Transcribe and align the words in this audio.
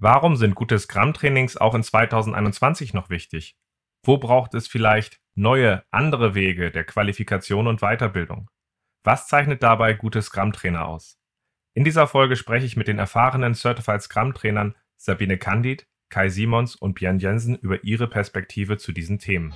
Warum 0.00 0.36
sind 0.36 0.54
gute 0.54 0.78
Scrum-Trainings 0.78 1.56
auch 1.56 1.74
in 1.74 1.82
2021 1.82 2.94
noch 2.94 3.10
wichtig? 3.10 3.56
Wo 4.04 4.18
braucht 4.18 4.54
es 4.54 4.68
vielleicht 4.68 5.20
neue, 5.34 5.82
andere 5.90 6.36
Wege 6.36 6.70
der 6.70 6.84
Qualifikation 6.84 7.66
und 7.66 7.80
Weiterbildung? 7.80 8.48
Was 9.02 9.26
zeichnet 9.26 9.64
dabei 9.64 9.94
gute 9.94 10.22
Scrum-Trainer 10.22 10.86
aus? 10.86 11.18
In 11.74 11.82
dieser 11.82 12.06
Folge 12.06 12.36
spreche 12.36 12.64
ich 12.64 12.76
mit 12.76 12.86
den 12.86 13.00
erfahrenen 13.00 13.54
Certified 13.54 14.00
Scrum-Trainern 14.00 14.76
Sabine 14.96 15.36
Candid, 15.36 15.88
Kai 16.10 16.28
Simons 16.28 16.76
und 16.76 16.94
Björn 16.94 17.18
Jensen 17.18 17.56
über 17.56 17.82
ihre 17.82 18.06
Perspektive 18.06 18.76
zu 18.76 18.92
diesen 18.92 19.18
Themen. 19.18 19.52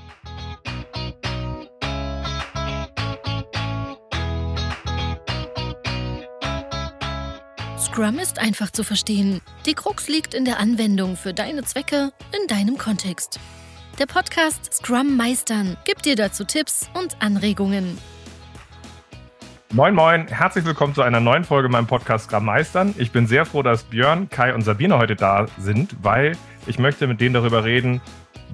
Scrum 7.92 8.18
ist 8.18 8.38
einfach 8.38 8.70
zu 8.70 8.84
verstehen. 8.84 9.42
Die 9.66 9.74
Krux 9.74 10.08
liegt 10.08 10.32
in 10.32 10.46
der 10.46 10.58
Anwendung 10.58 11.14
für 11.14 11.34
deine 11.34 11.62
Zwecke 11.62 12.10
in 12.34 12.48
deinem 12.48 12.78
Kontext. 12.78 13.38
Der 13.98 14.06
Podcast 14.06 14.72
Scrum 14.72 15.14
Meistern 15.18 15.76
gibt 15.84 16.06
dir 16.06 16.16
dazu 16.16 16.44
Tipps 16.44 16.88
und 16.94 17.20
Anregungen. 17.20 17.98
Moin 19.74 19.94
Moin, 19.94 20.26
herzlich 20.26 20.64
willkommen 20.64 20.94
zu 20.94 21.02
einer 21.02 21.20
neuen 21.20 21.44
Folge 21.44 21.68
meinem 21.68 21.86
Podcast 21.86 22.30
Scrum 22.30 22.46
Meistern. 22.46 22.94
Ich 22.96 23.12
bin 23.12 23.26
sehr 23.26 23.44
froh, 23.44 23.62
dass 23.62 23.82
Björn, 23.82 24.30
Kai 24.30 24.54
und 24.54 24.62
Sabine 24.62 24.96
heute 24.96 25.14
da 25.14 25.44
sind, 25.58 25.94
weil 26.00 26.32
ich 26.66 26.78
möchte 26.78 27.06
mit 27.06 27.20
denen 27.20 27.34
darüber 27.34 27.62
reden, 27.64 28.00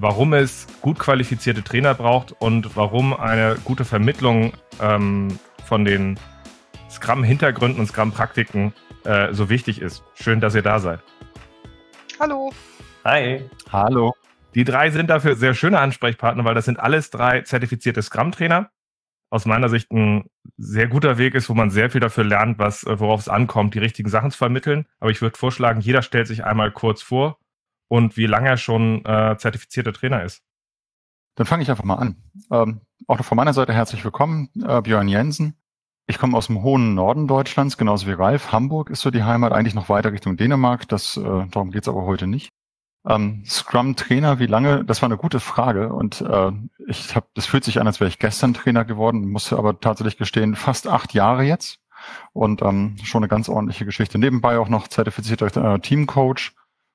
warum 0.01 0.33
es 0.33 0.67
gut 0.81 0.99
qualifizierte 0.99 1.63
Trainer 1.63 1.95
braucht 1.95 2.33
und 2.41 2.75
warum 2.75 3.15
eine 3.15 3.57
gute 3.63 3.85
Vermittlung 3.85 4.53
ähm, 4.83 5.39
von 5.65 5.85
den 5.85 6.19
Scrum-Hintergründen 6.91 7.79
und 7.79 7.87
Scrum-Praktiken 7.87 8.73
äh, 9.05 9.33
so 9.33 9.49
wichtig 9.49 9.81
ist. 9.81 10.03
Schön, 10.15 10.41
dass 10.41 10.55
ihr 10.55 10.63
da 10.63 10.79
seid. 10.79 11.01
Hallo. 12.21 12.53
Hi. 13.05 13.49
Hallo. 13.73 14.15
Die 14.55 14.65
drei 14.65 14.91
sind 14.91 15.09
dafür 15.09 15.37
sehr 15.37 15.55
schöne 15.55 15.79
Ansprechpartner, 15.79 16.45
weil 16.45 16.55
das 16.55 16.65
sind 16.65 16.81
alles 16.81 17.11
drei 17.11 17.43
zertifizierte 17.43 18.03
Scrum-Trainer. 18.03 18.71
Aus 19.31 19.45
meiner 19.45 19.69
Sicht 19.69 19.91
ein 19.93 20.25
sehr 20.57 20.89
guter 20.89 21.19
Weg 21.19 21.35
ist, 21.35 21.49
wo 21.49 21.55
man 21.55 21.71
sehr 21.71 21.91
viel 21.91 22.01
dafür 22.01 22.25
lernt, 22.25 22.59
was, 22.59 22.85
äh, 22.85 22.99
worauf 22.99 23.21
es 23.21 23.29
ankommt, 23.29 23.75
die 23.75 23.79
richtigen 23.79 24.09
Sachen 24.09 24.31
zu 24.31 24.39
vermitteln. 24.39 24.87
Aber 25.01 25.11
ich 25.11 25.21
würde 25.21 25.39
vorschlagen, 25.39 25.81
jeder 25.81 26.03
stellt 26.03 26.27
sich 26.27 26.45
einmal 26.45 26.71
kurz 26.71 27.03
vor 27.03 27.39
und 27.89 28.17
wie 28.17 28.27
lange 28.27 28.49
er 28.49 28.57
schon 28.57 29.05
äh, 29.05 29.37
zertifizierter 29.39 29.93
Trainer 29.93 30.23
ist. 30.25 30.43
Dann 31.35 31.47
fange 31.47 31.63
ich 31.63 31.71
einfach 31.71 31.85
mal 31.85 31.97
an. 31.97 32.17
Ähm, 32.51 32.81
auch 33.07 33.23
von 33.23 33.37
meiner 33.37 33.53
Seite 33.53 33.73
herzlich 33.73 34.03
willkommen, 34.03 34.49
äh, 34.67 34.81
Björn 34.81 35.09
Jensen. 35.09 35.55
Ich 36.11 36.19
komme 36.19 36.37
aus 36.39 36.47
dem 36.47 36.63
hohen 36.63 36.95
Norden 36.95 37.29
Deutschlands, 37.29 37.77
genauso 37.77 38.07
wie 38.07 38.13
Ralf. 38.13 38.51
Hamburg 38.51 38.89
ist 38.89 39.03
so 39.03 39.11
die 39.11 39.25
Heimat, 39.25 39.53
eigentlich 39.53 39.75
noch 39.75 39.91
weiter 39.91 40.11
Richtung 40.11 40.39
Dänemark. 40.39 40.89
Das, 40.89 41.19
äh, 41.19 41.47
darum 41.51 41.71
geht's 41.71 41.87
aber 41.87 42.05
heute 42.05 42.27
nicht. 42.27 42.51
Ähm, 43.07 43.45
Scrum-Trainer, 43.45 44.39
wie 44.39 44.47
lange? 44.47 44.87
Das 44.87 45.03
war 45.03 45.09
eine 45.09 45.19
gute 45.19 45.39
Frage 45.39 45.93
und 45.93 46.23
äh, 46.23 46.51
ich 46.87 47.15
habe, 47.15 47.27
das 47.35 47.45
fühlt 47.45 47.63
sich 47.63 47.79
an, 47.79 47.87
als 47.87 48.01
wäre 48.01 48.09
ich 48.09 48.19
gestern 48.19 48.55
Trainer 48.55 48.87
geworden, 48.87 49.31
musste 49.31 49.59
aber 49.59 49.81
tatsächlich 49.81 50.17
gestehen, 50.17 50.57
fast 50.57 50.89
acht 50.89 51.13
Jahre 51.13 51.43
jetzt 51.43 51.79
und 52.33 52.63
ähm, 52.63 52.97
schon 53.05 53.23
eine 53.23 53.29
ganz 53.29 53.51
ordentliche 53.51 53.85
Geschichte. 53.85 54.19
Nebenbei 54.19 54.59
auch 54.59 54.71
noch 54.71 54.89
zertifizierter 54.89 55.75
äh, 55.75 55.79
Teamcoach 55.79 56.53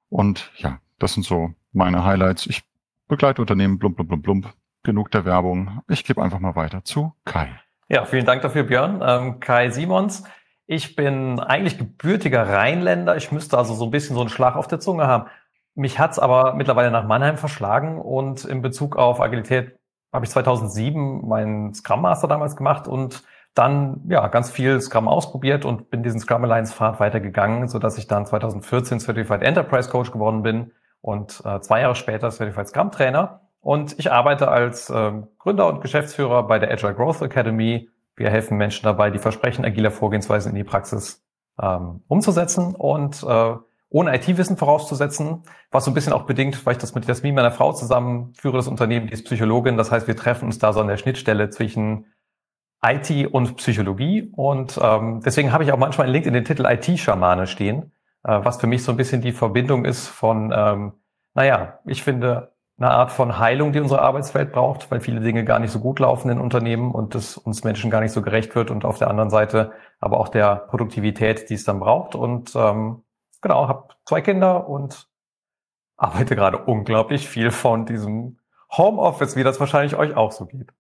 und 0.10 0.52
ja, 0.58 0.80
das 0.98 1.14
sind 1.14 1.24
so 1.24 1.54
meine 1.72 2.04
Highlights. 2.04 2.48
Ich 2.48 2.64
begleite 3.08 3.42
Unternehmen, 3.42 3.78
blump, 3.78 3.96
blump, 3.96 4.10
blump, 4.10 4.24
blump. 4.24 4.54
Genug 4.82 5.12
der 5.12 5.24
Werbung. 5.24 5.82
Ich 5.88 6.04
gebe 6.04 6.22
einfach 6.22 6.40
mal 6.40 6.56
weiter 6.56 6.84
zu 6.84 7.14
Kai. 7.24 7.62
Ja, 7.94 8.06
vielen 8.06 8.26
Dank 8.26 8.42
dafür, 8.42 8.64
Björn. 8.64 9.04
Ähm, 9.06 9.40
Kai 9.40 9.70
Simons. 9.70 10.24
Ich 10.66 10.96
bin 10.96 11.40
eigentlich 11.40 11.78
gebürtiger 11.78 12.50
Rheinländer. 12.50 13.16
Ich 13.18 13.32
müsste 13.32 13.56
also 13.56 13.76
so 13.76 13.86
ein 13.86 13.92
bisschen 13.92 14.16
so 14.16 14.22
einen 14.22 14.32
Schlag 14.32 14.56
auf 14.56 14.66
der 14.68 14.80
Zunge 14.80 15.06
haben. 15.06 15.30
Mich 15.76 16.00
hat's 16.00 16.18
aber 16.18 16.56
mittlerweile 16.56 16.90
nach 16.90 17.06
Mannheim 17.06 17.38
verschlagen 17.38 18.02
und 18.02 18.46
in 18.46 18.64
Bezug 18.64 18.96
auf 18.96 19.22
Agilität 19.22 19.78
habe 20.12 20.26
ich 20.26 20.32
2007 20.32 21.28
meinen 21.28 21.76
Scrum 21.76 22.02
Master 22.02 22.28
damals 22.28 22.56
gemacht 22.56 22.88
und 22.88 23.22
dann 23.54 24.02
ja 24.10 24.28
ganz 24.28 24.50
viel 24.50 24.82
Scrum 24.82 25.08
ausprobiert 25.08 25.64
und 25.64 25.92
bin 25.92 26.02
diesen 26.02 26.20
Scrum 26.20 26.46
Alliance 26.46 26.74
Pfad 26.74 27.00
weitergegangen, 27.00 27.68
so 27.68 27.78
dass 27.78 28.00
ich 28.00 28.08
dann 28.08 28.26
2014 28.26 29.02
Certified 29.02 29.44
Enterprise 29.44 29.92
Coach 29.92 30.12
geworden 30.12 30.42
bin 30.42 30.72
und 31.02 31.44
äh, 31.46 31.62
zwei 31.62 31.82
Jahre 31.82 31.94
später 31.94 32.32
Certified 32.32 32.70
Scrum 32.70 32.90
Trainer 32.90 33.44
und 33.64 33.98
ich 33.98 34.12
arbeite 34.12 34.50
als 34.50 34.90
ähm, 34.94 35.30
Gründer 35.40 35.68
und 35.68 35.80
Geschäftsführer 35.80 36.44
bei 36.44 36.60
der 36.60 36.70
Agile 36.70 36.94
Growth 36.94 37.22
Academy. 37.22 37.90
Wir 38.16 38.30
helfen 38.30 38.58
Menschen 38.58 38.84
dabei, 38.84 39.10
die 39.10 39.20
Versprechen 39.20 39.66
agiler 39.66 39.92
Vorgehensweisen 39.92 40.52
in 40.52 40.56
die 40.56 40.64
Praxis 40.64 41.24
ähm, 41.62 42.02
umzusetzen 42.08 42.76
und 42.76 43.24
äh, 43.24 43.56
ohne 43.90 44.16
IT-Wissen 44.16 44.58
vorauszusetzen, 44.58 45.44
was 45.70 45.86
so 45.86 45.92
ein 45.92 45.94
bisschen 45.94 46.14
auch 46.14 46.24
bedingt, 46.24 46.66
weil 46.66 46.74
ich 46.74 46.80
das 46.80 46.96
mit 46.96 47.06
Jasmin, 47.06 47.36
meiner 47.36 47.52
Frau, 47.52 47.74
zusammenführe, 47.74 48.58
das 48.58 48.68
Unternehmen, 48.68 49.06
die 49.06 49.14
ist 49.14 49.26
Psychologin. 49.26 49.78
Das 49.78 49.92
heißt, 49.92 50.08
wir 50.08 50.16
treffen 50.16 50.46
uns 50.46 50.58
da 50.58 50.74
so 50.74 50.82
an 50.82 50.88
der 50.88 50.98
Schnittstelle 50.98 51.52
zwischen 51.52 52.08
IT 52.84 53.28
und 53.32 53.56
Psychologie. 53.58 54.32
Und 54.36 54.80
ähm, 54.82 55.22
deswegen 55.24 55.52
habe 55.52 55.64
ich 55.64 55.72
auch 55.72 55.78
manchmal 55.78 56.08
in 56.08 56.14
LinkedIn 56.14 56.34
den 56.34 56.46
Titel 56.46 56.66
IT-Schamane 56.66 57.46
stehen, 57.46 57.92
äh, 58.24 58.40
was 58.44 58.58
für 58.58 58.68
mich 58.68 58.84
so 58.84 58.92
ein 58.92 58.98
bisschen 58.98 59.22
die 59.22 59.32
Verbindung 59.32 59.86
ist 59.86 60.08
von, 60.08 60.52
ähm, 60.56 60.94
naja, 61.36 61.80
ich 61.86 62.04
finde, 62.04 62.53
eine 62.78 62.90
Art 62.90 63.12
von 63.12 63.38
Heilung, 63.38 63.72
die 63.72 63.80
unsere 63.80 64.02
Arbeitswelt 64.02 64.52
braucht, 64.52 64.90
weil 64.90 65.00
viele 65.00 65.22
Dinge 65.22 65.46
gar 65.46 65.60
nicht 65.60 65.72
so 65.72 65.80
gut 65.80 66.00
laufen 66.00 66.30
in 66.30 66.40
Unternehmen 66.40 66.92
und 66.92 67.14
das 67.16 67.38
uns 67.38 67.64
Menschen 67.64 67.92
gar 67.92 68.02
nicht 68.02 68.12
so 68.12 68.22
gerecht 68.22 68.56
wird 68.56 68.72
und 68.72 68.84
auf 68.84 68.98
der 68.98 69.10
anderen 69.10 69.30
Seite 69.30 69.72
aber 70.00 70.20
auch 70.20 70.28
der 70.28 70.56
Produktivität, 70.56 71.50
die 71.50 71.54
es 71.54 71.64
dann 71.64 71.80
braucht. 71.80 72.16
Und 72.16 72.56
ähm, 72.56 73.04
genau, 73.42 73.68
habe 73.68 73.94
zwei 74.06 74.22
Kinder 74.22 74.68
und 74.68 75.08
arbeite 75.98 76.36
gerade 76.36 76.58
unglaublich 76.58 77.30
viel 77.30 77.52
von 77.52 77.86
diesem 77.86 78.40
Homeoffice, 78.76 79.36
wie 79.36 79.44
das 79.44 79.60
wahrscheinlich 79.60 79.96
euch 79.96 80.16
auch 80.16 80.32
so 80.32 80.46
geht. 80.46 80.72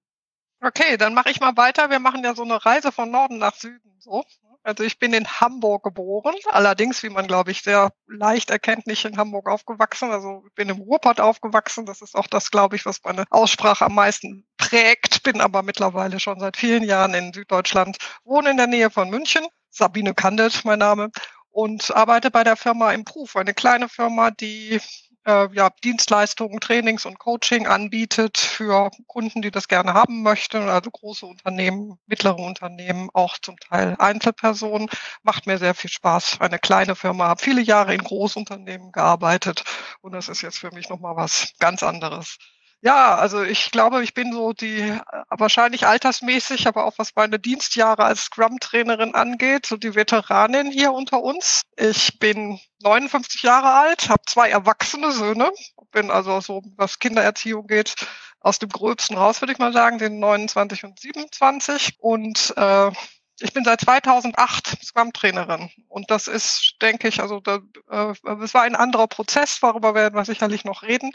Okay, 0.62 0.98
dann 0.98 1.14
mache 1.14 1.30
ich 1.30 1.40
mal 1.40 1.56
weiter. 1.58 1.90
Wir 1.90 2.00
machen 2.00 2.24
ja 2.24 2.34
so 2.34 2.44
eine 2.44 2.66
Reise 2.66 2.92
von 2.92 3.12
Norden 3.12 3.38
nach 3.38 3.54
Süden. 3.54 3.92
So. 4.00 4.24
Also 4.64 4.84
ich 4.84 4.98
bin 4.98 5.14
in 5.14 5.28
Hamburg 5.28 5.84
geboren, 5.84 6.36
allerdings, 6.50 7.04
wie 7.04 7.10
man 7.10 7.28
glaube 7.28 7.52
ich 7.52 7.62
sehr 7.64 7.92
leicht 8.08 8.50
erkennt, 8.50 8.88
nicht 8.88 9.04
in 9.04 9.18
Hamburg 9.18 9.50
aufgewachsen. 9.50 10.10
Also 10.12 10.44
ich 10.48 10.54
bin 10.56 10.70
im 10.70 10.78
Ruhrpott 10.78 11.20
aufgewachsen. 11.20 11.86
Das 11.86 12.02
ist 12.02 12.16
auch 12.16 12.28
das, 12.28 12.50
glaube 12.50 12.78
ich, 12.78 12.86
was 12.86 13.04
meine 13.04 13.26
Aussprache 13.30 13.86
am 13.86 13.96
meisten 13.96 14.48
prägt. 14.58 15.24
Bin 15.24 15.42
aber 15.42 15.64
mittlerweile 15.64 16.20
schon 16.20 16.40
seit 16.40 16.58
vielen 16.58 16.84
Jahren 16.84 17.14
in 17.14 17.34
Süddeutschland, 17.34 17.98
wohne 18.24 18.52
in 18.52 18.58
der 18.58 18.68
Nähe 18.68 18.90
von 18.90 19.10
München. 19.10 19.46
Sabine 19.70 20.14
Kandet, 20.14 20.64
mein 20.66 20.80
Name 20.80 21.10
und 21.54 21.96
arbeite 21.96 22.32
bei 22.32 22.44
der 22.44 22.58
Firma 22.58 22.92
Improve, 22.92 23.40
eine 23.40 23.54
kleine 23.54 23.88
Firma, 23.88 24.32
die 24.32 24.82
äh, 25.26 25.48
ja, 25.54 25.70
Dienstleistungen, 25.84 26.60
Trainings 26.60 27.06
und 27.06 27.20
Coaching 27.20 27.68
anbietet 27.68 28.38
für 28.38 28.92
Kunden, 29.08 29.42
die 29.42 29.52
das 29.52 29.68
gerne 29.68 29.94
haben 29.94 30.24
möchten, 30.24 30.70
also 30.70 30.92
große 30.92 31.26
Unternehmen, 31.26 31.98
mittlere 32.08 32.40
Unternehmen, 32.40 33.10
auch 33.14 33.38
zum 33.38 33.58
Teil 33.60 33.96
Einzelpersonen. 34.00 34.90
Macht 35.24 35.48
mir 35.48 35.58
sehr 35.58 35.74
viel 35.74 35.90
Spaß. 35.90 36.42
Eine 36.42 36.60
kleine 36.60 36.96
Firma, 36.96 37.28
habe 37.28 37.42
viele 37.42 37.62
Jahre 37.62 37.94
in 37.94 38.04
Großunternehmen 38.04 38.92
gearbeitet 38.92 39.64
und 40.02 40.14
das 40.14 40.30
ist 40.30 40.42
jetzt 40.42 40.60
für 40.60 40.72
mich 40.72 40.90
nochmal 40.90 41.16
was 41.16 41.54
ganz 41.60 41.84
anderes. 41.84 42.38
Ja, 42.86 43.16
also 43.16 43.42
ich 43.44 43.72
glaube, 43.72 44.04
ich 44.04 44.14
bin 44.14 44.34
so 44.34 44.52
die 44.52 44.82
äh, 44.82 45.00
wahrscheinlich 45.30 45.88
altersmäßig, 45.88 46.68
aber 46.68 46.84
auch 46.84 46.96
was 46.98 47.16
meine 47.16 47.40
Dienstjahre 47.40 48.04
als 48.04 48.24
Scrum-Trainerin 48.26 49.16
angeht, 49.16 49.66
so 49.66 49.78
die 49.78 49.96
Veteranin 49.96 50.70
hier 50.70 50.92
unter 50.92 51.24
uns. 51.24 51.62
Ich 51.78 52.20
bin 52.20 52.60
59 52.82 53.42
Jahre 53.42 53.72
alt, 53.72 54.10
habe 54.10 54.24
zwei 54.28 54.50
erwachsene 54.50 55.14
Söhne, 55.14 55.50
bin 55.92 56.12
also 56.12 56.42
so, 56.42 56.62
was 56.76 57.00
Kindererziehung 57.00 57.68
geht, 57.68 57.96
aus 58.42 58.60
dem 58.60 58.68
Gröbsten 58.68 59.16
raus, 59.16 59.42
würde 59.42 59.54
ich 59.54 59.60
mal 59.60 59.72
sagen, 59.72 59.98
den 59.98 60.20
29 60.20 60.84
und 60.84 61.00
27. 61.00 61.96
Und 62.00 62.54
äh, 62.58 62.92
ich 63.40 63.54
bin 63.54 63.64
seit 63.64 63.80
2008 63.80 64.84
Scrum-Trainerin 64.84 65.72
und 65.88 66.12
das 66.12 66.28
ist, 66.28 66.76
denke 66.82 67.08
ich, 67.08 67.22
also 67.22 67.40
da, 67.40 67.60
äh, 67.90 68.14
es 68.44 68.54
war 68.54 68.64
ein 68.64 68.76
anderer 68.76 69.08
Prozess, 69.08 69.62
darüber 69.62 69.96
werden 69.96 70.16
wir 70.16 70.26
sicherlich 70.26 70.66
noch 70.66 70.84
reden. 70.84 71.14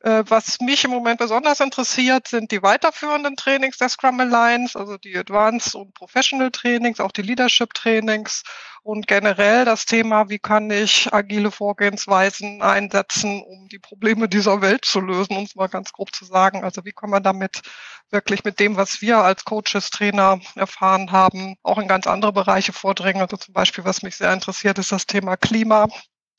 Äh, 0.00 0.22
was 0.28 0.60
mich 0.60 0.84
im 0.84 0.92
Moment 0.92 1.18
besonders 1.18 1.58
interessiert, 1.60 2.28
sind 2.28 2.52
die 2.52 2.62
weiterführenden 2.62 3.34
Trainings 3.36 3.78
der 3.78 3.88
Scrum 3.88 4.20
Alliance, 4.20 4.78
also 4.78 4.96
die 4.96 5.16
Advanced 5.16 5.74
und 5.74 5.92
Professional 5.94 6.52
Trainings, 6.52 7.00
auch 7.00 7.10
die 7.10 7.22
Leadership 7.22 7.74
Trainings 7.74 8.44
und 8.84 9.08
generell 9.08 9.64
das 9.64 9.86
Thema, 9.86 10.28
wie 10.28 10.38
kann 10.38 10.70
ich 10.70 11.12
agile 11.12 11.50
Vorgehensweisen 11.50 12.62
einsetzen, 12.62 13.42
um 13.42 13.68
die 13.68 13.80
Probleme 13.80 14.28
dieser 14.28 14.62
Welt 14.62 14.84
zu 14.84 15.00
lösen, 15.00 15.36
um 15.36 15.44
es 15.44 15.56
mal 15.56 15.66
ganz 15.66 15.92
grob 15.92 16.14
zu 16.14 16.24
sagen. 16.24 16.62
Also 16.62 16.84
wie 16.84 16.92
kann 16.92 17.10
man 17.10 17.24
damit 17.24 17.62
wirklich 18.10 18.44
mit 18.44 18.60
dem, 18.60 18.76
was 18.76 19.02
wir 19.02 19.18
als 19.18 19.44
Coaches, 19.44 19.90
Trainer 19.90 20.40
erfahren 20.54 21.10
haben, 21.10 21.56
auch 21.62 21.78
in 21.78 21.88
ganz 21.88 22.06
andere 22.06 22.32
Bereiche 22.32 22.72
vordringen. 22.72 23.20
Also 23.20 23.36
zum 23.36 23.52
Beispiel, 23.52 23.84
was 23.84 24.02
mich 24.02 24.16
sehr 24.16 24.32
interessiert, 24.32 24.78
ist 24.78 24.92
das 24.92 25.06
Thema 25.06 25.36
Klima 25.36 25.88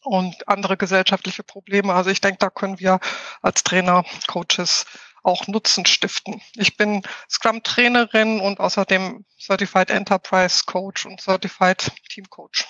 und 0.03 0.47
andere 0.47 0.77
gesellschaftliche 0.77 1.43
Probleme. 1.43 1.93
Also 1.93 2.09
ich 2.09 2.21
denke, 2.21 2.37
da 2.39 2.49
können 2.49 2.79
wir 2.79 2.99
als 3.41 3.63
Trainer, 3.63 4.03
Coaches 4.27 4.85
auch 5.23 5.47
Nutzen 5.47 5.85
stiften. 5.85 6.41
Ich 6.55 6.77
bin 6.77 7.01
Scrum-Trainerin 7.29 8.39
und 8.39 8.59
außerdem 8.59 9.25
Certified 9.37 9.89
Enterprise 9.89 10.63
Coach 10.65 11.05
und 11.05 11.19
Certified 11.19 11.91
Team 12.09 12.29
Coach. 12.29 12.65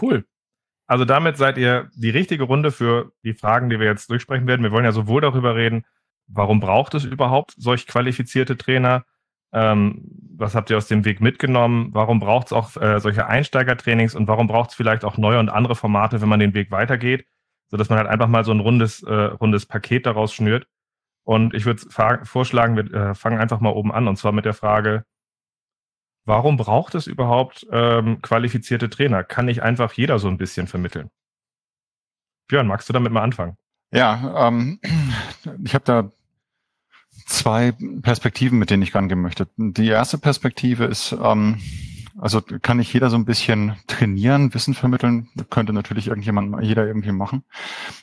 Cool. 0.00 0.24
Also 0.86 1.04
damit 1.04 1.36
seid 1.36 1.58
ihr 1.58 1.90
die 1.94 2.10
richtige 2.10 2.44
Runde 2.44 2.72
für 2.72 3.12
die 3.22 3.34
Fragen, 3.34 3.68
die 3.68 3.78
wir 3.78 3.86
jetzt 3.86 4.08
durchsprechen 4.08 4.46
werden. 4.46 4.62
Wir 4.62 4.72
wollen 4.72 4.84
ja 4.84 4.92
sowohl 4.92 5.20
darüber 5.20 5.54
reden, 5.54 5.84
warum 6.28 6.60
braucht 6.60 6.94
es 6.94 7.04
überhaupt 7.04 7.54
solch 7.56 7.86
qualifizierte 7.86 8.56
Trainer? 8.56 9.04
Ähm, 9.52 10.02
was 10.36 10.54
habt 10.54 10.70
ihr 10.70 10.76
aus 10.76 10.86
dem 10.86 11.04
Weg 11.04 11.20
mitgenommen? 11.20 11.90
Warum 11.92 12.20
braucht 12.20 12.48
es 12.48 12.52
auch 12.52 12.76
äh, 12.76 13.00
solche 13.00 13.26
Einsteigertrainings 13.26 14.14
und 14.14 14.28
warum 14.28 14.46
braucht 14.46 14.70
es 14.70 14.76
vielleicht 14.76 15.04
auch 15.04 15.16
neue 15.16 15.38
und 15.38 15.48
andere 15.48 15.74
Formate, 15.74 16.20
wenn 16.20 16.28
man 16.28 16.40
den 16.40 16.54
Weg 16.54 16.70
weitergeht, 16.70 17.26
sodass 17.68 17.88
man 17.88 17.98
halt 17.98 18.08
einfach 18.08 18.28
mal 18.28 18.44
so 18.44 18.52
ein 18.52 18.60
rundes, 18.60 19.02
äh, 19.02 19.12
rundes 19.12 19.66
Paket 19.66 20.06
daraus 20.06 20.32
schnürt? 20.32 20.66
Und 21.24 21.54
ich 21.54 21.66
würde 21.66 21.82
vorschlagen, 22.24 22.76
wir 22.76 22.92
äh, 22.92 23.14
fangen 23.14 23.38
einfach 23.38 23.60
mal 23.60 23.72
oben 23.72 23.92
an 23.92 24.08
und 24.08 24.16
zwar 24.16 24.32
mit 24.32 24.44
der 24.44 24.54
Frage, 24.54 25.04
warum 26.24 26.56
braucht 26.56 26.94
es 26.94 27.06
überhaupt 27.06 27.66
ähm, 27.72 28.22
qualifizierte 28.22 28.88
Trainer? 28.88 29.24
Kann 29.24 29.46
nicht 29.46 29.62
einfach 29.62 29.92
jeder 29.92 30.18
so 30.18 30.28
ein 30.28 30.38
bisschen 30.38 30.68
vermitteln? 30.68 31.10
Björn, 32.48 32.66
magst 32.66 32.88
du 32.88 32.92
damit 32.92 33.12
mal 33.12 33.22
anfangen? 33.22 33.56
Ja, 33.92 34.46
ähm, 34.48 34.80
ich 35.64 35.74
habe 35.74 35.84
da 35.84 36.12
zwei 37.28 37.72
Perspektiven, 38.02 38.58
mit 38.58 38.70
denen 38.70 38.82
ich 38.82 38.94
rangehen 38.94 39.20
möchte. 39.20 39.48
Die 39.56 39.88
erste 39.88 40.18
Perspektive 40.18 40.84
ist, 40.84 41.14
ähm, 41.22 41.60
also 42.18 42.40
kann 42.40 42.78
nicht 42.78 42.92
jeder 42.92 43.10
so 43.10 43.16
ein 43.16 43.24
bisschen 43.24 43.76
trainieren, 43.86 44.52
Wissen 44.54 44.74
vermitteln, 44.74 45.28
könnte 45.50 45.72
natürlich 45.72 46.08
irgendjemand, 46.08 46.62
jeder 46.62 46.86
irgendwie 46.86 47.12
machen. 47.12 47.44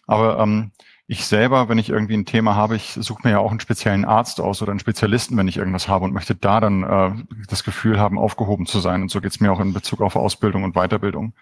Aber 0.07 0.39
ähm, 0.39 0.72
ich 1.07 1.25
selber, 1.25 1.69
wenn 1.69 1.77
ich 1.77 1.89
irgendwie 1.89 2.16
ein 2.16 2.25
Thema 2.25 2.56
habe, 2.56 2.75
ich 2.75 2.98
suche 3.00 3.22
mir 3.24 3.31
ja 3.31 3.39
auch 3.39 3.51
einen 3.51 3.60
speziellen 3.60 4.06
Arzt 4.06 4.39
aus 4.39 4.62
oder 4.62 4.72
einen 4.72 4.80
Spezialisten, 4.80 5.38
wenn 5.38 5.48
ich 5.48 5.57
irgendwas 5.57 5.88
habe 5.88 6.06
und 6.06 6.13
möchte 6.13 6.36
da 6.36 6.60
dann 6.60 6.83
äh, 6.83 7.12
das 7.48 7.63
Gefühl 7.63 8.00
haben, 8.00 8.18
aufgehoben 8.18 8.66
zu 8.66 8.80
sein. 8.80 9.01
Und 9.04 9.12
so 9.12 9.22
geht's 9.22 9.39
mir 9.39 9.51
auch 9.51 9.60
in 9.60 9.74
Bezug 9.74 10.01
auf 10.01 10.16
Ausbildung 10.16 10.63
und 10.63 10.74
Weiterbildung. 10.75 11.33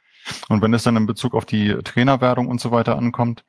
Und 0.49 0.61
wenn 0.61 0.73
es 0.73 0.83
dann 0.83 0.95
in 0.95 1.05
Bezug 1.05 1.33
auf 1.33 1.45
die 1.45 1.75
Trainerwerdung 1.83 2.47
und 2.47 2.59
so 2.61 2.71
weiter 2.71 2.97
ankommt, 2.97 3.43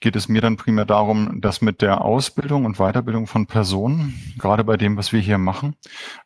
geht 0.00 0.14
es 0.14 0.28
mir 0.28 0.40
dann 0.40 0.56
primär 0.56 0.84
darum, 0.84 1.40
dass 1.40 1.62
mit 1.62 1.80
der 1.80 2.02
Ausbildung 2.02 2.66
und 2.66 2.76
Weiterbildung 2.76 3.26
von 3.26 3.46
Personen, 3.46 4.14
gerade 4.38 4.62
bei 4.62 4.76
dem, 4.76 4.96
was 4.96 5.12
wir 5.12 5.20
hier 5.20 5.38
machen, 5.38 5.74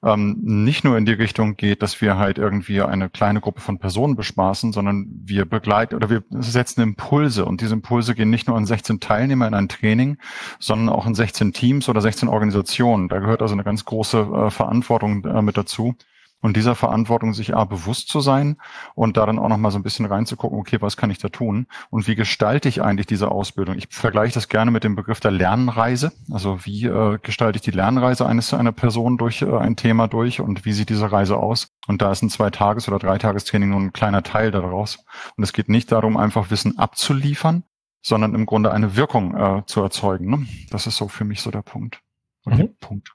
ähm, 0.03 0.37
nicht 0.41 0.85
nur 0.85 0.99
in 0.99 1.07
die 1.07 1.13
Richtung 1.13 1.57
geht, 1.57 1.83
dass 1.83 2.01
wir 2.01 2.19
halt 2.19 2.39
irgendwie 2.39 2.83
eine 2.83 3.09
kleine 3.09 3.41
Gruppe 3.41 3.61
von 3.61 3.79
Personen 3.79 4.17
bespaßen, 4.17 4.73
sondern 4.73 5.07
wir 5.25 5.45
begleiten 5.45 5.95
oder 5.95 6.11
wir 6.11 6.25
setzen 6.31 6.81
Impulse 6.81 7.45
und 7.45 7.61
diese 7.61 7.75
Impulse 7.75 8.15
gehen 8.15 8.31
nicht 8.31 8.49
nur 8.49 8.57
an 8.57 8.67
16 8.67 8.99
Teilnehmer 8.99 9.47
in 9.47 9.55
ein 9.55 9.69
Training, 9.69 10.19
sondern 10.59 10.89
auch 10.89 11.07
in 11.07 11.15
16 11.15 11.53
Teams 11.53 11.89
oder 11.89 12.01
16 12.01 12.29
Organisationen. 12.29 13.09
Da 13.09 13.21
gehört 13.21 13.41
also 13.41 13.55
eine 13.55 13.65
ganz 13.65 13.85
große 13.85 14.19
äh, 14.19 14.51
Verantwortung 14.51 15.25
äh, 15.25 15.43
mit 15.43 15.57
dazu 15.57 15.95
und 16.41 16.57
dieser 16.57 16.75
Verantwortung 16.75 17.35
sich 17.35 17.55
A, 17.55 17.65
bewusst 17.65 18.09
zu 18.09 18.21
sein 18.21 18.57
und 18.95 19.17
da 19.17 19.27
dann 19.27 19.39
auch 19.39 19.49
nochmal 19.49 19.71
so 19.71 19.79
ein 19.79 19.83
bisschen 19.83 20.07
reinzugucken, 20.07 20.59
okay, 20.59 20.79
was 20.81 20.97
kann 20.97 21.11
ich 21.11 21.19
da 21.19 21.29
tun 21.29 21.67
und 21.91 22.07
wie 22.07 22.15
gestalte 22.15 22.69
ich 22.69 22.83
eigentlich 22.83 23.07
diese 23.07 23.31
Ausbildung? 23.31 23.77
Ich 23.77 23.89
vergleiche 23.91 24.35
das 24.35 24.49
gerne 24.49 24.71
mit 24.71 24.85
dem 24.85 24.97
Begriff 24.97 25.21
der 25.21 25.31
Lernreise. 25.31 26.13
Also 26.31 26.65
wie 26.65 26.87
äh, 26.87 27.19
gestalte 27.23 27.57
ich 27.57 27.63
die 27.63 27.71
Lernreise 27.71 28.27
eines 28.27 28.55
einer 28.55 28.73
Person 28.73 29.19
durch 29.19 29.43
äh, 29.43 29.57
ein 29.57 29.77
Thema 29.77 30.09
durch 30.09 30.41
und 30.41 30.65
wie 30.65 30.73
sieht 30.73 30.89
diese 30.89 31.13
Reise 31.13 31.37
aus? 31.37 31.73
Und 31.87 32.03
da 32.03 32.11
ist 32.13 32.23
ein 32.23 32.31
Zwei-Tages- 32.31 32.89
oder 32.89 32.99
Dreitagestraining 32.99 33.71
nur 33.71 33.81
ein 33.81 33.93
kleiner 33.93 34.23
Teil 34.23 34.51
daraus. 34.51 35.05
Und 35.37 35.45
es 35.45 35.53
geht 35.53 35.69
nicht 35.69 35.93
darum, 35.93 36.17
einfach 36.17 36.51
Wissen 36.51 36.79
abzuliefern, 36.79 37.65
sondern 38.03 38.35
im 38.35 38.47
Grunde 38.47 38.73
eine 38.73 38.97
Wirkung 38.97 39.37
äh, 39.37 39.63
zu 39.67 39.83
erzeugen. 39.83 40.31
Ne? 40.31 40.47
Das 40.71 40.87
ist 40.87 40.97
so 40.97 41.09
für 41.09 41.25
mich 41.25 41.43
so 41.43 41.51
der 41.51 41.63
Punkt. 41.63 42.01
Mhm. 42.45 42.77
Punkt. 42.81 43.15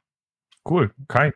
Cool. 0.67 0.93
Kai. 1.07 1.33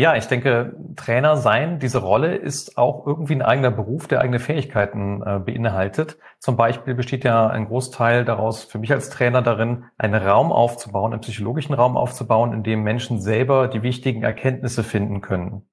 Ja, 0.00 0.16
ich 0.16 0.28
denke, 0.28 0.74
Trainer 0.96 1.36
sein, 1.36 1.78
diese 1.78 1.98
Rolle 1.98 2.34
ist 2.34 2.78
auch 2.78 3.06
irgendwie 3.06 3.34
ein 3.34 3.42
eigener 3.42 3.70
Beruf, 3.70 4.08
der 4.08 4.22
eigene 4.22 4.38
Fähigkeiten 4.38 5.20
äh, 5.20 5.40
beinhaltet. 5.40 6.16
Zum 6.38 6.56
Beispiel 6.56 6.94
besteht 6.94 7.22
ja 7.22 7.48
ein 7.48 7.66
Großteil 7.66 8.24
daraus 8.24 8.64
für 8.64 8.78
mich 8.78 8.92
als 8.92 9.10
Trainer 9.10 9.42
darin, 9.42 9.84
einen 9.98 10.14
Raum 10.14 10.52
aufzubauen, 10.52 11.12
einen 11.12 11.20
psychologischen 11.20 11.74
Raum 11.74 11.98
aufzubauen, 11.98 12.54
in 12.54 12.62
dem 12.62 12.82
Menschen 12.82 13.20
selber 13.20 13.68
die 13.68 13.82
wichtigen 13.82 14.22
Erkenntnisse 14.22 14.84
finden 14.84 15.20
können. 15.20 15.68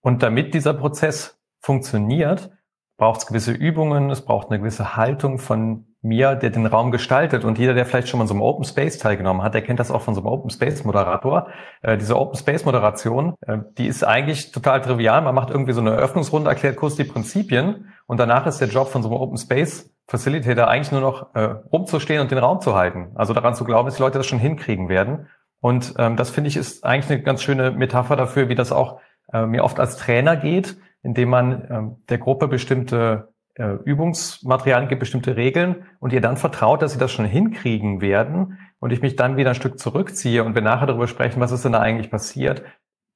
Und 0.00 0.22
damit 0.22 0.54
dieser 0.54 0.72
Prozess 0.72 1.38
funktioniert, 1.58 2.50
braucht 2.96 3.20
es 3.20 3.26
gewisse 3.26 3.52
Übungen, 3.52 4.08
es 4.08 4.24
braucht 4.24 4.48
eine 4.48 4.58
gewisse 4.58 4.96
Haltung 4.96 5.38
von 5.38 5.89
mir, 6.02 6.34
der 6.34 6.50
den 6.50 6.66
Raum 6.66 6.90
gestaltet. 6.90 7.44
Und 7.44 7.58
jeder, 7.58 7.74
der 7.74 7.84
vielleicht 7.84 8.08
schon 8.08 8.18
mal 8.18 8.26
so 8.26 8.34
einem 8.34 8.42
Open 8.42 8.64
Space 8.64 8.98
teilgenommen 8.98 9.42
hat, 9.42 9.54
der 9.54 9.62
kennt 9.62 9.80
das 9.80 9.90
auch 9.90 10.00
von 10.00 10.14
so 10.14 10.20
einem 10.20 10.28
Open 10.28 10.50
Space 10.50 10.84
Moderator. 10.84 11.48
Äh, 11.82 11.98
diese 11.98 12.18
Open 12.18 12.36
Space 12.36 12.64
Moderation, 12.64 13.34
äh, 13.46 13.58
die 13.76 13.86
ist 13.86 14.02
eigentlich 14.04 14.52
total 14.52 14.80
trivial. 14.80 15.20
Man 15.22 15.34
macht 15.34 15.50
irgendwie 15.50 15.72
so 15.72 15.80
eine 15.80 15.90
Eröffnungsrunde, 15.90 16.48
erklärt 16.48 16.76
kurz 16.76 16.96
die 16.96 17.04
Prinzipien 17.04 17.92
und 18.06 18.18
danach 18.18 18.46
ist 18.46 18.60
der 18.60 18.68
Job 18.68 18.88
von 18.88 19.02
so 19.02 19.10
einem 19.10 19.18
Open 19.18 19.36
Space 19.36 19.94
Facilitator 20.06 20.66
eigentlich 20.66 20.90
nur 20.90 21.00
noch 21.00 21.34
äh, 21.34 21.42
rumzustehen 21.72 22.20
und 22.20 22.30
den 22.30 22.38
Raum 22.38 22.60
zu 22.60 22.74
halten. 22.74 23.12
Also 23.14 23.32
daran 23.32 23.54
zu 23.54 23.64
glauben, 23.64 23.86
dass 23.86 23.96
die 23.96 24.02
Leute 24.02 24.18
das 24.18 24.26
schon 24.26 24.40
hinkriegen 24.40 24.88
werden. 24.88 25.28
Und 25.60 25.94
ähm, 25.98 26.16
das 26.16 26.30
finde 26.30 26.48
ich 26.48 26.56
ist 26.56 26.84
eigentlich 26.84 27.10
eine 27.10 27.22
ganz 27.22 27.42
schöne 27.42 27.70
Metapher 27.70 28.16
dafür, 28.16 28.48
wie 28.48 28.54
das 28.54 28.72
auch 28.72 29.00
äh, 29.32 29.46
mir 29.46 29.62
oft 29.62 29.78
als 29.78 29.96
Trainer 29.96 30.36
geht, 30.36 30.78
indem 31.02 31.28
man 31.28 31.68
ähm, 31.70 31.96
der 32.08 32.18
Gruppe 32.18 32.48
bestimmte 32.48 33.29
äh, 33.60 33.78
Übungsmaterialien 33.84 34.88
gibt, 34.88 35.00
bestimmte 35.00 35.36
Regeln 35.36 35.84
und 35.98 36.12
ihr 36.12 36.22
dann 36.22 36.38
vertraut, 36.38 36.80
dass 36.80 36.92
sie 36.92 36.98
das 36.98 37.12
schon 37.12 37.26
hinkriegen 37.26 38.00
werden 38.00 38.58
und 38.78 38.90
ich 38.90 39.02
mich 39.02 39.16
dann 39.16 39.36
wieder 39.36 39.50
ein 39.50 39.54
Stück 39.54 39.78
zurückziehe 39.78 40.42
und 40.44 40.54
wir 40.54 40.62
nachher 40.62 40.86
darüber 40.86 41.06
sprechen, 41.06 41.40
was 41.40 41.52
ist 41.52 41.64
denn 41.64 41.72
da 41.72 41.80
eigentlich 41.80 42.10
passiert, 42.10 42.62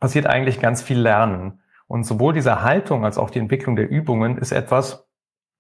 passiert 0.01 0.27
eigentlich 0.27 0.61
ganz 0.61 0.83
viel 0.83 0.99
Lernen. 0.99 1.63
Und 1.87 2.05
sowohl 2.05 2.35
diese 2.35 2.63
Haltung 2.63 3.05
als 3.05 3.17
auch 3.17 3.31
die 3.31 3.39
Entwicklung 3.39 3.75
der 3.75 3.89
Übungen 3.89 4.37
ist 4.37 4.53
etwas, 4.53 5.09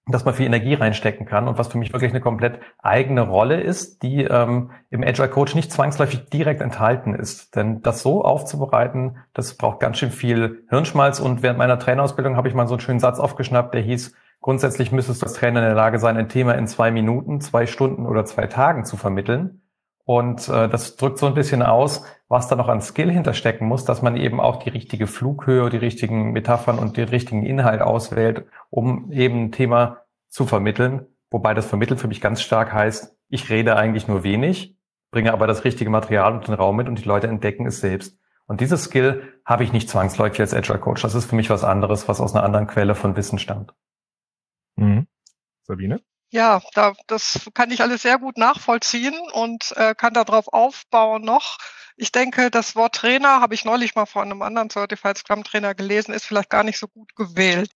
dass 0.06 0.26
man 0.26 0.34
viel 0.34 0.44
Energie 0.44 0.74
reinstecken 0.74 1.24
kann 1.24 1.48
und 1.48 1.56
was 1.56 1.68
für 1.68 1.78
mich 1.78 1.94
wirklich 1.94 2.10
eine 2.10 2.20
komplett 2.20 2.60
eigene 2.82 3.22
Rolle 3.22 3.62
ist, 3.62 4.02
die 4.02 4.24
ähm, 4.24 4.70
im 4.90 5.02
Agile 5.02 5.30
Coach 5.30 5.54
nicht 5.54 5.72
zwangsläufig 5.72 6.28
direkt 6.28 6.60
enthalten 6.60 7.14
ist. 7.14 7.56
Denn 7.56 7.80
das 7.80 8.02
so 8.02 8.22
aufzubereiten, 8.22 9.16
das 9.32 9.56
braucht 9.56 9.80
ganz 9.80 9.96
schön 9.96 10.10
viel 10.10 10.66
Hirnschmalz 10.68 11.20
und 11.20 11.42
während 11.42 11.58
meiner 11.58 11.78
Trainerausbildung 11.78 12.36
habe 12.36 12.48
ich 12.48 12.54
mal 12.54 12.68
so 12.68 12.74
einen 12.74 12.80
schönen 12.80 13.00
Satz 13.00 13.18
aufgeschnappt, 13.18 13.72
der 13.72 13.80
hieß, 13.80 14.14
Grundsätzlich 14.44 14.92
müsstest 14.92 15.22
du 15.22 15.24
als 15.24 15.32
Trainer 15.32 15.60
in 15.60 15.68
der 15.68 15.74
Lage 15.74 15.98
sein, 15.98 16.18
ein 16.18 16.28
Thema 16.28 16.52
in 16.52 16.66
zwei 16.66 16.90
Minuten, 16.90 17.40
zwei 17.40 17.64
Stunden 17.64 18.04
oder 18.04 18.26
zwei 18.26 18.46
Tagen 18.46 18.84
zu 18.84 18.98
vermitteln. 18.98 19.62
Und 20.04 20.50
äh, 20.50 20.68
das 20.68 20.96
drückt 20.96 21.16
so 21.16 21.24
ein 21.24 21.32
bisschen 21.32 21.62
aus, 21.62 22.04
was 22.28 22.46
da 22.46 22.54
noch 22.54 22.68
an 22.68 22.82
Skill 22.82 23.10
hinterstecken 23.10 23.66
muss, 23.66 23.86
dass 23.86 24.02
man 24.02 24.18
eben 24.18 24.42
auch 24.42 24.56
die 24.56 24.68
richtige 24.68 25.06
Flughöhe, 25.06 25.70
die 25.70 25.78
richtigen 25.78 26.32
Metaphern 26.32 26.78
und 26.78 26.98
den 26.98 27.08
richtigen 27.08 27.46
Inhalt 27.46 27.80
auswählt, 27.80 28.44
um 28.68 29.10
eben 29.12 29.44
ein 29.44 29.52
Thema 29.52 30.02
zu 30.28 30.44
vermitteln. 30.44 31.06
Wobei 31.30 31.54
das 31.54 31.64
Vermitteln 31.64 31.96
für 31.96 32.08
mich 32.08 32.20
ganz 32.20 32.42
stark 32.42 32.70
heißt, 32.70 33.16
ich 33.30 33.48
rede 33.48 33.76
eigentlich 33.76 34.08
nur 34.08 34.24
wenig, 34.24 34.76
bringe 35.10 35.32
aber 35.32 35.46
das 35.46 35.64
richtige 35.64 35.88
Material 35.88 36.34
und 36.34 36.48
den 36.48 36.54
Raum 36.54 36.76
mit 36.76 36.86
und 36.86 37.02
die 37.02 37.08
Leute 37.08 37.28
entdecken 37.28 37.64
es 37.64 37.80
selbst. 37.80 38.18
Und 38.46 38.60
dieses 38.60 38.84
Skill 38.84 39.22
habe 39.46 39.64
ich 39.64 39.72
nicht 39.72 39.88
zwangsläufig 39.88 40.40
als 40.40 40.52
Agile 40.52 40.80
Coach. 40.80 41.00
Das 41.00 41.14
ist 41.14 41.30
für 41.30 41.34
mich 41.34 41.48
was 41.48 41.64
anderes, 41.64 42.08
was 42.08 42.20
aus 42.20 42.34
einer 42.34 42.44
anderen 42.44 42.66
Quelle 42.66 42.94
von 42.94 43.16
Wissen 43.16 43.38
stammt. 43.38 43.72
Mhm. 44.76 45.06
Sabine? 45.62 46.00
Ja, 46.30 46.60
da, 46.74 46.94
das 47.06 47.48
kann 47.54 47.70
ich 47.70 47.80
alles 47.80 48.02
sehr 48.02 48.18
gut 48.18 48.38
nachvollziehen 48.38 49.14
und 49.32 49.72
äh, 49.76 49.94
kann 49.94 50.14
darauf 50.14 50.48
aufbauen 50.52 51.22
noch. 51.22 51.58
Ich 51.96 52.10
denke, 52.10 52.50
das 52.50 52.74
Wort 52.74 52.96
Trainer 52.96 53.40
habe 53.40 53.54
ich 53.54 53.64
neulich 53.64 53.94
mal 53.94 54.06
von 54.06 54.22
einem 54.30 54.42
anderen 54.42 54.68
Certified 54.68 55.16
Scrum 55.16 55.44
Trainer 55.44 55.74
gelesen, 55.74 56.12
ist 56.12 56.24
vielleicht 56.24 56.50
gar 56.50 56.64
nicht 56.64 56.78
so 56.78 56.88
gut 56.88 57.14
gewählt. 57.14 57.70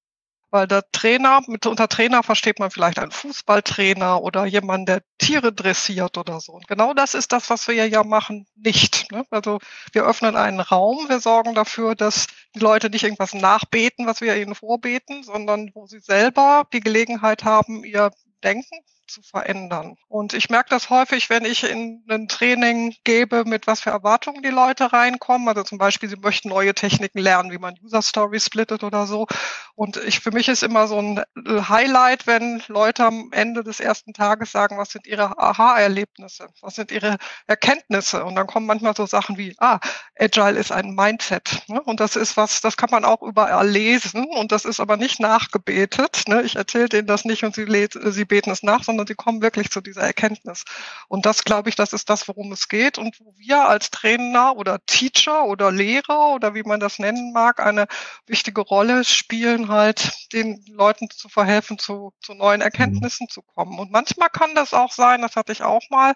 Weil 0.51 0.67
der 0.67 0.83
Trainer, 0.93 1.43
mit 1.47 1.67
unter 1.67 1.89
Trainer 1.89 2.23
versteht 2.23 2.59
man 2.59 2.71
vielleicht 2.71 2.99
einen 2.99 3.11
Fußballtrainer 3.11 4.23
oder 4.23 4.47
jemanden, 4.47 4.87
der 4.87 5.03
Tiere 5.19 5.53
dressiert 5.53 6.17
oder 6.17 6.41
so. 6.41 6.53
Und 6.53 6.67
genau 6.69 6.95
das 6.95 7.15
ist 7.15 7.33
das, 7.33 7.51
was 7.51 7.69
wir 7.69 7.87
ja 7.87 8.03
machen, 8.03 8.47
nicht. 8.57 9.13
Ne? 9.13 9.25
Also 9.31 9.59
wir 9.93 10.05
öffnen 10.05 10.37
einen 10.37 10.61
Raum, 10.61 11.09
wir 11.09 11.21
sorgen 11.21 11.55
dafür, 11.55 11.95
dass 11.95 12.29
die 12.55 12.61
Leute 12.61 12.89
nicht 12.89 13.05
irgendwas 13.05 13.35
nachbeten, 13.35 14.07
was 14.07 14.21
wir 14.21 14.37
ihnen 14.37 14.55
vorbeten, 14.55 15.23
sondern 15.23 15.71
wo 15.75 15.87
sie 15.87 16.01
selber 16.01 16.67
die 16.73 16.81
Gelegenheit 16.81 17.45
haben, 17.45 17.85
ihr 17.85 18.11
Denken 18.43 18.79
zu 19.09 19.23
verändern. 19.23 19.97
Und 20.09 20.35
ich 20.35 20.51
merke 20.51 20.71
das 20.71 20.91
häufig, 20.91 21.31
wenn 21.31 21.45
ich 21.45 21.65
in 21.65 22.05
ein 22.09 22.29
Training 22.29 22.95
gebe, 23.05 23.45
mit 23.45 23.67
was 23.67 23.81
für 23.81 23.91
Erwartungen 23.91 24.43
die 24.43 24.49
Leute 24.49 24.93
reinkommen. 24.93 25.49
Also 25.49 25.63
zum 25.63 25.79
Beispiel, 25.79 26.09
sie 26.09 26.17
möchten 26.17 26.49
neue 26.49 26.75
Techniken 26.75 27.19
lernen, 27.19 27.51
wie 27.51 27.59
man 27.59 27.75
User 27.83 28.03
Story 28.03 28.41
splittet 28.41 28.85
oder 28.85 29.07
so. 29.07 29.27
Und 29.75 29.97
ich, 29.97 30.21
für 30.21 30.31
mich 30.31 30.49
ist 30.49 30.63
immer 30.63 30.89
so 30.89 31.01
ein 31.01 31.23
Highlight, 31.69 32.27
wenn 32.27 32.63
Leute 32.69 33.05
am 33.05 33.31
Ende 33.33 33.65
des 33.65 33.81
ersten 33.81 34.13
Tages 34.13 34.53
sagen, 34.53 34.79
was 34.79 34.91
sind 34.91 35.07
ihre 35.07 35.39
Aha-Erlebnisse? 35.39 36.49
Was 36.61 36.75
sind 36.75 36.91
ihre 36.91 37.17
Erkenntnisse? 37.47 38.25
Und 38.25 38.35
dann 38.37 38.47
kommen 38.47 38.67
manchmal 38.67 38.95
so 38.97 39.07
Sachen 39.07 39.39
wie, 39.39 39.55
ah, 39.59 39.79
Agile 40.19 40.59
ist 40.59 40.73
ein 40.73 40.95
Mindset. 40.95 41.63
Ne? 41.69 41.81
Und 41.83 42.01
das 42.01 42.17
ist 42.17 42.37
was, 42.37 42.61
das 42.61 42.77
kann 42.77 42.91
man 42.91 43.05
auch 43.05 43.23
überall 43.23 43.69
lesen. 43.69 44.27
Und 44.37 44.53
das 44.53 44.65
ist 44.65 44.81
aber 44.81 44.97
nicht 44.97 45.21
nachgebetet. 45.21 46.25
Ne? 46.27 46.43
Ich 46.43 46.57
erzähle 46.57 46.89
denen 46.89 47.07
das 47.07 47.25
nicht 47.25 47.45
und 47.45 47.55
sie, 47.55 47.67
sie 48.11 48.25
beten 48.25 48.51
es 48.51 48.63
nach, 48.63 48.85
sondern 48.85 48.98
sondern 48.99 49.07
sie 49.07 49.15
kommen 49.15 49.43
wirklich 49.43 49.71
zu 49.71 49.81
dieser 49.81 50.03
Erkenntnis. 50.03 50.65
Und 51.07 51.25
das, 51.25 51.45
glaube 51.45 51.69
ich, 51.69 51.77
das 51.77 51.93
ist 51.93 52.11
das, 52.11 52.27
worum 52.27 52.51
es 52.53 52.69
geht 52.69 52.99
und 52.99 53.21
wo 53.21 53.33
wir 53.37 53.69
als 53.69 53.91
Trainer 53.91 54.57
oder 54.57 54.85
Teacher 54.87 55.45
oder 55.45 55.71
Lehrer 55.71 56.35
oder 56.35 56.55
wie 56.55 56.65
man 56.65 56.81
das 56.81 56.99
nennen 56.99 57.33
mag, 57.33 57.61
eine 57.61 57.87
wichtige 58.27 58.61
Rolle 58.61 59.05
spielen, 59.05 59.69
halt 59.69 60.33
den 60.33 60.65
Leuten 60.67 61.09
zu 61.11 61.29
verhelfen, 61.29 61.79
zu, 61.79 62.13
zu 62.21 62.35
neuen. 62.35 62.61
Erkenntnissen 62.61 63.27
mhm. 63.31 63.33
zu 63.33 63.43
kommen. 63.43 63.79
Und 63.79 63.93
manchmal 63.93 64.31
kann 64.31 64.55
das 64.57 64.75
auch 64.75 64.93
sein, 64.93 65.23
das 65.23 65.37
hatte 65.37 65.53
ich 65.53 65.63
auch 65.63 65.89
mal, 65.91 66.15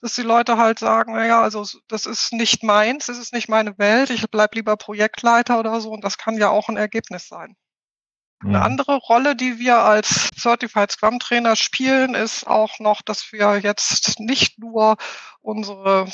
dass 0.00 0.14
die 0.14 0.22
Leute 0.22 0.58
halt 0.58 0.80
sagen, 0.80 1.14
naja, 1.14 1.40
also 1.40 1.64
das 1.88 2.04
ist 2.04 2.32
nicht 2.32 2.62
meins, 2.64 3.06
das 3.06 3.18
ist 3.18 3.32
nicht 3.32 3.48
meine 3.48 3.78
Welt, 3.78 4.10
ich 4.10 4.28
bleib 4.30 4.54
lieber 4.54 4.76
Projektleiter 4.76 5.58
oder 5.58 5.80
so 5.80 5.90
und 5.90 6.02
das 6.04 6.18
kann 6.18 6.36
ja 6.36 6.50
auch 6.50 6.68
ein 6.68 6.76
Ergebnis 6.76 7.28
sein. 7.28 7.56
Eine 8.44 8.58
mhm. 8.58 8.64
andere 8.64 8.96
Rolle, 8.96 9.36
die 9.36 9.58
wir 9.58 9.78
als 9.78 10.28
Certified 10.38 10.92
Scrum 10.92 11.18
Trainer 11.18 11.56
spielen, 11.56 12.14
ist 12.14 12.46
auch 12.46 12.78
noch, 12.78 13.00
dass 13.00 13.32
wir 13.32 13.58
jetzt 13.58 14.20
nicht 14.20 14.58
nur 14.58 14.96
unsere 15.40 16.06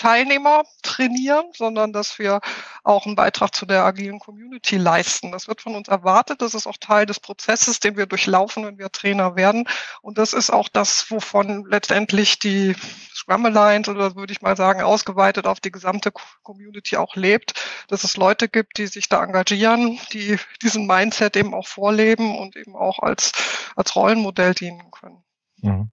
Teilnehmer 0.00 0.64
trainieren, 0.82 1.44
sondern 1.54 1.92
dass 1.92 2.18
wir 2.18 2.40
auch 2.84 3.04
einen 3.04 3.16
Beitrag 3.16 3.54
zu 3.54 3.66
der 3.66 3.84
agilen 3.84 4.18
Community 4.18 4.78
leisten. 4.78 5.30
Das 5.30 5.46
wird 5.46 5.60
von 5.60 5.76
uns 5.76 5.88
erwartet. 5.88 6.40
Das 6.40 6.54
ist 6.54 6.66
auch 6.66 6.78
Teil 6.78 7.04
des 7.04 7.20
Prozesses, 7.20 7.80
den 7.80 7.98
wir 7.98 8.06
durchlaufen, 8.06 8.64
wenn 8.64 8.78
wir 8.78 8.90
Trainer 8.90 9.36
werden. 9.36 9.68
Und 10.00 10.16
das 10.16 10.32
ist 10.32 10.48
auch 10.48 10.70
das, 10.70 11.10
wovon 11.10 11.66
letztendlich 11.68 12.38
die 12.38 12.74
Scrum 13.14 13.44
Alliance 13.44 13.90
oder 13.90 14.16
würde 14.16 14.32
ich 14.32 14.40
mal 14.40 14.56
sagen, 14.56 14.80
ausgeweitet 14.80 15.46
auf 15.46 15.60
die 15.60 15.70
gesamte 15.70 16.12
Community 16.42 16.96
auch 16.96 17.14
lebt, 17.14 17.52
dass 17.88 18.02
es 18.02 18.16
Leute 18.16 18.48
gibt, 18.48 18.78
die 18.78 18.86
sich 18.86 19.10
da 19.10 19.22
engagieren, 19.22 20.00
die 20.14 20.38
diesen 20.62 20.86
Mindset 20.86 21.36
eben 21.36 21.52
auch 21.52 21.68
vorleben 21.68 22.38
und 22.38 22.56
eben 22.56 22.74
auch 22.74 23.00
als, 23.00 23.32
als 23.76 23.94
Rollenmodell 23.94 24.54
dienen 24.54 24.90
können. 24.90 25.22
Mhm 25.58 25.90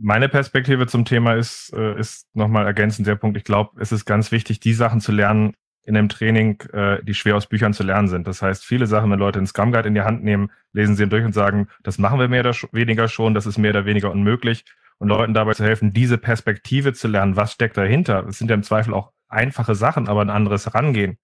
meine 0.00 0.28
Perspektive 0.28 0.86
zum 0.86 1.04
Thema 1.04 1.34
ist, 1.34 1.72
äh, 1.74 1.98
ist 1.98 2.26
nochmal 2.34 2.66
ergänzend 2.66 3.06
der 3.06 3.16
Punkt. 3.16 3.36
Ich 3.36 3.44
glaube, 3.44 3.80
es 3.80 3.92
ist 3.92 4.04
ganz 4.04 4.32
wichtig, 4.32 4.60
die 4.60 4.72
Sachen 4.72 5.00
zu 5.00 5.12
lernen 5.12 5.54
in 5.82 5.96
einem 5.96 6.08
Training, 6.08 6.60
äh, 6.72 7.02
die 7.02 7.14
schwer 7.14 7.36
aus 7.36 7.46
Büchern 7.46 7.72
zu 7.72 7.82
lernen 7.82 8.08
sind. 8.08 8.26
Das 8.26 8.42
heißt, 8.42 8.64
viele 8.64 8.86
Sachen, 8.86 9.10
wenn 9.10 9.18
Leute 9.18 9.38
einen 9.38 9.46
Scrum 9.46 9.72
Guide 9.72 9.88
in 9.88 9.94
die 9.94 10.02
Hand 10.02 10.22
nehmen, 10.22 10.50
lesen 10.72 10.96
sie 10.96 11.04
ihn 11.04 11.10
durch 11.10 11.24
und 11.24 11.32
sagen, 11.32 11.68
das 11.82 11.98
machen 11.98 12.20
wir 12.20 12.28
mehr 12.28 12.40
oder 12.40 12.54
weniger 12.72 13.08
schon, 13.08 13.34
das 13.34 13.46
ist 13.46 13.58
mehr 13.58 13.70
oder 13.70 13.86
weniger 13.86 14.10
unmöglich. 14.10 14.64
Und 14.98 15.08
Leuten 15.08 15.32
dabei 15.32 15.54
zu 15.54 15.64
helfen, 15.64 15.92
diese 15.92 16.18
Perspektive 16.18 16.92
zu 16.92 17.08
lernen, 17.08 17.36
was 17.36 17.52
steckt 17.52 17.76
dahinter. 17.76 18.26
Es 18.26 18.38
sind 18.38 18.50
ja 18.50 18.54
im 18.54 18.64
Zweifel 18.64 18.92
auch 18.94 19.12
einfache 19.28 19.74
Sachen, 19.74 20.08
aber 20.08 20.20
ein 20.20 20.30
anderes 20.30 20.66
Herangehen. 20.66 21.18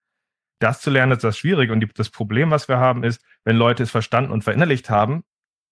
Das 0.61 0.81
zu 0.81 0.91
lernen 0.91 1.13
ist 1.13 1.25
das 1.25 1.37
Schwierige. 1.37 1.73
Und 1.73 1.81
die, 1.81 1.89
das 1.93 2.09
Problem, 2.09 2.51
was 2.51 2.69
wir 2.69 2.79
haben, 2.79 3.05
ist, 3.05 3.21
wenn 3.45 3.57
Leute 3.57 3.83
es 3.83 3.91
verstanden 3.91 4.31
und 4.31 4.45
verinnerlicht 4.45 4.89
haben, 4.91 5.25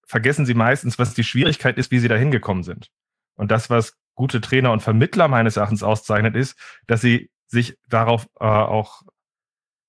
vergessen 0.06 0.46
sie 0.46 0.54
meistens, 0.54 0.98
was 0.98 1.14
die 1.14 1.24
Schwierigkeit 1.24 1.78
ist, 1.78 1.90
wie 1.90 1.98
sie 1.98 2.08
da 2.08 2.16
hingekommen 2.16 2.62
sind. 2.62 2.90
Und 3.34 3.50
das, 3.50 3.70
was 3.70 3.96
gute 4.14 4.40
Trainer 4.40 4.72
und 4.72 4.82
Vermittler 4.82 5.28
meines 5.28 5.56
Erachtens 5.56 5.82
auszeichnet, 5.82 6.36
ist, 6.36 6.58
dass 6.86 7.00
sie 7.00 7.30
sich 7.46 7.78
darauf 7.88 8.28
äh, 8.40 8.44
auch 8.44 9.02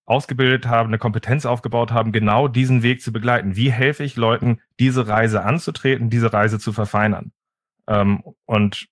ausgebildet 0.05 0.67
haben, 0.67 0.89
eine 0.89 0.97
Kompetenz 0.97 1.45
aufgebaut 1.45 1.91
haben, 1.91 2.11
genau 2.11 2.47
diesen 2.47 2.83
Weg 2.83 3.01
zu 3.01 3.13
begleiten. 3.13 3.55
Wie 3.55 3.71
helfe 3.71 4.03
ich 4.03 4.15
Leuten, 4.15 4.59
diese 4.79 5.07
Reise 5.07 5.43
anzutreten, 5.43 6.09
diese 6.09 6.33
Reise 6.33 6.59
zu 6.59 6.73
verfeinern? 6.73 7.31
Ähm, 7.87 8.23
und 8.45 8.87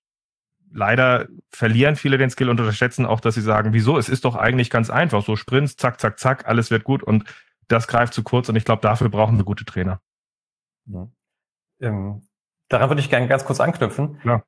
leider 0.72 1.28
verlieren 1.50 1.96
viele 1.96 2.16
den 2.16 2.30
Skill 2.30 2.48
und 2.48 2.60
unterschätzen 2.60 3.04
auch, 3.04 3.20
dass 3.20 3.34
sie 3.34 3.42
sagen, 3.42 3.74
wieso? 3.74 3.98
Es 3.98 4.08
ist 4.08 4.24
doch 4.24 4.36
eigentlich 4.36 4.70
ganz 4.70 4.88
einfach. 4.88 5.22
So 5.22 5.36
Sprints, 5.36 5.76
zack, 5.76 6.00
zack, 6.00 6.18
zack, 6.18 6.46
alles 6.46 6.70
wird 6.70 6.84
gut 6.84 7.02
und 7.02 7.24
das 7.68 7.88
greift 7.88 8.14
zu 8.14 8.22
kurz 8.22 8.48
und 8.48 8.56
ich 8.56 8.64
glaube, 8.64 8.82
dafür 8.82 9.08
brauchen 9.08 9.36
wir 9.36 9.44
gute 9.44 9.64
Trainer. 9.64 10.00
Ja. 10.86 11.08
Ähm, 11.80 12.22
daran 12.68 12.90
würde 12.90 13.00
ich 13.00 13.10
gerne 13.10 13.28
ganz 13.28 13.44
kurz 13.44 13.60
anknüpfen. 13.60 14.20
Ja. 14.24 14.42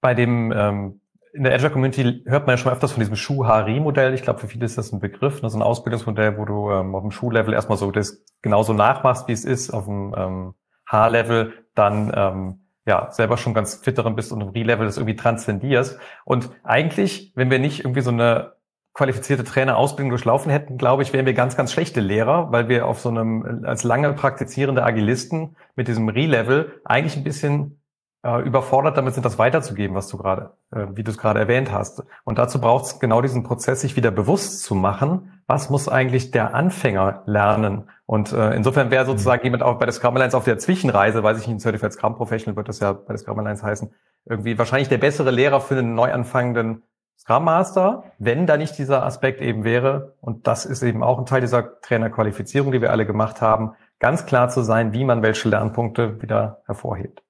Bei 0.00 0.14
dem 0.14 0.52
ähm, 0.52 1.00
in 1.36 1.44
der 1.44 1.54
Azure 1.54 1.70
Community 1.70 2.22
hört 2.24 2.46
man 2.46 2.54
ja 2.54 2.56
schon 2.56 2.72
öfters 2.72 2.92
von 2.92 3.00
diesem 3.00 3.16
Schuh-HRI-Modell. 3.16 4.14
Ich 4.14 4.22
glaube, 4.22 4.40
für 4.40 4.48
viele 4.48 4.64
ist 4.64 4.78
das 4.78 4.92
ein 4.92 5.00
Begriff, 5.00 5.40
das 5.40 5.52
ist 5.52 5.56
ein 5.56 5.62
Ausbildungsmodell, 5.62 6.38
wo 6.38 6.46
du 6.46 6.70
ähm, 6.70 6.94
auf 6.94 7.02
dem 7.02 7.10
Schuhlevel 7.10 7.52
erstmal 7.52 7.76
so 7.76 7.90
das 7.90 8.24
genauso 8.40 8.72
nachmachst, 8.72 9.28
wie 9.28 9.32
es 9.32 9.44
ist, 9.44 9.70
auf 9.70 9.84
dem 9.84 10.14
ähm, 10.16 10.54
H-Level 10.90 11.52
dann 11.74 12.10
ähm, 12.14 12.66
ja 12.86 13.10
selber 13.10 13.36
schon 13.36 13.52
ganz 13.52 13.74
fit 13.74 13.98
darin 13.98 14.16
bist 14.16 14.32
und 14.32 14.40
im 14.40 14.48
Re-Level 14.48 14.86
das 14.86 14.96
irgendwie 14.96 15.16
transzendierst. 15.16 15.98
Und 16.24 16.50
eigentlich, 16.62 17.32
wenn 17.34 17.50
wir 17.50 17.58
nicht 17.58 17.80
irgendwie 17.80 18.00
so 18.00 18.10
eine 18.10 18.55
qualifizierte 18.96 19.44
Trainerausbildung 19.44 20.08
durchlaufen 20.08 20.50
hätten, 20.50 20.78
glaube 20.78 21.02
ich, 21.02 21.12
wären 21.12 21.26
wir 21.26 21.34
ganz, 21.34 21.54
ganz 21.54 21.70
schlechte 21.70 22.00
Lehrer, 22.00 22.50
weil 22.50 22.68
wir 22.68 22.86
auf 22.86 22.98
so 22.98 23.10
einem, 23.10 23.64
als 23.66 23.84
lange 23.84 24.12
praktizierende 24.14 24.82
Agilisten 24.82 25.56
mit 25.74 25.86
diesem 25.86 26.08
Re-Level 26.08 26.80
eigentlich 26.84 27.14
ein 27.14 27.22
bisschen 27.22 27.78
äh, 28.24 28.40
überfordert 28.40 28.96
damit 28.96 29.12
sind, 29.12 29.26
das 29.26 29.38
weiterzugeben, 29.38 29.94
was 29.94 30.08
du 30.08 30.16
gerade, 30.16 30.52
äh, 30.72 30.86
wie 30.94 31.04
du 31.04 31.10
es 31.10 31.18
gerade 31.18 31.38
erwähnt 31.38 31.70
hast. 31.70 32.04
Und 32.24 32.38
dazu 32.38 32.58
braucht 32.58 32.86
es 32.86 32.98
genau 32.98 33.20
diesen 33.20 33.42
Prozess, 33.42 33.82
sich 33.82 33.96
wieder 33.96 34.10
bewusst 34.10 34.62
zu 34.62 34.74
machen, 34.74 35.42
was 35.46 35.68
muss 35.68 35.90
eigentlich 35.90 36.30
der 36.30 36.54
Anfänger 36.54 37.22
lernen. 37.26 37.90
Und 38.06 38.32
äh, 38.32 38.54
insofern 38.54 38.90
wäre 38.90 39.04
sozusagen 39.04 39.42
mhm. 39.42 39.46
jemand 39.46 39.62
auch 39.62 39.78
bei 39.78 39.84
der 39.84 39.92
Scrum 39.92 40.14
Alliance 40.14 40.36
auf 40.36 40.44
der 40.44 40.56
Zwischenreise, 40.56 41.22
weiß 41.22 41.38
ich 41.38 41.46
nicht, 41.46 41.56
ein 41.56 41.60
Certified 41.60 41.92
Scrum 41.92 42.16
Professional 42.16 42.56
wird 42.56 42.68
das 42.68 42.80
ja 42.80 42.92
bei 42.94 43.12
der 43.12 43.18
Scrum 43.18 43.38
Alliance 43.38 43.62
heißen, 43.62 43.92
irgendwie 44.24 44.56
wahrscheinlich 44.56 44.88
der 44.88 44.98
bessere 44.98 45.30
Lehrer 45.30 45.60
für 45.60 45.76
einen 45.76 45.94
neu 45.94 46.10
anfangenden 46.10 46.82
Scrum 47.18 47.44
Master, 47.44 48.04
wenn 48.18 48.46
da 48.46 48.56
nicht 48.56 48.78
dieser 48.78 49.04
Aspekt 49.04 49.40
eben 49.40 49.64
wäre, 49.64 50.14
und 50.20 50.46
das 50.46 50.64
ist 50.64 50.82
eben 50.82 51.02
auch 51.02 51.18
ein 51.18 51.26
Teil 51.26 51.40
dieser 51.40 51.80
Trainerqualifizierung, 51.80 52.72
die 52.72 52.80
wir 52.80 52.90
alle 52.90 53.06
gemacht 53.06 53.40
haben, 53.40 53.72
ganz 53.98 54.26
klar 54.26 54.48
zu 54.48 54.62
sein, 54.62 54.92
wie 54.92 55.04
man 55.04 55.22
welche 55.22 55.48
Lernpunkte 55.48 56.20
wieder 56.22 56.62
hervorhebt. 56.66 57.22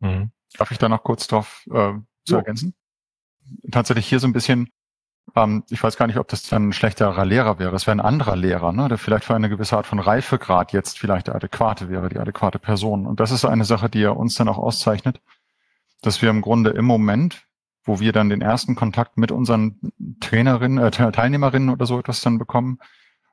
Mhm. 0.00 0.30
Darf 0.58 0.70
ich 0.70 0.78
da 0.78 0.88
noch 0.88 1.04
kurz 1.04 1.26
drauf 1.26 1.66
äh, 1.72 1.92
zu 2.24 2.36
ergänzen? 2.36 2.74
Tatsächlich 3.70 4.06
hier 4.06 4.18
so 4.18 4.26
ein 4.26 4.32
bisschen, 4.32 4.68
ähm, 5.36 5.64
ich 5.70 5.82
weiß 5.82 5.96
gar 5.96 6.06
nicht, 6.06 6.18
ob 6.18 6.28
das 6.28 6.42
dann 6.42 6.68
ein 6.68 6.72
schlechterer 6.72 7.24
Lehrer 7.24 7.58
wäre. 7.58 7.74
Es 7.76 7.86
wäre 7.86 7.96
ein 7.96 8.00
anderer 8.00 8.36
Lehrer, 8.36 8.72
ne, 8.72 8.88
der 8.88 8.98
vielleicht 8.98 9.24
für 9.24 9.34
eine 9.34 9.48
gewisse 9.48 9.76
Art 9.76 9.86
von 9.86 10.00
Reifegrad 10.00 10.72
jetzt 10.72 10.98
vielleicht 10.98 11.28
der 11.28 11.36
adäquate 11.36 11.88
wäre, 11.88 12.08
die 12.08 12.18
adäquate 12.18 12.58
Person. 12.58 13.06
Und 13.06 13.20
das 13.20 13.30
ist 13.30 13.44
eine 13.44 13.64
Sache, 13.64 13.88
die 13.88 14.00
ja 14.00 14.10
uns 14.10 14.34
dann 14.34 14.48
auch 14.48 14.58
auszeichnet, 14.58 15.20
dass 16.02 16.20
wir 16.20 16.30
im 16.30 16.40
Grunde 16.40 16.70
im 16.70 16.84
Moment 16.84 17.46
wo 17.90 17.98
wir 17.98 18.12
dann 18.12 18.28
den 18.28 18.40
ersten 18.40 18.76
Kontakt 18.76 19.18
mit 19.18 19.32
unseren 19.32 19.80
Trainerinnen, 20.20 20.78
äh, 20.78 20.90
Teilnehmerinnen 20.92 21.70
oder 21.70 21.86
so 21.86 21.98
etwas 21.98 22.20
dann 22.20 22.38
bekommen, 22.38 22.78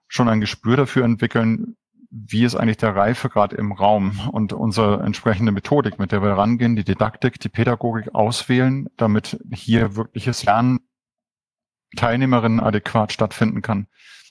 schon 0.08 0.28
ein 0.28 0.42
Gespür 0.42 0.78
dafür 0.78 1.06
entwickeln, 1.06 1.78
wie 2.10 2.44
ist 2.44 2.56
eigentlich 2.56 2.78
der 2.78 2.96
Reifegrad 2.96 3.54
im 3.54 3.72
Raum 3.72 4.20
und 4.32 4.52
unsere 4.52 5.04
entsprechende 5.04 5.52
Methodik, 5.52 6.00
mit 6.00 6.12
der 6.12 6.24
wir 6.24 6.32
rangehen, 6.32 6.76
die 6.76 6.84
Didaktik, 6.84 7.40
die 7.40 7.50
Pädagogik 7.50 8.16
auswählen, 8.16 8.88
damit 8.98 9.40
hier 9.54 9.96
wirkliches 9.96 10.44
Lernen 10.44 10.80
Teilnehmerinnen 11.96 12.60
adäquat 12.60 13.14
stattfinden 13.14 13.62
kann. 13.62 13.86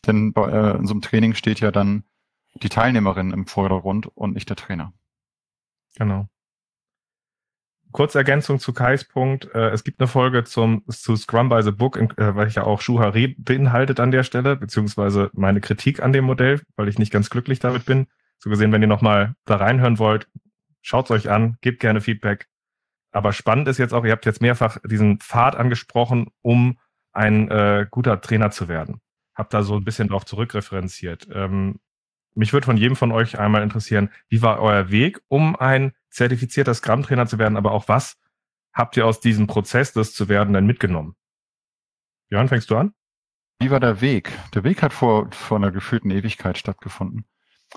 Denn 0.06 0.32
bei 0.32 0.50
äh, 0.50 0.76
in 0.76 0.86
so 0.86 0.94
einem 0.94 1.02
Training 1.02 1.34
steht 1.34 1.60
ja 1.60 1.70
dann 1.70 2.02
die 2.62 2.68
Teilnehmerin 2.68 3.30
im 3.30 3.46
Vordergrund 3.46 4.08
und 4.08 4.34
nicht 4.34 4.48
der 4.48 4.56
Trainer. 4.56 4.92
Genau. 5.96 6.28
Kurze 7.96 8.18
Ergänzung 8.18 8.58
zu 8.58 8.74
Kais 8.74 9.04
Punkt. 9.04 9.48
Äh, 9.54 9.70
es 9.70 9.82
gibt 9.82 9.98
eine 10.00 10.06
Folge 10.06 10.44
zum, 10.44 10.84
zu 10.86 11.16
Scrum 11.16 11.48
by 11.48 11.62
the 11.62 11.70
Book, 11.70 11.96
äh, 11.96 12.36
weil 12.36 12.46
ich 12.46 12.56
ja 12.56 12.64
auch 12.64 12.82
Schuhari 12.82 13.28
beinhaltet 13.38 14.00
an 14.00 14.10
der 14.10 14.22
Stelle, 14.22 14.54
beziehungsweise 14.54 15.30
meine 15.32 15.62
Kritik 15.62 16.02
an 16.02 16.12
dem 16.12 16.26
Modell, 16.26 16.60
weil 16.76 16.88
ich 16.88 16.98
nicht 16.98 17.10
ganz 17.10 17.30
glücklich 17.30 17.58
damit 17.58 17.86
bin. 17.86 18.06
So 18.36 18.50
gesehen, 18.50 18.70
wenn 18.70 18.82
ihr 18.82 18.86
nochmal 18.86 19.34
da 19.46 19.56
reinhören 19.56 19.98
wollt, 19.98 20.28
schaut's 20.82 21.10
euch 21.10 21.30
an, 21.30 21.56
gebt 21.62 21.80
gerne 21.80 22.02
Feedback. 22.02 22.48
Aber 23.12 23.32
spannend 23.32 23.66
ist 23.66 23.78
jetzt 23.78 23.94
auch, 23.94 24.04
ihr 24.04 24.12
habt 24.12 24.26
jetzt 24.26 24.42
mehrfach 24.42 24.76
diesen 24.84 25.18
Pfad 25.20 25.56
angesprochen, 25.56 26.28
um 26.42 26.78
ein 27.14 27.50
äh, 27.50 27.86
guter 27.90 28.20
Trainer 28.20 28.50
zu 28.50 28.68
werden. 28.68 29.00
Habt 29.34 29.54
da 29.54 29.62
so 29.62 29.74
ein 29.74 29.84
bisschen 29.84 30.08
drauf 30.08 30.26
zurückreferenziert. 30.26 31.28
Ähm, 31.32 31.80
mich 32.34 32.52
würde 32.52 32.66
von 32.66 32.76
jedem 32.76 32.96
von 32.96 33.10
euch 33.10 33.38
einmal 33.38 33.62
interessieren, 33.62 34.10
wie 34.28 34.42
war 34.42 34.60
euer 34.60 34.90
Weg, 34.90 35.18
um 35.28 35.56
ein 35.56 35.94
zertifizierter 36.16 36.74
Scrum-Trainer 36.74 37.26
zu 37.26 37.38
werden, 37.38 37.56
aber 37.56 37.72
auch 37.72 37.88
was 37.88 38.16
habt 38.72 38.96
ihr 38.96 39.06
aus 39.06 39.20
diesem 39.20 39.46
Prozess, 39.46 39.92
das 39.92 40.12
zu 40.12 40.28
werden, 40.28 40.54
denn 40.54 40.66
mitgenommen? 40.66 41.14
Björn, 42.28 42.48
fängst 42.48 42.70
du 42.70 42.76
an? 42.76 42.92
Wie 43.58 43.70
war 43.70 43.80
der 43.80 44.00
Weg? 44.00 44.32
Der 44.54 44.64
Weg 44.64 44.82
hat 44.82 44.92
vor, 44.92 45.30
vor 45.30 45.56
einer 45.56 45.70
gefühlten 45.70 46.10
Ewigkeit 46.10 46.58
stattgefunden. 46.58 47.24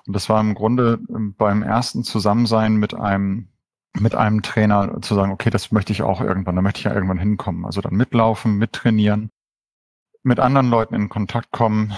Und 0.05 0.15
das 0.15 0.27
war 0.29 0.41
im 0.41 0.55
Grunde 0.55 0.99
ähm, 1.09 1.35
beim 1.35 1.63
ersten 1.63 2.03
Zusammensein 2.03 2.75
mit 2.75 2.93
einem, 2.93 3.49
mit 3.93 4.15
einem 4.15 4.41
Trainer 4.41 5.01
zu 5.01 5.15
sagen, 5.15 5.31
okay, 5.31 5.49
das 5.49 5.71
möchte 5.71 5.93
ich 5.93 6.01
auch 6.01 6.21
irgendwann, 6.21 6.55
da 6.55 6.61
möchte 6.61 6.79
ich 6.79 6.85
ja 6.85 6.93
irgendwann 6.93 7.19
hinkommen. 7.19 7.65
Also 7.65 7.81
dann 7.81 7.95
mitlaufen, 7.95 8.57
mittrainieren 8.57 9.31
mit 10.21 10.39
anderen 10.39 10.69
Leuten 10.69 10.95
in 10.95 11.09
Kontakt 11.09 11.51
kommen, 11.51 11.93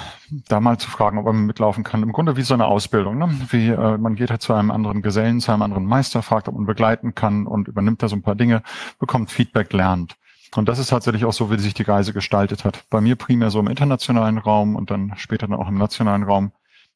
da 0.48 0.60
mal 0.60 0.78
zu 0.78 0.90
fragen, 0.90 1.18
ob 1.18 1.25
man 1.25 1.46
mitlaufen 1.46 1.84
kann. 1.84 2.04
Im 2.04 2.12
Grunde 2.12 2.38
wie 2.38 2.44
so 2.44 2.54
eine 2.54 2.66
Ausbildung. 2.66 3.18
Ne? 3.18 3.30
Wie 3.50 3.70
äh, 3.70 3.98
man 3.98 4.16
geht 4.16 4.30
halt 4.30 4.42
zu 4.42 4.54
einem 4.54 4.72
anderen 4.72 5.01
Gesellen, 5.01 5.40
zu 5.40 5.51
einem 5.51 5.63
anderen 5.63 5.86
Meister, 5.86 6.22
fragt, 6.22 6.48
ob 6.48 6.56
man 6.56 6.66
begleiten 6.66 7.16
kann 7.16 7.48
und 7.48 7.68
übernimmt 7.68 8.04
da 8.04 8.08
so 8.08 8.16
ein 8.16 8.22
paar 8.22 8.36
Dinge, 8.36 8.62
bekommt 9.00 9.32
Feedback, 9.32 9.74
lernt. 9.74 10.18
Und 10.56 10.68
das 10.68 10.80
ist 10.80 10.90
tatsächlich 10.90 11.25
auch 11.25 11.34
so, 11.34 11.50
wie 11.50 11.58
sich 11.58 11.74
die 11.74 11.84
Reise 11.84 12.13
gestaltet 12.13 12.66
hat. 12.66 12.84
Bei 12.90 13.01
mir 13.01 13.16
primär 13.16 13.50
so 13.50 13.60
im 13.60 13.68
internationalen 13.68 14.38
Raum 14.38 14.75
und 14.75 14.92
dann 14.92 15.13
später 15.16 15.48
dann 15.48 15.58
auch 15.58 15.70
im 15.70 15.78
nationalen 15.78 16.24
Raum. 16.24 16.51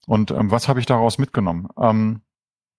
Und 0.06 0.32
ähm, 0.32 0.52
was 0.52 0.68
habe 0.68 0.80
ich 0.80 0.86
daraus 0.86 1.18
mitgenommen? 1.18 1.70
Ähm, 1.80 2.22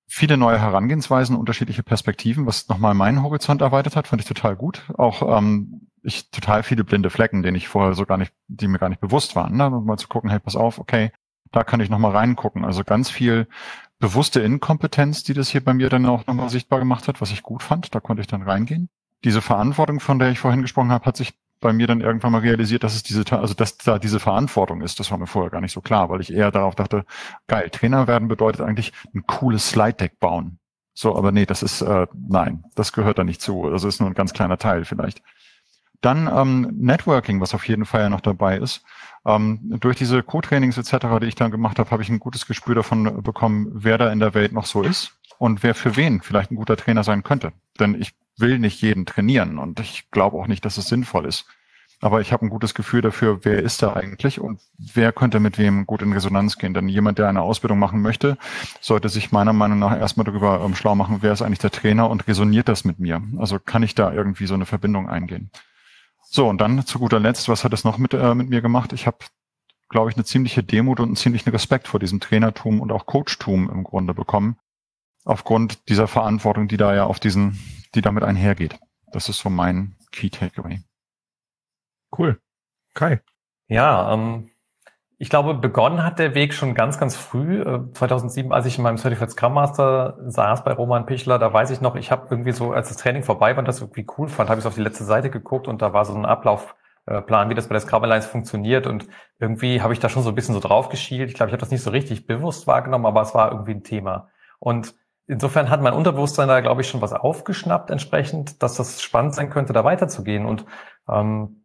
viele 0.07 0.37
neue 0.37 0.61
Herangehensweisen, 0.61 1.35
unterschiedliche 1.35 1.83
Perspektiven, 1.83 2.47
was 2.47 2.69
nochmal 2.69 2.95
meinen 2.95 3.23
Horizont 3.23 3.62
erweitert 3.62 3.97
hat, 3.97 4.07
fand 4.07 4.23
ich 4.23 4.29
total 4.29 4.55
gut. 4.55 4.85
Auch 4.97 5.37
ähm, 5.37 5.86
ich 6.07 6.31
total 6.31 6.63
viele 6.63 6.85
blinde 6.85 7.11
Flecken, 7.11 7.43
denen 7.43 7.57
ich 7.57 7.69
vorher 7.69 7.95
so 7.95 8.07
gar 8.07 8.17
nicht, 8.17 8.33
die 8.49 8.69
mir 8.69 8.79
gar 8.79 8.89
nicht 8.89 9.01
bewusst 9.01 9.37
waren. 9.37 9.57
Ne? 9.57 9.67
Und 9.67 9.85
mal 9.85 9.99
zu 9.99 10.09
gucken, 10.09 10.31
hey, 10.31 10.39
pass 10.39 10.57
auf, 10.57 10.79
okay, 10.79 11.11
da 11.53 11.65
kann 11.65 11.81
ich 11.81 11.91
nochmal 11.91 12.13
reingucken. 12.13 12.65
Also 12.65 12.85
ganz 12.85 13.11
viel 13.11 13.49
bewusste 13.99 14.41
Inkompetenz, 14.41 15.25
die 15.25 15.35
das 15.35 15.49
hier 15.49 15.65
bei 15.65 15.75
mir 15.75 15.89
dann 15.89 16.07
auch 16.07 16.27
nochmal 16.27 16.49
sichtbar 16.49 16.79
gemacht 16.79 17.09
hat, 17.09 17.21
was 17.21 17.31
ich 17.31 17.43
gut 17.43 17.63
fand. 17.63 17.95
Da 17.95 18.01
konnte 18.01 18.21
ich 18.21 18.27
dann 18.27 18.43
reingehen. 18.43 18.89
Diese 19.25 19.43
Verantwortung, 19.43 20.01
von 20.01 20.19
der 20.19 20.31
ich 20.31 20.39
vorhin 20.39 20.63
gesprochen 20.63 20.93
habe, 20.93 21.05
hat 21.07 21.17
sich 21.17 21.35
bei 21.61 21.73
mir 21.73 21.87
dann 21.87 22.03
irgendwann 22.03 22.33
mal 22.33 22.43
realisiert, 22.43 22.85
dass 22.85 22.95
es 22.95 23.03
diese, 23.03 23.25
also 23.33 23.55
dass 23.55 23.79
da 23.79 23.99
diese 23.99 24.21
Verantwortung 24.21 24.83
ist. 24.83 25.01
Das 25.01 25.11
war 25.11 25.19
mir 25.19 25.27
vorher 25.27 25.51
gar 25.51 25.61
nicht 25.61 25.73
so 25.73 25.81
klar, 25.81 26.11
weil 26.11 26.21
ich 26.21 26.33
eher 26.33 26.51
darauf 26.51 26.75
dachte, 26.75 27.05
geil, 27.47 27.71
Trainer 27.71 28.07
werden 28.07 28.29
bedeutet 28.29 28.61
eigentlich 28.61 28.93
ein 29.15 29.27
cooles 29.27 29.71
Slide 29.71 29.95
Deck 29.95 30.21
bauen. 30.21 30.59
So, 30.93 31.17
aber 31.17 31.33
nee, 31.33 31.47
das 31.47 31.63
ist, 31.63 31.83
äh, 31.83 32.07
nein, 32.15 32.65
das 32.75 32.93
gehört 32.93 33.19
da 33.19 33.25
nicht 33.25 33.43
zu. 33.43 33.69
Das 33.71 33.85
ist 33.85 34.01
nur 34.01 34.09
ein 34.09 34.15
ganz 34.15 34.33
kleiner 34.33 34.59
Teil 34.59 34.85
vielleicht. 34.85 35.23
Dann 36.00 36.31
ähm, 36.33 36.73
Networking, 36.79 37.41
was 37.41 37.55
auf 37.55 37.67
jeden 37.69 37.85
Fall 37.85 38.03
ja 38.03 38.09
noch 38.09 38.21
dabei 38.21 38.59
ist. 38.59 38.83
Ähm, 39.26 39.61
durch 39.81 39.97
diese 39.97 40.23
Co-Trainings 40.23 40.79
etc., 40.79 41.07
die 41.21 41.26
ich 41.26 41.35
dann 41.35 41.50
gemacht 41.50 41.79
habe, 41.79 41.91
habe 41.91 42.03
ich 42.03 42.09
ein 42.09 42.21
gutes 42.21 42.47
Gespür 42.47 42.75
davon 42.75 43.23
bekommen, 43.23 43.69
wer 43.73 43.99
da 43.99 44.12
in 44.12 44.21
der 44.21 44.35
Welt 44.35 44.53
noch 44.53 44.67
so 44.67 44.83
ist 44.83 45.12
und 45.38 45.62
wer 45.62 45.75
für 45.75 45.97
wen 45.97 46.21
vielleicht 46.21 46.50
ein 46.50 46.57
guter 46.57 46.76
Trainer 46.76 47.03
sein 47.03 47.23
könnte. 47.23 47.53
Denn 47.81 48.00
ich 48.00 48.12
will 48.38 48.59
nicht 48.59 48.81
jeden 48.83 49.07
trainieren 49.07 49.59
und 49.59 49.81
ich 49.81 50.11
glaube 50.11 50.37
auch 50.37 50.47
nicht, 50.47 50.65
dass 50.65 50.76
es 50.76 50.88
sinnvoll 50.88 51.26
ist. 51.26 51.47
Aber 52.00 52.21
ich 52.21 52.33
habe 52.33 52.45
ein 52.45 52.50
gutes 52.50 52.75
Gefühl 52.75 53.00
dafür, 53.00 53.41
wer 53.45 53.62
ist 53.62 53.83
da 53.83 53.95
eigentlich 53.95 54.38
und 54.38 54.61
wer 54.76 55.12
könnte 55.12 55.41
mit 55.41 55.57
wem 55.57 55.87
gut 55.87 56.03
in 56.03 56.12
Resonanz 56.12 56.59
gehen. 56.59 56.75
Denn 56.75 56.91
jemand, 56.91 57.19
der 57.19 57.29
eine 57.29 57.41
Ausbildung 57.41 57.79
machen 57.79 58.03
möchte, 58.03 58.37
sollte 58.83 59.09
sich 59.09 59.33
meiner 59.33 59.55
Meinung 59.55 59.79
nach 59.79 59.99
erstmal 59.99 60.25
darüber 60.25 60.61
ähm, 60.62 60.75
schlau 60.75 60.95
machen, 60.95 61.19
wer 61.23 61.33
ist 61.33 61.41
eigentlich 61.41 61.59
der 61.59 61.71
Trainer 61.71 62.11
und 62.11 62.29
resoniert 62.29 62.69
das 62.69 62.85
mit 62.85 62.99
mir. 62.99 63.23
Also 63.38 63.59
kann 63.59 63.83
ich 63.83 63.95
da 63.95 64.12
irgendwie 64.12 64.47
so 64.47 64.55
eine 64.55 64.67
Verbindung 64.67 65.09
eingehen. 65.09 65.50
So, 66.37 66.50
und 66.50 66.61
dann 66.61 66.85
zu 66.85 66.99
guter 66.99 67.19
Letzt, 67.19 67.49
was 67.49 67.64
hat 67.64 67.73
es 67.73 67.85
noch 67.85 67.97
mit, 67.97 68.12
äh, 68.12 68.35
mit 68.35 68.50
mir 68.50 68.61
gemacht? 68.61 68.93
Ich 68.93 69.07
habe, 69.07 69.16
glaube 69.88 70.11
ich, 70.11 70.16
eine 70.16 70.26
ziemliche 70.26 70.62
Demut 70.62 71.00
und 71.00 71.07
einen 71.07 71.16
ziemlichen 71.16 71.49
Respekt 71.49 71.88
vor 71.88 71.99
diesem 71.99 72.21
Trainertum 72.21 72.83
und 72.83 72.93
auch 72.93 73.07
Coachtum 73.07 73.71
im 73.71 73.85
Grunde 73.85 74.12
bekommen. 74.12 74.59
Aufgrund 75.25 75.88
dieser 75.88 76.07
Verantwortung, 76.07 76.69
die 76.69 76.76
da 76.76 76.95
ja 76.95 77.05
auf 77.05 77.21
diesen 77.21 77.59
die 77.95 78.02
damit 78.02 78.23
einhergeht. 78.23 78.78
Das 79.12 79.31
ist 79.31 79.38
so 79.38 79.49
mein 79.49 79.97
Key 80.12 80.28
Takeaway. 80.28 80.83
Cool. 82.12 82.38
Kai. 82.93 83.23
Ja, 83.69 84.12
ähm, 84.12 84.50
ich 85.18 85.30
glaube, 85.30 85.54
begonnen 85.54 86.04
hat 86.04 86.18
der 86.18 86.35
Weg 86.35 86.52
schon 86.52 86.75
ganz, 86.75 86.99
ganz 86.99 87.16
früh. 87.16 87.62
Äh, 87.62 87.90
2007, 87.92 88.52
als 88.52 88.66
ich 88.66 88.76
in 88.76 88.85
meinem 88.85 88.99
Certified 88.99 89.30
Scrum 89.30 89.54
Master 89.54 90.18
saß 90.26 90.62
bei 90.64 90.73
Roman 90.73 91.06
Pichler, 91.06 91.38
da 91.38 91.52
weiß 91.52 91.70
ich 91.70 91.80
noch, 91.80 91.96
ich 91.96 92.11
habe 92.11 92.26
irgendwie 92.30 92.52
so, 92.52 92.73
als 92.73 92.88
das 92.88 92.99
Training 92.99 93.23
vorbei 93.23 93.52
war 93.52 93.61
und 93.61 93.68
das 93.68 93.80
irgendwie 93.80 94.06
cool 94.18 94.28
fand, 94.28 94.50
habe 94.50 94.61
ich 94.61 94.66
auf 94.66 94.75
die 94.75 94.82
letzte 94.82 95.04
Seite 95.04 95.30
geguckt 95.30 95.68
und 95.68 95.80
da 95.80 95.94
war 95.94 96.04
so 96.04 96.14
ein 96.14 96.26
Ablaufplan, 96.26 97.49
wie 97.49 97.54
das 97.54 97.68
bei 97.68 97.73
der 97.73 97.80
Scrum 97.80 98.04
Alliance 98.04 98.28
funktioniert 98.28 98.87
und 98.87 99.06
irgendwie 99.38 99.80
habe 99.80 99.94
ich 99.94 100.00
da 100.00 100.11
schon 100.11 100.23
so 100.23 100.28
ein 100.28 100.35
bisschen 100.35 100.54
so 100.54 100.61
drauf 100.61 100.90
geschielt. 100.90 101.30
Ich 101.30 101.35
glaube, 101.35 101.49
ich 101.49 101.54
habe 101.54 101.61
das 101.61 101.70
nicht 101.70 101.82
so 101.82 101.90
richtig 101.90 102.26
bewusst 102.26 102.66
wahrgenommen, 102.66 103.06
aber 103.06 103.23
es 103.23 103.35
war 103.35 103.52
irgendwie 103.52 103.73
ein 103.73 103.85
Thema. 103.85 104.28
Und 104.58 104.94
insofern 105.26 105.70
hat 105.70 105.80
mein 105.80 105.94
Unterbewusstsein 105.94 106.49
da, 106.49 106.61
glaube 106.61 106.82
ich, 106.82 106.88
schon 106.88 107.00
was 107.00 107.12
aufgeschnappt 107.14 107.90
entsprechend, 107.90 108.62
dass 108.62 108.75
das 108.75 109.02
spannend 109.02 109.35
sein 109.35 109.49
könnte, 109.50 109.73
da 109.73 109.82
weiterzugehen. 109.82 110.44
Und 110.44 110.66
ähm, 111.08 111.64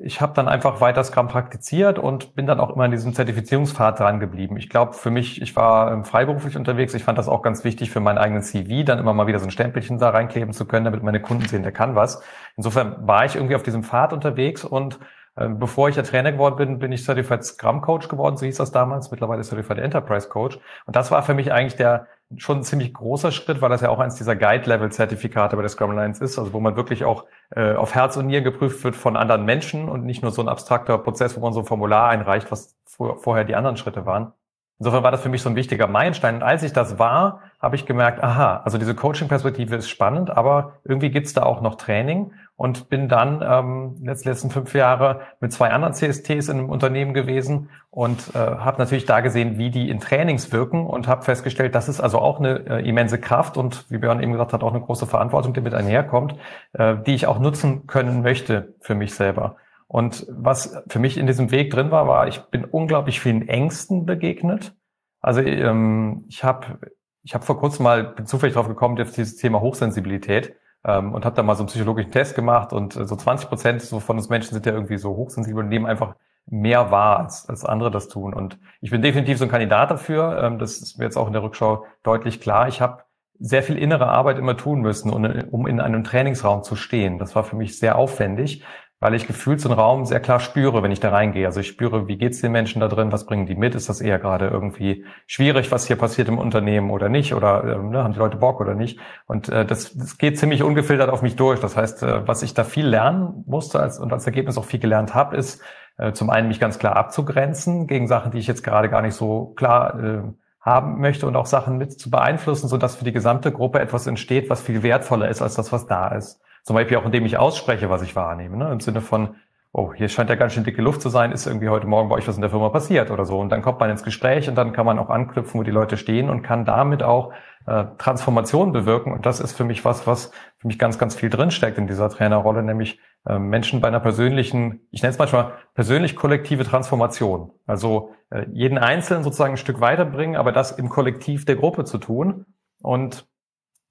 ich 0.00 0.20
habe 0.20 0.34
dann 0.34 0.48
einfach 0.48 0.80
weiter 0.80 1.02
Scrum 1.04 1.28
praktiziert 1.28 1.98
und 1.98 2.34
bin 2.34 2.46
dann 2.46 2.60
auch 2.60 2.70
immer 2.70 2.84
in 2.84 2.90
diesem 2.90 3.14
Zertifizierungspfad 3.14 3.98
dran 3.98 4.20
geblieben. 4.20 4.56
Ich 4.56 4.68
glaube, 4.68 4.92
für 4.92 5.10
mich, 5.10 5.40
ich 5.40 5.56
war 5.56 5.92
ähm, 5.92 6.04
freiberuflich 6.04 6.56
unterwegs. 6.56 6.94
Ich 6.94 7.04
fand 7.04 7.18
das 7.18 7.28
auch 7.28 7.42
ganz 7.42 7.64
wichtig 7.64 7.90
für 7.90 8.00
meinen 8.00 8.18
eigenen 8.18 8.42
CV, 8.42 8.84
dann 8.84 8.98
immer 8.98 9.14
mal 9.14 9.26
wieder 9.26 9.38
so 9.38 9.46
ein 9.46 9.50
Stempelchen 9.50 9.98
da 9.98 10.10
reinkleben 10.10 10.52
zu 10.52 10.66
können, 10.66 10.84
damit 10.84 11.02
meine 11.02 11.20
Kunden 11.20 11.46
sehen, 11.46 11.62
der 11.62 11.72
kann 11.72 11.94
was. 11.94 12.22
Insofern 12.56 13.06
war 13.06 13.24
ich 13.24 13.36
irgendwie 13.36 13.56
auf 13.56 13.62
diesem 13.62 13.82
Pfad 13.82 14.12
unterwegs 14.12 14.64
und 14.64 14.98
ähm, 15.36 15.58
bevor 15.58 15.88
ich 15.88 15.94
der 15.94 16.04
Trainer 16.04 16.32
geworden 16.32 16.56
bin, 16.56 16.78
bin 16.78 16.92
ich 16.92 17.04
Certified 17.04 17.44
Scrum 17.44 17.80
Coach 17.80 18.08
geworden, 18.08 18.36
so 18.36 18.46
hieß 18.46 18.56
das 18.56 18.70
damals, 18.70 19.10
mittlerweile 19.10 19.42
Certified 19.42 19.78
Enterprise 19.78 20.28
Coach. 20.28 20.58
Und 20.86 20.96
das 20.96 21.10
war 21.10 21.22
für 21.22 21.34
mich 21.34 21.52
eigentlich 21.52 21.76
der 21.76 22.06
schon 22.36 22.58
ein 22.58 22.64
ziemlich 22.64 22.92
großer 22.92 23.32
Schritt, 23.32 23.60
weil 23.60 23.70
das 23.70 23.80
ja 23.80 23.90
auch 23.90 24.00
eins 24.00 24.16
dieser 24.16 24.36
Guide-Level-Zertifikate 24.36 25.56
bei 25.56 25.62
der 25.62 25.68
Scrum 25.68 25.90
Alliance 25.90 26.22
ist, 26.22 26.38
also 26.38 26.52
wo 26.52 26.60
man 26.60 26.76
wirklich 26.76 27.04
auch 27.04 27.24
äh, 27.50 27.74
auf 27.74 27.94
Herz 27.94 28.16
und 28.16 28.26
Nieren 28.26 28.44
geprüft 28.44 28.82
wird 28.84 28.96
von 28.96 29.16
anderen 29.16 29.44
Menschen 29.44 29.88
und 29.88 30.04
nicht 30.04 30.22
nur 30.22 30.32
so 30.32 30.42
ein 30.42 30.48
abstrakter 30.48 30.98
Prozess, 30.98 31.36
wo 31.36 31.40
man 31.40 31.52
so 31.52 31.60
ein 31.60 31.66
Formular 31.66 32.08
einreicht, 32.08 32.50
was 32.50 32.76
vor, 32.84 33.18
vorher 33.18 33.44
die 33.44 33.54
anderen 33.54 33.76
Schritte 33.76 34.06
waren. 34.06 34.32
Insofern 34.80 35.04
war 35.04 35.12
das 35.12 35.20
für 35.20 35.28
mich 35.28 35.42
so 35.42 35.48
ein 35.48 35.56
wichtiger 35.56 35.86
Meilenstein. 35.86 36.36
Und 36.36 36.42
als 36.42 36.62
ich 36.64 36.72
das 36.72 36.98
war, 36.98 37.42
habe 37.60 37.76
ich 37.76 37.86
gemerkt, 37.86 38.22
aha, 38.22 38.62
also 38.64 38.76
diese 38.76 38.94
Coaching-Perspektive 38.94 39.76
ist 39.76 39.88
spannend, 39.88 40.30
aber 40.30 40.80
irgendwie 40.84 41.10
gibt's 41.10 41.32
da 41.32 41.44
auch 41.44 41.60
noch 41.60 41.76
Training 41.76 42.32
und 42.56 42.88
bin 42.88 43.08
dann 43.08 43.42
ähm, 43.44 43.96
letzten, 44.02 44.28
letzten 44.28 44.50
fünf 44.50 44.74
Jahre 44.74 45.22
mit 45.40 45.52
zwei 45.52 45.70
anderen 45.70 45.94
CSTs 45.94 46.48
in 46.48 46.58
einem 46.58 46.70
Unternehmen 46.70 47.12
gewesen 47.12 47.68
und 47.90 48.30
äh, 48.34 48.38
habe 48.38 48.78
natürlich 48.78 49.06
da 49.06 49.20
gesehen, 49.20 49.58
wie 49.58 49.70
die 49.70 49.90
in 49.90 49.98
Trainings 49.98 50.52
wirken 50.52 50.86
und 50.86 51.08
habe 51.08 51.22
festgestellt, 51.22 51.74
das 51.74 51.88
ist 51.88 52.00
also 52.00 52.18
auch 52.18 52.38
eine 52.38 52.66
äh, 52.66 52.88
immense 52.88 53.18
Kraft 53.18 53.56
und 53.56 53.90
wie 53.90 53.98
Björn 53.98 54.22
eben 54.22 54.32
gesagt 54.32 54.52
hat, 54.52 54.62
auch 54.62 54.72
eine 54.72 54.82
große 54.82 55.06
Verantwortung, 55.06 55.52
die 55.52 55.60
mit 55.60 55.74
einherkommt, 55.74 56.36
äh, 56.74 56.96
die 57.04 57.14
ich 57.14 57.26
auch 57.26 57.40
nutzen 57.40 57.86
können 57.88 58.22
möchte 58.22 58.74
für 58.80 58.94
mich 58.94 59.14
selber. 59.14 59.56
Und 59.88 60.26
was 60.30 60.82
für 60.88 60.98
mich 60.98 61.18
in 61.18 61.26
diesem 61.26 61.50
Weg 61.50 61.70
drin 61.70 61.90
war, 61.90 62.06
war, 62.06 62.28
ich 62.28 62.40
bin 62.40 62.64
unglaublich 62.64 63.20
vielen 63.20 63.48
Ängsten 63.48 64.06
begegnet. 64.06 64.74
Also 65.20 65.40
ähm, 65.40 66.24
ich 66.28 66.44
habe 66.44 66.78
ich 67.22 67.34
hab 67.34 67.44
vor 67.44 67.58
kurzem 67.58 67.84
mal 67.84 68.04
bin 68.04 68.26
zufällig 68.26 68.54
drauf 68.54 68.68
gekommen, 68.68 69.00
auf 69.00 69.12
dieses 69.12 69.36
Thema 69.36 69.60
Hochsensibilität 69.60 70.54
ähm, 70.84 71.12
und 71.12 71.24
habe 71.24 71.36
da 71.36 71.42
mal 71.42 71.54
so 71.54 71.62
einen 71.62 71.68
psychologischen 71.68 72.12
Test 72.12 72.34
gemacht 72.34 72.72
und 72.72 72.96
äh, 72.96 73.04
so 73.06 73.16
20 73.16 73.48
Prozent 73.48 73.82
so 73.82 74.00
von 74.00 74.16
uns 74.16 74.28
Menschen 74.28 74.54
sind 74.54 74.66
ja 74.66 74.72
irgendwie 74.72 74.98
so 74.98 75.16
hochsensibel 75.16 75.62
und 75.62 75.68
nehmen 75.68 75.86
einfach 75.86 76.14
mehr 76.46 76.90
wahr, 76.90 77.20
als, 77.20 77.48
als 77.48 77.64
andere 77.64 77.90
das 77.90 78.08
tun. 78.08 78.34
Und 78.34 78.58
ich 78.80 78.90
bin 78.90 79.02
definitiv 79.02 79.38
so 79.38 79.44
ein 79.44 79.50
Kandidat 79.50 79.90
dafür. 79.90 80.42
Ähm, 80.42 80.58
das 80.58 80.78
ist 80.78 80.98
mir 80.98 81.04
jetzt 81.04 81.16
auch 81.16 81.26
in 81.26 81.32
der 81.32 81.42
Rückschau 81.42 81.86
deutlich 82.02 82.40
klar. 82.40 82.68
Ich 82.68 82.80
habe 82.80 83.04
sehr 83.38 83.62
viel 83.62 83.76
innere 83.76 84.08
Arbeit 84.08 84.38
immer 84.38 84.56
tun 84.56 84.80
müssen, 84.80 85.10
um 85.10 85.66
in 85.66 85.80
einem 85.80 86.04
Trainingsraum 86.04 86.62
zu 86.62 86.76
stehen. 86.76 87.18
Das 87.18 87.34
war 87.34 87.42
für 87.42 87.56
mich 87.56 87.78
sehr 87.78 87.96
aufwendig, 87.96 88.62
weil 89.04 89.12
ich 89.12 89.26
gefühlt 89.26 89.60
so 89.60 89.68
einen 89.68 89.78
Raum 89.78 90.06
sehr 90.06 90.18
klar 90.18 90.40
spüre, 90.40 90.82
wenn 90.82 90.90
ich 90.90 90.98
da 90.98 91.10
reingehe. 91.10 91.44
Also 91.44 91.60
ich 91.60 91.66
spüre, 91.66 92.08
wie 92.08 92.16
geht's 92.16 92.40
den 92.40 92.52
Menschen 92.52 92.80
da 92.80 92.88
drin, 92.88 93.12
was 93.12 93.26
bringen 93.26 93.44
die 93.44 93.54
mit? 93.54 93.74
Ist 93.74 93.90
das 93.90 94.00
eher 94.00 94.18
gerade 94.18 94.48
irgendwie 94.48 95.04
schwierig, 95.26 95.70
was 95.70 95.86
hier 95.86 95.96
passiert 95.96 96.28
im 96.28 96.38
Unternehmen 96.38 96.90
oder 96.90 97.10
nicht? 97.10 97.34
Oder 97.34 97.64
äh, 97.64 97.76
ne, 97.76 98.02
haben 98.02 98.14
die 98.14 98.18
Leute 98.18 98.38
Bock 98.38 98.62
oder 98.62 98.74
nicht? 98.74 98.98
Und 99.26 99.50
äh, 99.50 99.66
das, 99.66 99.92
das 99.92 100.16
geht 100.16 100.38
ziemlich 100.38 100.62
ungefiltert 100.62 101.10
auf 101.10 101.20
mich 101.20 101.36
durch. 101.36 101.60
Das 101.60 101.76
heißt, 101.76 102.02
äh, 102.02 102.26
was 102.26 102.42
ich 102.42 102.54
da 102.54 102.64
viel 102.64 102.86
lernen 102.86 103.44
musste 103.46 103.78
als, 103.78 103.98
und 103.98 104.10
als 104.10 104.24
Ergebnis 104.24 104.56
auch 104.56 104.64
viel 104.64 104.80
gelernt 104.80 105.14
habe, 105.14 105.36
ist 105.36 105.60
äh, 105.98 106.12
zum 106.12 106.30
einen 106.30 106.48
mich 106.48 106.58
ganz 106.58 106.78
klar 106.78 106.96
abzugrenzen 106.96 107.86
gegen 107.86 108.06
Sachen, 108.06 108.30
die 108.30 108.38
ich 108.38 108.46
jetzt 108.46 108.64
gerade 108.64 108.88
gar 108.88 109.02
nicht 109.02 109.16
so 109.16 109.52
klar 109.54 110.02
äh, 110.02 110.22
haben 110.62 110.98
möchte 111.02 111.26
und 111.26 111.36
auch 111.36 111.44
Sachen 111.44 111.76
mit 111.76 112.00
zu 112.00 112.08
beeinflussen, 112.08 112.68
sodass 112.68 112.96
für 112.96 113.04
die 113.04 113.12
gesamte 113.12 113.52
Gruppe 113.52 113.80
etwas 113.80 114.06
entsteht, 114.06 114.48
was 114.48 114.62
viel 114.62 114.82
wertvoller 114.82 115.28
ist 115.28 115.42
als 115.42 115.56
das, 115.56 115.72
was 115.72 115.86
da 115.86 116.08
ist. 116.08 116.40
Zum 116.64 116.74
Beispiel 116.74 116.96
auch, 116.96 117.04
indem 117.04 117.26
ich 117.26 117.38
ausspreche, 117.38 117.90
was 117.90 118.02
ich 118.02 118.16
wahrnehme. 118.16 118.56
Ne? 118.56 118.72
Im 118.72 118.80
Sinne 118.80 119.00
von, 119.00 119.36
oh, 119.72 119.92
hier 119.92 120.08
scheint 120.08 120.30
ja 120.30 120.36
ganz 120.36 120.54
schön 120.54 120.64
dicke 120.64 120.80
Luft 120.80 121.02
zu 121.02 121.10
sein, 121.10 121.30
ist 121.30 121.46
irgendwie 121.46 121.68
heute 121.68 121.86
Morgen 121.86 122.08
bei 122.08 122.14
euch 122.14 122.26
was 122.26 122.36
in 122.36 122.40
der 122.40 122.50
Firma 122.50 122.70
passiert 122.70 123.10
oder 123.10 123.26
so. 123.26 123.38
Und 123.38 123.50
dann 123.50 123.60
kommt 123.60 123.80
man 123.80 123.90
ins 123.90 124.02
Gespräch 124.02 124.48
und 124.48 124.54
dann 124.54 124.72
kann 124.72 124.86
man 124.86 124.98
auch 124.98 125.10
anknüpfen, 125.10 125.60
wo 125.60 125.64
die 125.64 125.70
Leute 125.70 125.96
stehen 125.96 126.30
und 126.30 126.42
kann 126.42 126.64
damit 126.64 127.02
auch 127.02 127.32
äh, 127.66 127.84
Transformation 127.98 128.72
bewirken. 128.72 129.12
Und 129.12 129.26
das 129.26 129.40
ist 129.40 129.56
für 129.56 129.64
mich 129.64 129.84
was, 129.84 130.06
was 130.06 130.30
für 130.58 130.68
mich 130.68 130.78
ganz, 130.78 130.98
ganz 130.98 131.16
viel 131.16 131.28
drinsteckt 131.28 131.76
in 131.76 131.86
dieser 131.86 132.08
Trainerrolle, 132.08 132.62
nämlich 132.62 132.98
äh, 133.26 133.38
Menschen 133.38 133.80
bei 133.80 133.88
einer 133.88 134.00
persönlichen, 134.00 134.86
ich 134.90 135.02
nenne 135.02 135.12
es 135.12 135.18
manchmal 135.18 135.52
persönlich 135.74 136.16
kollektive 136.16 136.64
Transformation. 136.64 137.50
Also 137.66 138.14
äh, 138.30 138.46
jeden 138.52 138.78
Einzelnen 138.78 139.22
sozusagen 139.22 139.54
ein 139.54 139.58
Stück 139.58 139.80
weiterbringen, 139.80 140.36
aber 140.36 140.52
das 140.52 140.72
im 140.72 140.88
Kollektiv 140.88 141.44
der 141.44 141.56
Gruppe 141.56 141.84
zu 141.84 141.98
tun. 141.98 142.46
Und 142.80 143.26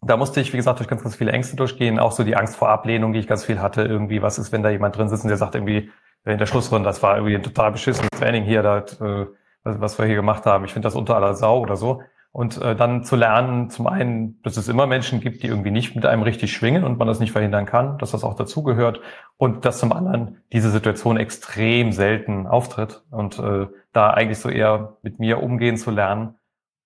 da 0.05 0.17
musste 0.17 0.41
ich, 0.41 0.53
wie 0.53 0.57
gesagt, 0.57 0.79
durch 0.79 0.87
ganz, 0.87 1.03
ganz 1.03 1.15
viele 1.15 1.31
Ängste 1.31 1.55
durchgehen. 1.55 1.99
Auch 1.99 2.11
so 2.11 2.23
die 2.23 2.35
Angst 2.35 2.55
vor 2.55 2.69
Ablehnung, 2.69 3.13
die 3.13 3.19
ich 3.19 3.27
ganz 3.27 3.43
viel 3.43 3.59
hatte. 3.59 3.83
Irgendwie, 3.83 4.21
was 4.21 4.37
ist, 4.37 4.51
wenn 4.51 4.63
da 4.63 4.69
jemand 4.69 4.97
drin 4.97 5.09
sitzt 5.09 5.23
und 5.23 5.29
der 5.29 5.37
sagt 5.37 5.55
irgendwie, 5.55 5.89
in 6.25 6.37
der 6.37 6.45
Schlussrunde, 6.45 6.87
das 6.87 7.03
war 7.03 7.17
irgendwie 7.17 7.35
ein 7.35 7.43
total 7.43 7.71
beschissenes 7.71 8.09
Training 8.11 8.43
hier, 8.43 8.63
das, 8.63 8.99
äh, 9.01 9.25
was 9.63 9.97
wir 9.97 10.05
hier 10.05 10.15
gemacht 10.15 10.45
haben. 10.45 10.65
Ich 10.65 10.73
finde 10.73 10.87
das 10.87 10.95
unter 10.95 11.15
aller 11.15 11.35
Sau 11.35 11.59
oder 11.59 11.75
so. 11.75 12.01
Und 12.31 12.59
äh, 12.61 12.75
dann 12.75 13.03
zu 13.03 13.15
lernen, 13.15 13.69
zum 13.69 13.85
einen, 13.85 14.41
dass 14.41 14.57
es 14.57 14.67
immer 14.67 14.87
Menschen 14.87 15.19
gibt, 15.19 15.43
die 15.43 15.47
irgendwie 15.47 15.69
nicht 15.69 15.95
mit 15.95 16.05
einem 16.05 16.23
richtig 16.23 16.51
schwingen 16.51 16.83
und 16.83 16.97
man 16.97 17.07
das 17.07 17.19
nicht 17.19 17.31
verhindern 17.31 17.67
kann, 17.67 17.99
dass 17.99 18.11
das 18.11 18.23
auch 18.23 18.33
dazugehört. 18.33 19.01
Und 19.37 19.65
dass 19.65 19.77
zum 19.77 19.91
anderen 19.93 20.41
diese 20.51 20.71
Situation 20.71 21.17
extrem 21.17 21.91
selten 21.91 22.47
auftritt 22.47 23.03
und 23.11 23.37
äh, 23.37 23.67
da 23.91 24.09
eigentlich 24.09 24.39
so 24.39 24.49
eher 24.49 24.97
mit 25.03 25.19
mir 25.19 25.43
umgehen 25.43 25.77
zu 25.77 25.91
lernen. 25.91 26.35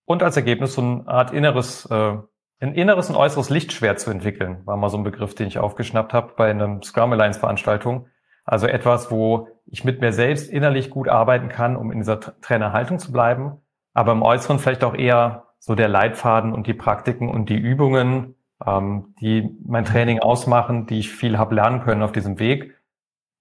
Und 0.05 0.21
als 0.21 0.35
Ergebnis 0.35 0.73
so 0.73 0.81
eine 0.81 1.07
Art 1.07 1.31
inneres 1.31 1.85
äh, 1.85 2.17
ein 2.59 2.73
inneres 2.73 3.09
und 3.09 3.15
äußeres 3.15 3.49
Lichtschwert 3.49 3.99
zu 3.99 4.09
entwickeln, 4.09 4.65
war 4.65 4.77
mal 4.77 4.89
so 4.89 4.97
ein 4.97 5.03
Begriff, 5.03 5.35
den 5.35 5.47
ich 5.47 5.59
aufgeschnappt 5.59 6.13
habe 6.13 6.33
bei 6.35 6.49
einem 6.49 6.81
Scrum 6.81 7.11
Alliance 7.11 7.39
Veranstaltung. 7.39 8.07
Also 8.45 8.67
etwas, 8.67 9.11
wo 9.11 9.49
ich 9.65 9.83
mit 9.83 10.01
mir 10.01 10.13
selbst 10.13 10.49
innerlich 10.49 10.89
gut 10.89 11.09
arbeiten 11.09 11.49
kann, 11.49 11.75
um 11.75 11.91
in 11.91 11.99
dieser 11.99 12.19
Trainerhaltung 12.19 12.97
zu 12.97 13.11
bleiben, 13.11 13.57
aber 13.93 14.13
im 14.13 14.23
Äußeren 14.23 14.59
vielleicht 14.59 14.83
auch 14.83 14.95
eher 14.95 15.47
so 15.59 15.75
der 15.75 15.89
Leitfaden 15.89 16.53
und 16.53 16.65
die 16.65 16.73
Praktiken 16.73 17.29
und 17.29 17.49
die 17.49 17.57
Übungen, 17.57 18.35
ähm, 18.65 19.15
die 19.19 19.49
mein 19.65 19.85
Training 19.85 20.19
ausmachen, 20.19 20.87
die 20.87 20.99
ich 20.99 21.11
viel 21.11 21.37
habe 21.37 21.55
lernen 21.55 21.81
können 21.81 22.01
auf 22.01 22.11
diesem 22.11 22.39
Weg, 22.39 22.75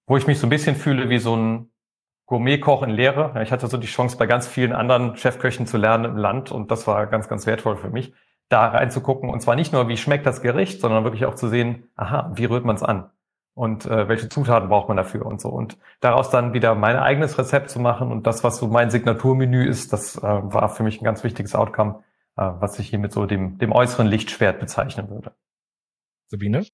wo 0.05 0.17
ich 0.17 0.27
mich 0.27 0.39
so 0.39 0.47
ein 0.47 0.51
bisschen 0.51 0.75
fühle 0.75 1.09
wie 1.09 1.19
so 1.19 1.35
ein 1.35 1.71
Gourmetkoch 2.25 2.83
in 2.83 2.89
Lehre. 2.89 3.41
Ich 3.41 3.51
hatte 3.51 3.67
so 3.67 3.77
die 3.77 3.87
Chance, 3.87 4.17
bei 4.17 4.25
ganz 4.25 4.47
vielen 4.47 4.73
anderen 4.73 5.15
Chefköchen 5.15 5.65
zu 5.65 5.77
lernen 5.77 6.05
im 6.05 6.17
Land 6.17 6.51
und 6.51 6.69
das 6.69 6.85
war 6.85 7.07
ganz, 7.07 7.29
ganz 7.29 7.47
wertvoll 7.47 7.77
für 7.77 7.89
mich, 7.89 8.13
da 8.49 8.67
reinzugucken 8.67 9.29
und 9.29 9.41
zwar 9.41 9.55
nicht 9.55 9.73
nur, 9.73 9.87
wie 9.87 9.97
schmeckt 9.97 10.25
das 10.25 10.41
Gericht, 10.41 10.81
sondern 10.81 11.03
wirklich 11.03 11.25
auch 11.25 11.35
zu 11.35 11.47
sehen, 11.49 11.89
aha, 11.95 12.31
wie 12.35 12.45
rührt 12.45 12.65
man 12.65 12.75
es 12.75 12.83
an? 12.83 13.09
und 13.57 13.87
äh, 13.87 14.07
welche 14.07 14.29
Zutaten 14.29 14.69
braucht 14.69 14.87
man 14.87 14.97
dafür 14.97 15.25
und 15.25 15.41
so. 15.41 15.49
Und 15.49 15.79
daraus 15.99 16.29
dann 16.29 16.53
wieder 16.53 16.75
mein 16.75 16.95
eigenes 16.95 17.39
Rezept 17.39 17.71
zu 17.71 17.79
machen 17.79 18.11
und 18.11 18.27
das, 18.27 18.43
was 18.43 18.57
so 18.57 18.67
mein 18.67 18.91
Signaturmenü 18.91 19.67
ist, 19.67 19.91
das 19.91 20.15
äh, 20.15 20.21
war 20.21 20.69
für 20.69 20.83
mich 20.83 21.01
ein 21.01 21.03
ganz 21.03 21.23
wichtiges 21.23 21.55
Outcome, 21.55 22.03
äh, 22.35 22.43
was 22.43 22.77
ich 22.77 22.89
hier 22.89 22.99
mit 22.99 23.11
so 23.11 23.25
dem, 23.25 23.57
dem 23.57 23.71
äußeren 23.71 24.05
Lichtschwert 24.05 24.59
bezeichnen 24.59 25.09
würde. 25.09 25.31
Sabine? 26.27 26.67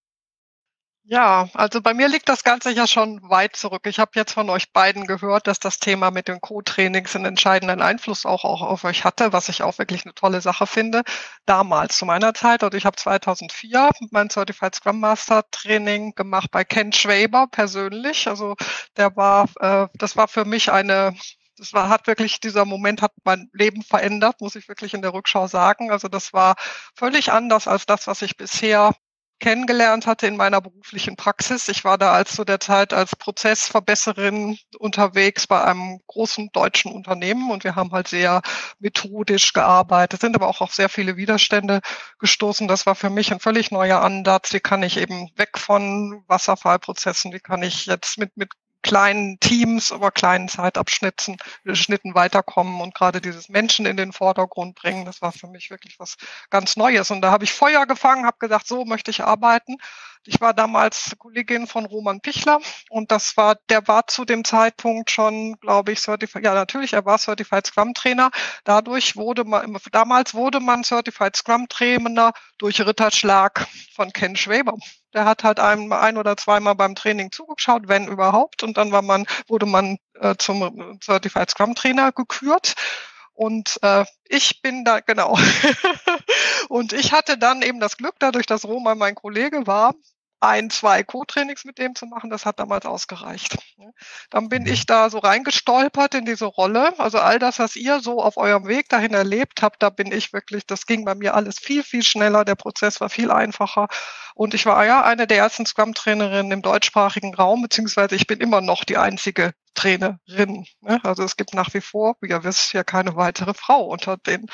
Ja, 1.06 1.50
also 1.54 1.82
bei 1.82 1.94
mir 1.94 2.08
liegt 2.08 2.30
das 2.30 2.44
Ganze 2.46 2.72
ja 2.72 2.88
schon 2.88 3.20
weit 3.30 3.58
zurück. 3.58 3.82
Ich 3.88 4.00
habe 4.00 4.12
jetzt 4.16 4.32
von 4.32 4.50
euch 4.50 4.72
beiden 4.72 5.06
gehört, 5.06 5.48
dass 5.48 5.60
das 5.60 5.80
Thema 5.80 6.12
mit 6.12 6.30
den 6.30 6.40
Co-Trainings 6.40 7.14
einen 7.16 7.26
entscheidenden 7.26 7.82
Einfluss 7.82 8.26
auch, 8.26 8.46
auch 8.46 8.62
auf 8.62 8.86
euch 8.86 9.04
hatte, 9.04 9.34
was 9.34 9.50
ich 9.50 9.64
auch 9.64 9.78
wirklich 9.80 10.06
eine 10.06 10.14
tolle 10.14 10.40
Sache 10.40 10.66
finde. 10.66 11.04
Damals 11.46 11.98
zu 11.98 12.06
meiner 12.06 12.34
Zeit, 12.34 12.64
und 12.64 12.74
ich 12.74 12.86
habe 12.86 12.96
2004 12.96 13.90
mein 14.12 14.30
Certified 14.30 14.76
Scrum 14.76 15.02
Master 15.02 15.44
Training 15.52 16.16
gemacht 16.16 16.50
bei 16.52 16.64
Ken 16.64 16.94
Schwaber 16.94 17.48
persönlich. 17.52 18.30
Also 18.30 18.56
der 18.96 19.14
war, 19.18 19.50
äh, 19.60 19.88
das 19.96 20.16
war 20.16 20.30
für 20.30 20.46
mich 20.46 20.72
eine 20.72 21.14
das 21.58 21.72
war, 21.72 21.88
hat 21.90 22.08
wirklich, 22.08 22.40
dieser 22.40 22.66
Moment 22.66 23.02
hat 23.04 23.12
mein 23.26 23.48
Leben 23.54 23.84
verändert, 23.84 24.42
muss 24.42 24.56
ich 24.56 24.68
wirklich 24.68 24.96
in 24.96 25.04
der 25.04 25.14
Rückschau 25.14 25.46
sagen. 25.48 25.92
Also 25.92 26.08
das 26.08 26.34
war 26.34 26.56
völlig 26.96 27.32
anders 27.32 27.68
als 27.68 27.86
das, 27.86 28.08
was 28.08 28.24
ich 28.24 28.38
bisher 28.38 28.94
kennengelernt 29.40 30.08
hatte 30.08 30.28
in 30.28 30.38
meiner 30.38 30.62
beruflichen 30.62 31.16
Praxis. 31.16 31.68
Ich 31.68 31.84
war 31.84 31.98
da 31.98 32.14
als 32.14 32.34
zu 32.36 32.46
der 32.46 32.60
Zeit 32.60 32.94
als 32.94 33.16
Prozessverbesserin 33.16 34.58
unterwegs 34.78 35.48
bei 35.48 35.64
einem 35.64 36.00
großen 36.08 36.50
deutschen 36.54 36.92
Unternehmen 36.92 37.52
und 37.52 37.64
wir 37.64 37.76
haben 37.76 37.92
halt 37.92 38.08
sehr 38.08 38.42
methodisch 38.80 39.54
gearbeitet, 39.54 40.22
sind 40.22 40.36
aber 40.36 40.48
auch 40.48 40.62
auf 40.62 40.74
sehr 40.74 40.90
viele 40.90 41.18
Widerstände 41.18 41.82
gestoßen. 42.20 42.68
Das 42.68 42.86
war 42.86 42.96
für 42.96 43.10
mich 43.10 43.32
ein 43.32 43.40
völlig 43.40 43.72
neuer 43.72 44.02
Ansatz. 44.02 44.54
Wie 44.54 44.60
kann 44.60 44.84
ich 44.84 44.98
eben 44.98 45.30
weg 45.36 45.58
von 45.58 46.24
Wasserfallprozessen? 46.28 47.34
Wie 47.34 47.40
kann 47.40 47.64
ich 47.64 47.86
jetzt 47.86 48.18
mit, 48.18 48.38
mit 48.38 48.52
kleinen 48.84 49.40
Teams, 49.40 49.92
aber 49.92 50.12
kleinen 50.12 50.48
Zeitabschnitten 50.50 51.38
Schnitten 51.74 52.14
weiterkommen 52.14 52.82
und 52.82 52.94
gerade 52.94 53.22
dieses 53.22 53.50
Menschen 53.50 53.86
in 53.86 53.98
den 53.98 54.14
Vordergrund 54.14 54.76
bringen. 54.76 55.06
Das 55.06 55.22
war 55.22 55.32
für 55.32 55.48
mich 55.48 55.72
wirklich 55.72 56.00
was 56.00 56.18
ganz 56.50 56.76
Neues. 56.76 57.10
Und 57.10 57.22
da 57.22 57.32
habe 57.32 57.46
ich 57.46 57.54
Feuer 57.54 57.86
gefangen, 57.86 58.26
habe 58.26 58.38
gesagt, 58.40 58.68
so 58.68 58.86
möchte 58.86 59.12
ich 59.12 59.24
arbeiten. 59.24 59.78
Ich 60.26 60.40
war 60.40 60.54
damals 60.54 61.16
Kollegin 61.20 61.68
von 61.68 61.86
Roman 61.86 62.22
Pichler 62.22 62.60
und 62.90 63.12
das 63.12 63.36
war, 63.36 63.56
der 63.70 63.88
war 63.88 64.08
zu 64.08 64.24
dem 64.24 64.46
Zeitpunkt 64.46 65.12
schon, 65.12 65.58
glaube 65.60 65.92
ich, 65.92 66.00
Certified, 66.00 66.46
ja 66.46 66.54
natürlich, 66.54 66.94
er 66.94 67.06
war 67.06 67.18
Certified 67.18 67.68
Scrum 67.68 67.94
Trainer. 67.94 68.32
Dadurch 68.64 69.18
wurde 69.18 69.44
man, 69.44 69.78
damals 69.92 70.34
wurde 70.34 70.62
man 70.62 70.84
Certified 70.84 71.36
Scrum 71.36 71.68
Trainer 71.68 72.32
durch 72.58 72.80
Ritterschlag 72.80 73.68
von 73.94 74.14
Ken 74.14 74.38
Schwaber. 74.38 74.78
Der 75.14 75.26
hat 75.26 75.44
halt 75.44 75.60
einem 75.60 75.92
ein 75.92 76.18
oder 76.18 76.38
zweimal 76.38 76.76
beim 76.76 76.96
Training 76.96 77.32
zugeschaut, 77.32 77.84
wenn 77.88 78.08
überhaupt. 78.08 78.64
Und 78.64 78.78
dann 78.78 78.92
war 78.92 79.02
man, 79.02 79.26
wurde 79.48 79.66
man 79.66 79.98
äh, 80.20 80.36
zum 80.38 81.00
Certified 81.04 81.52
Scrum 81.52 81.76
Trainer 81.76 82.12
gekürt. 82.14 82.76
Und 83.34 83.80
äh, 83.82 84.06
ich 84.26 84.62
bin 84.62 84.86
da, 84.86 85.00
genau. 85.00 85.38
und 86.70 86.94
ich 86.94 87.12
hatte 87.12 87.38
dann 87.38 87.62
eben 87.62 87.80
das 87.80 87.98
Glück, 87.98 88.16
dadurch, 88.20 88.46
dass 88.46 88.66
Roman 88.66 88.98
mein 88.98 89.16
Kollege 89.16 89.66
war, 89.66 89.96
ein, 90.44 90.70
zwei 90.70 91.04
Co-Trainings 91.04 91.64
mit 91.64 91.78
dem 91.78 91.96
zu 91.96 92.06
machen, 92.06 92.30
das 92.30 92.46
hat 92.46 92.60
damals 92.60 92.86
ausgereicht. 92.86 93.58
Dann 94.30 94.50
bin 94.50 94.66
ich 94.66 94.86
da 94.86 95.10
so 95.10 95.20
reingestolpert 95.20 96.16
in 96.16 96.26
diese 96.26 96.46
Rolle. 96.46 97.00
Also 97.00 97.20
all 97.20 97.40
das, 97.40 97.60
was 97.60 97.76
ihr 97.76 98.02
so 98.02 98.22
auf 98.22 98.36
eurem 98.38 98.68
Weg 98.68 98.90
dahin 98.90 99.14
erlebt 99.14 99.62
habt, 99.62 99.82
da 99.82 99.90
bin 99.90 100.12
ich 100.12 100.34
wirklich, 100.34 100.68
das 100.68 100.86
ging 100.86 101.06
bei 101.06 101.16
mir 101.16 101.34
alles 101.34 101.60
viel, 101.60 101.82
viel 101.82 102.04
schneller. 102.04 102.44
Der 102.44 102.56
Prozess 102.56 103.00
war 103.00 103.10
viel 103.10 103.32
einfacher. 103.32 103.88
Und 104.36 104.54
ich 104.54 104.66
war 104.66 104.86
ja 104.86 105.04
eine 105.04 105.28
der 105.28 105.38
ersten 105.38 105.66
Scrum-Trainerinnen 105.66 106.52
im 106.52 106.62
deutschsprachigen 106.62 107.34
Raum, 107.34 107.62
beziehungsweise 107.62 108.16
ich 108.16 108.28
bin 108.28 108.40
immer 108.40 108.62
noch 108.62 108.84
die 108.84 108.98
einzige 108.98 109.54
Trainerin. 109.74 110.66
Ne? 110.82 111.00
Also 111.04 111.24
es 111.24 111.38
gibt 111.38 111.54
nach 111.54 111.74
wie 111.74 111.82
vor, 111.82 112.16
wie 112.22 112.30
ihr 112.30 112.44
wisst, 112.44 112.74
ja 112.74 112.84
keine 112.84 113.16
weitere 113.16 113.54
Frau 113.54 113.86
unter 113.86 114.18
den 114.18 114.48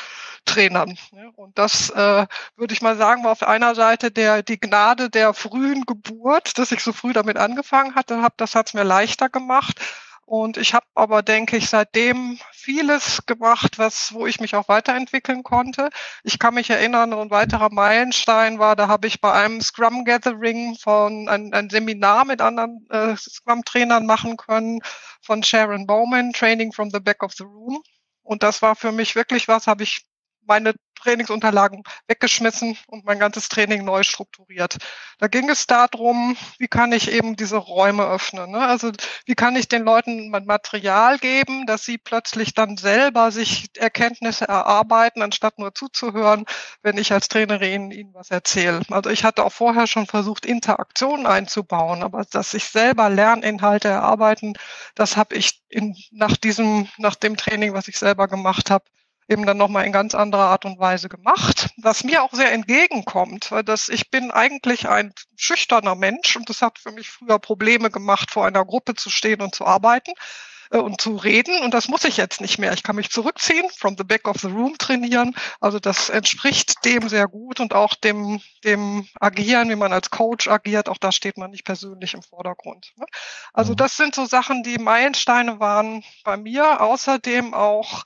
Trainern. 0.46 0.98
Ne? 1.12 1.32
Und 1.36 1.58
das 1.58 1.90
äh, 1.90 2.28
würde 2.56 2.74
ich 2.74 2.82
mal 2.82 2.98
sagen, 2.98 3.24
war 3.24 3.32
auf 3.32 3.44
einer 3.44 3.76
Seite 3.76 4.12
der 4.12 4.44
die 4.44 4.60
Gnade 4.60 5.10
der 5.10 5.34
frühen 5.34 5.86
Geburt, 5.86 6.58
dass 6.58 6.72
ich 6.72 6.84
so 6.84 6.94
früh 6.94 7.14
damit 7.14 7.38
angefangen 7.38 7.96
hatte, 7.96 8.22
hab, 8.22 8.38
das 8.38 8.56
hat 8.56 8.68
es 8.68 8.74
mir 8.74 8.84
leichter 8.84 9.30
gemacht. 9.30 9.80
Und 10.30 10.58
ich 10.58 10.76
habe 10.76 10.86
aber, 10.94 11.24
denke 11.24 11.58
ich, 11.58 11.70
seitdem 11.70 12.38
vieles 12.52 13.26
gemacht, 13.26 13.80
was, 13.80 14.14
wo 14.14 14.28
ich 14.28 14.40
mich 14.40 14.54
auch 14.56 14.70
weiterentwickeln 14.70 15.42
konnte. 15.42 15.90
Ich 16.24 16.38
kann 16.38 16.54
mich 16.54 16.70
erinnern, 16.70 17.14
ein 17.14 17.32
weiterer 17.32 17.72
Meilenstein 17.72 18.60
war, 18.60 18.76
da 18.76 18.88
habe 18.88 19.08
ich 19.08 19.22
bei 19.22 19.34
einem 19.34 19.60
Scrum 19.60 20.06
Gathering 20.06 20.76
von 20.76 21.28
ein, 21.28 21.52
ein 21.52 21.72
Seminar 21.72 22.26
mit 22.26 22.42
anderen 22.42 22.86
äh, 22.92 23.16
Scrum-Trainern 23.18 24.06
machen 24.06 24.38
können 24.38 24.82
von 25.24 25.42
Sharon 25.42 25.88
Bowman, 25.88 26.32
Training 26.32 26.74
from 26.74 26.92
the 26.92 27.00
Back 27.00 27.24
of 27.24 27.34
the 27.34 27.46
Room. 27.46 27.82
Und 28.22 28.44
das 28.44 28.62
war 28.62 28.76
für 28.76 28.92
mich 28.92 29.16
wirklich 29.16 29.48
was, 29.48 29.66
habe 29.66 29.82
ich 29.82 30.06
meine 30.50 30.74
Trainingsunterlagen 31.00 31.84
weggeschmissen 32.08 32.78
und 32.88 33.06
mein 33.06 33.20
ganzes 33.20 33.50
Training 33.50 33.86
neu 33.86 34.04
strukturiert. 34.04 34.78
Da 35.18 35.28
ging 35.28 35.50
es 35.50 35.66
darum, 35.66 36.36
wie 36.58 36.68
kann 36.68 36.92
ich 36.92 37.12
eben 37.12 37.36
diese 37.36 37.58
Räume 37.58 38.06
öffnen. 38.06 38.52
Ne? 38.52 38.60
Also 38.60 38.92
wie 39.26 39.36
kann 39.36 39.56
ich 39.56 39.68
den 39.68 39.84
Leuten 39.84 40.30
Material 40.30 41.18
geben, 41.18 41.66
dass 41.66 41.86
sie 41.86 41.98
plötzlich 41.98 42.54
dann 42.54 42.78
selber 42.78 43.32
sich 43.32 43.70
Erkenntnisse 43.78 44.48
erarbeiten, 44.48 45.22
anstatt 45.22 45.58
nur 45.58 45.74
zuzuhören, 45.74 46.46
wenn 46.82 46.98
ich 46.98 47.14
als 47.14 47.28
Trainerin 47.28 47.92
ihnen 47.92 48.14
was 48.14 48.30
erzähle. 48.32 48.82
Also 48.90 49.10
ich 49.10 49.24
hatte 49.24 49.46
auch 49.46 49.54
vorher 49.54 49.88
schon 49.88 50.06
versucht, 50.06 50.46
Interaktionen 50.46 51.26
einzubauen, 51.26 52.04
aber 52.04 52.26
dass 52.26 52.54
ich 52.54 52.66
selber 52.66 53.10
Lerninhalte 53.10 53.88
erarbeiten, 53.88 54.54
das 54.96 55.16
habe 55.16 55.36
ich 55.36 55.62
in, 55.70 55.96
nach 56.12 56.36
diesem, 56.36 56.88
nach 56.98 57.16
dem 57.16 57.38
Training, 57.38 57.74
was 57.74 57.88
ich 57.88 57.98
selber 57.98 58.28
gemacht 58.28 58.70
habe, 58.70 58.86
eben 59.30 59.46
dann 59.46 59.58
nochmal 59.58 59.86
in 59.86 59.92
ganz 59.92 60.16
anderer 60.16 60.46
Art 60.46 60.66
und 60.66 60.80
Weise 60.80 61.08
gemacht, 61.08 61.70
was 61.78 62.04
mir 62.04 62.24
auch 62.24 62.34
sehr 62.34 62.52
entgegenkommt, 62.52 63.52
weil 63.52 63.64
das, 63.64 63.88
ich 63.88 64.10
bin 64.10 64.32
eigentlich 64.32 64.90
ein 64.90 65.14
schüchterner 65.36 65.96
Mensch 65.96 66.36
und 66.36 66.50
das 66.50 66.62
hat 66.62 66.80
für 66.80 66.92
mich 66.92 67.10
früher 67.10 67.40
Probleme 67.40 67.92
gemacht, 67.92 68.32
vor 68.32 68.46
einer 68.46 68.66
Gruppe 68.66 68.96
zu 68.96 69.10
stehen 69.10 69.42
und 69.42 69.54
zu 69.54 69.66
arbeiten 69.66 70.12
äh, 70.72 70.78
und 70.78 71.00
zu 71.00 71.16
reden. 71.16 71.62
Und 71.62 71.76
das 71.76 71.90
muss 71.90 72.06
ich 72.06 72.18
jetzt 72.18 72.42
nicht 72.42 72.58
mehr. 72.58 72.74
Ich 72.74 72.82
kann 72.82 72.96
mich 72.96 73.12
zurückziehen, 73.12 73.70
from 73.70 73.96
the 73.98 74.04
back 74.04 74.28
of 74.28 74.38
the 74.38 74.48
room 74.48 74.78
trainieren. 74.80 75.36
Also 75.60 75.80
das 75.80 76.10
entspricht 76.10 76.84
dem 76.84 77.08
sehr 77.08 77.28
gut 77.28 77.60
und 77.60 77.74
auch 77.74 77.94
dem, 77.94 78.42
dem 78.64 79.08
Agieren, 79.20 79.70
wie 79.70 79.76
man 79.76 79.94
als 79.94 80.10
Coach 80.10 80.48
agiert. 80.48 80.90
Auch 80.90 80.98
da 80.98 81.12
steht 81.12 81.38
man 81.38 81.52
nicht 81.52 81.66
persönlich 81.66 82.16
im 82.16 82.24
Vordergrund. 82.24 82.94
Ne? 82.98 83.06
Also 83.54 83.74
mhm. 83.74 83.78
das 83.78 83.96
sind 83.96 84.16
so 84.16 84.26
Sachen, 84.26 84.64
die 84.64 84.80
Meilensteine 84.80 85.60
waren 85.60 86.04
bei 86.24 86.36
mir. 86.36 86.82
Außerdem 86.82 87.54
auch 87.54 88.04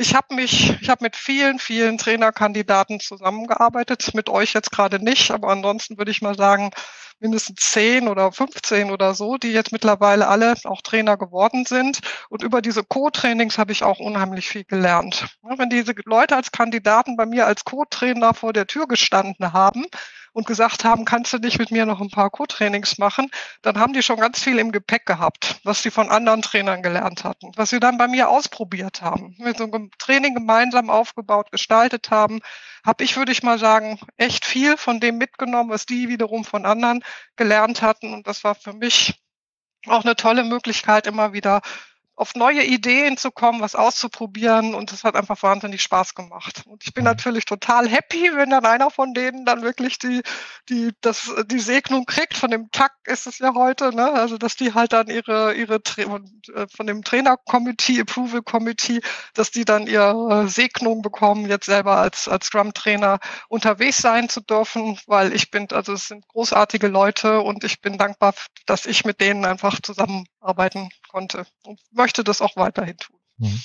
ich 0.00 0.14
habe 0.14 0.34
mich, 0.34 0.80
ich 0.80 0.88
habe 0.88 1.04
mit 1.04 1.14
vielen, 1.14 1.58
vielen 1.58 1.98
Trainerkandidaten 1.98 3.00
zusammengearbeitet, 3.00 4.14
mit 4.14 4.30
euch 4.30 4.54
jetzt 4.54 4.72
gerade 4.72 4.98
nicht, 4.98 5.30
aber 5.30 5.48
ansonsten 5.48 5.98
würde 5.98 6.10
ich 6.10 6.22
mal 6.22 6.34
sagen, 6.34 6.70
mindestens 7.20 7.60
zehn 7.60 8.08
oder 8.08 8.32
15 8.32 8.90
oder 8.90 9.12
so, 9.12 9.36
die 9.36 9.52
jetzt 9.52 9.72
mittlerweile 9.72 10.26
alle 10.26 10.54
auch 10.64 10.80
Trainer 10.80 11.18
geworden 11.18 11.66
sind. 11.66 12.00
Und 12.30 12.42
über 12.42 12.62
diese 12.62 12.82
Co-Trainings 12.82 13.58
habe 13.58 13.72
ich 13.72 13.82
auch 13.82 13.98
unheimlich 13.98 14.48
viel 14.48 14.64
gelernt. 14.64 15.26
Wenn 15.42 15.68
diese 15.68 15.94
Leute 16.06 16.34
als 16.34 16.50
Kandidaten 16.50 17.16
bei 17.16 17.26
mir 17.26 17.46
als 17.46 17.66
Co-Trainer 17.66 18.32
vor 18.32 18.54
der 18.54 18.66
Tür 18.66 18.88
gestanden 18.88 19.52
haben, 19.52 19.84
und 20.32 20.46
gesagt 20.46 20.84
haben, 20.84 21.04
kannst 21.04 21.32
du 21.32 21.38
nicht 21.38 21.58
mit 21.58 21.70
mir 21.70 21.86
noch 21.86 22.00
ein 22.00 22.10
paar 22.10 22.30
Co-Trainings 22.30 22.98
machen, 22.98 23.30
dann 23.62 23.78
haben 23.78 23.92
die 23.92 24.02
schon 24.02 24.18
ganz 24.18 24.42
viel 24.42 24.58
im 24.58 24.72
Gepäck 24.72 25.06
gehabt, 25.06 25.60
was 25.64 25.82
sie 25.82 25.90
von 25.90 26.10
anderen 26.10 26.42
Trainern 26.42 26.82
gelernt 26.82 27.24
hatten, 27.24 27.52
was 27.56 27.70
sie 27.70 27.80
dann 27.80 27.98
bei 27.98 28.08
mir 28.08 28.28
ausprobiert 28.28 29.02
haben, 29.02 29.34
mit 29.38 29.58
so 29.58 29.64
einem 29.64 29.90
Training 29.98 30.34
gemeinsam 30.34 30.90
aufgebaut, 30.90 31.50
gestaltet 31.50 32.10
haben, 32.10 32.40
habe 32.84 33.04
ich, 33.04 33.16
würde 33.16 33.32
ich 33.32 33.42
mal 33.42 33.58
sagen, 33.58 33.98
echt 34.16 34.44
viel 34.44 34.76
von 34.76 35.00
dem 35.00 35.18
mitgenommen, 35.18 35.70
was 35.70 35.86
die 35.86 36.08
wiederum 36.08 36.44
von 36.44 36.66
anderen 36.66 37.02
gelernt 37.36 37.82
hatten. 37.82 38.12
Und 38.12 38.26
das 38.26 38.44
war 38.44 38.54
für 38.54 38.72
mich 38.72 39.20
auch 39.86 40.04
eine 40.04 40.16
tolle 40.16 40.44
Möglichkeit, 40.44 41.06
immer 41.06 41.32
wieder 41.32 41.60
auf 42.16 42.34
neue 42.34 42.62
Ideen 42.62 43.16
zu 43.16 43.30
kommen, 43.30 43.60
was 43.60 43.74
auszuprobieren 43.74 44.74
und 44.74 44.92
das 44.92 45.04
hat 45.04 45.16
einfach 45.16 45.42
wahnsinnig 45.42 45.82
Spaß 45.82 46.14
gemacht. 46.14 46.64
Und 46.66 46.84
ich 46.84 46.92
bin 46.92 47.04
mhm. 47.04 47.10
natürlich 47.10 47.46
total 47.46 47.88
happy, 47.88 48.30
wenn 48.34 48.50
dann 48.50 48.66
einer 48.66 48.90
von 48.90 49.14
denen 49.14 49.46
dann 49.46 49.62
wirklich 49.62 49.98
die, 49.98 50.20
die, 50.68 50.90
das, 51.00 51.30
die 51.46 51.60
Segnung 51.60 52.04
kriegt. 52.04 52.36
Von 52.36 52.50
dem 52.50 52.70
TAC 52.70 52.92
ist 53.04 53.26
es 53.26 53.38
ja 53.38 53.54
heute, 53.54 53.94
ne? 53.94 54.12
Also, 54.12 54.36
dass 54.36 54.56
die 54.56 54.74
halt 54.74 54.92
dann 54.92 55.08
ihre, 55.08 55.54
ihre, 55.54 55.76
äh, 55.96 56.66
von 56.68 56.86
dem 56.86 57.02
Trainer-Committee, 57.02 58.00
Approval 58.00 58.42
Committee, 58.42 59.00
dass 59.34 59.50
die 59.50 59.64
dann 59.64 59.86
ihre 59.86 60.46
Segnung 60.48 61.02
bekommen, 61.02 61.48
jetzt 61.48 61.66
selber 61.66 61.96
als, 61.96 62.28
als 62.28 62.46
Scrum-Trainer 62.46 63.18
unterwegs 63.48 63.98
sein 63.98 64.28
zu 64.28 64.40
dürfen, 64.40 64.98
weil 65.06 65.34
ich 65.34 65.50
bin, 65.50 65.68
also 65.72 65.94
es 65.94 66.08
sind 66.08 66.26
großartige 66.28 66.88
Leute 66.88 67.40
und 67.40 67.64
ich 67.64 67.80
bin 67.80 67.96
dankbar, 67.96 68.34
dass 68.66 68.86
ich 68.86 69.04
mit 69.04 69.20
denen 69.20 69.44
einfach 69.44 69.80
zusammenarbeiten 69.80 70.90
konnte 71.10 71.46
und 71.64 71.80
möchte 71.90 72.09
das 72.12 72.40
auch 72.40 72.56
weiterhin 72.56 72.96
tun. 72.96 73.18
Mhm. 73.38 73.60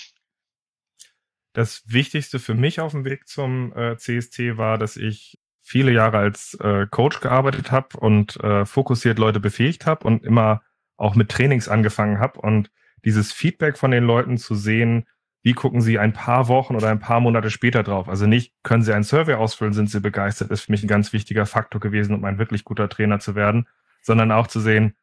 Das 1.54 1.84
Wichtigste 1.86 2.40
für 2.40 2.54
mich 2.54 2.82
auf 2.82 2.92
dem 2.92 3.06
Weg 3.06 3.28
zum 3.28 3.74
äh, 3.76 3.96
CST 3.98 4.58
war, 4.58 4.78
dass 4.78 4.98
ich 4.98 5.38
viele 5.62 5.92
Jahre 5.92 6.18
als 6.18 6.54
äh, 6.56 6.86
Coach 6.86 7.22
gearbeitet 7.22 7.72
habe 7.72 7.98
und 7.98 8.38
äh, 8.44 8.66
fokussiert 8.66 9.18
Leute 9.18 9.40
befähigt 9.40 9.86
habe 9.86 10.06
und 10.06 10.24
immer 10.24 10.62
auch 10.98 11.16
mit 11.16 11.30
Trainings 11.30 11.68
angefangen 11.68 12.20
habe 12.20 12.40
und 12.42 12.72
dieses 13.04 13.32
Feedback 13.32 13.78
von 13.78 13.92
den 13.92 14.04
Leuten 14.04 14.38
zu 14.38 14.56
sehen, 14.56 15.08
wie 15.44 15.54
gucken 15.54 15.80
sie 15.80 16.00
ein 16.00 16.12
paar 16.12 16.48
Wochen 16.48 16.76
oder 16.76 16.90
ein 16.90 17.00
paar 17.00 17.20
Monate 17.20 17.52
später 17.52 17.84
drauf. 17.84 18.10
Also 18.10 18.26
nicht, 18.26 18.54
können 18.64 18.84
sie 18.84 18.94
ein 18.94 19.04
Survey 19.04 19.36
ausfüllen, 19.36 19.74
sind 19.74 19.90
sie 19.90 20.02
begeistert, 20.02 20.50
ist 20.50 20.62
für 20.62 20.72
mich 20.72 20.84
ein 20.84 20.88
ganz 20.88 21.14
wichtiger 21.14 21.46
Faktor 21.46 21.80
gewesen, 21.80 22.16
um 22.16 22.26
ein 22.26 22.40
wirklich 22.40 22.64
guter 22.64 22.90
Trainer 22.90 23.20
zu 23.20 23.36
werden, 23.36 23.68
sondern 24.02 24.32
auch 24.32 24.48
zu 24.48 24.60
sehen, 24.60 24.96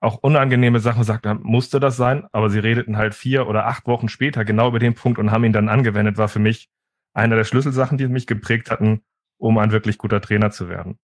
auch 0.00 0.16
unangenehme 0.18 0.80
Sachen 0.80 1.04
sagt, 1.04 1.26
musste 1.42 1.80
das 1.80 1.96
sein, 1.96 2.26
aber 2.32 2.50
sie 2.50 2.58
redeten 2.58 2.96
halt 2.96 3.14
vier 3.14 3.48
oder 3.48 3.66
acht 3.66 3.86
Wochen 3.86 4.08
später 4.08 4.44
genau 4.44 4.68
über 4.68 4.78
den 4.78 4.94
Punkt 4.94 5.18
und 5.18 5.30
haben 5.30 5.44
ihn 5.44 5.52
dann 5.52 5.68
angewendet, 5.68 6.18
war 6.18 6.28
für 6.28 6.38
mich 6.38 6.68
einer 7.14 7.36
der 7.36 7.44
Schlüsselsachen, 7.44 7.96
die 7.96 8.06
mich 8.08 8.26
geprägt 8.26 8.70
hatten, 8.70 9.02
um 9.38 9.58
ein 9.58 9.72
wirklich 9.72 9.96
guter 9.98 10.20
Trainer 10.20 10.50
zu 10.50 10.68
werden. 10.68 10.98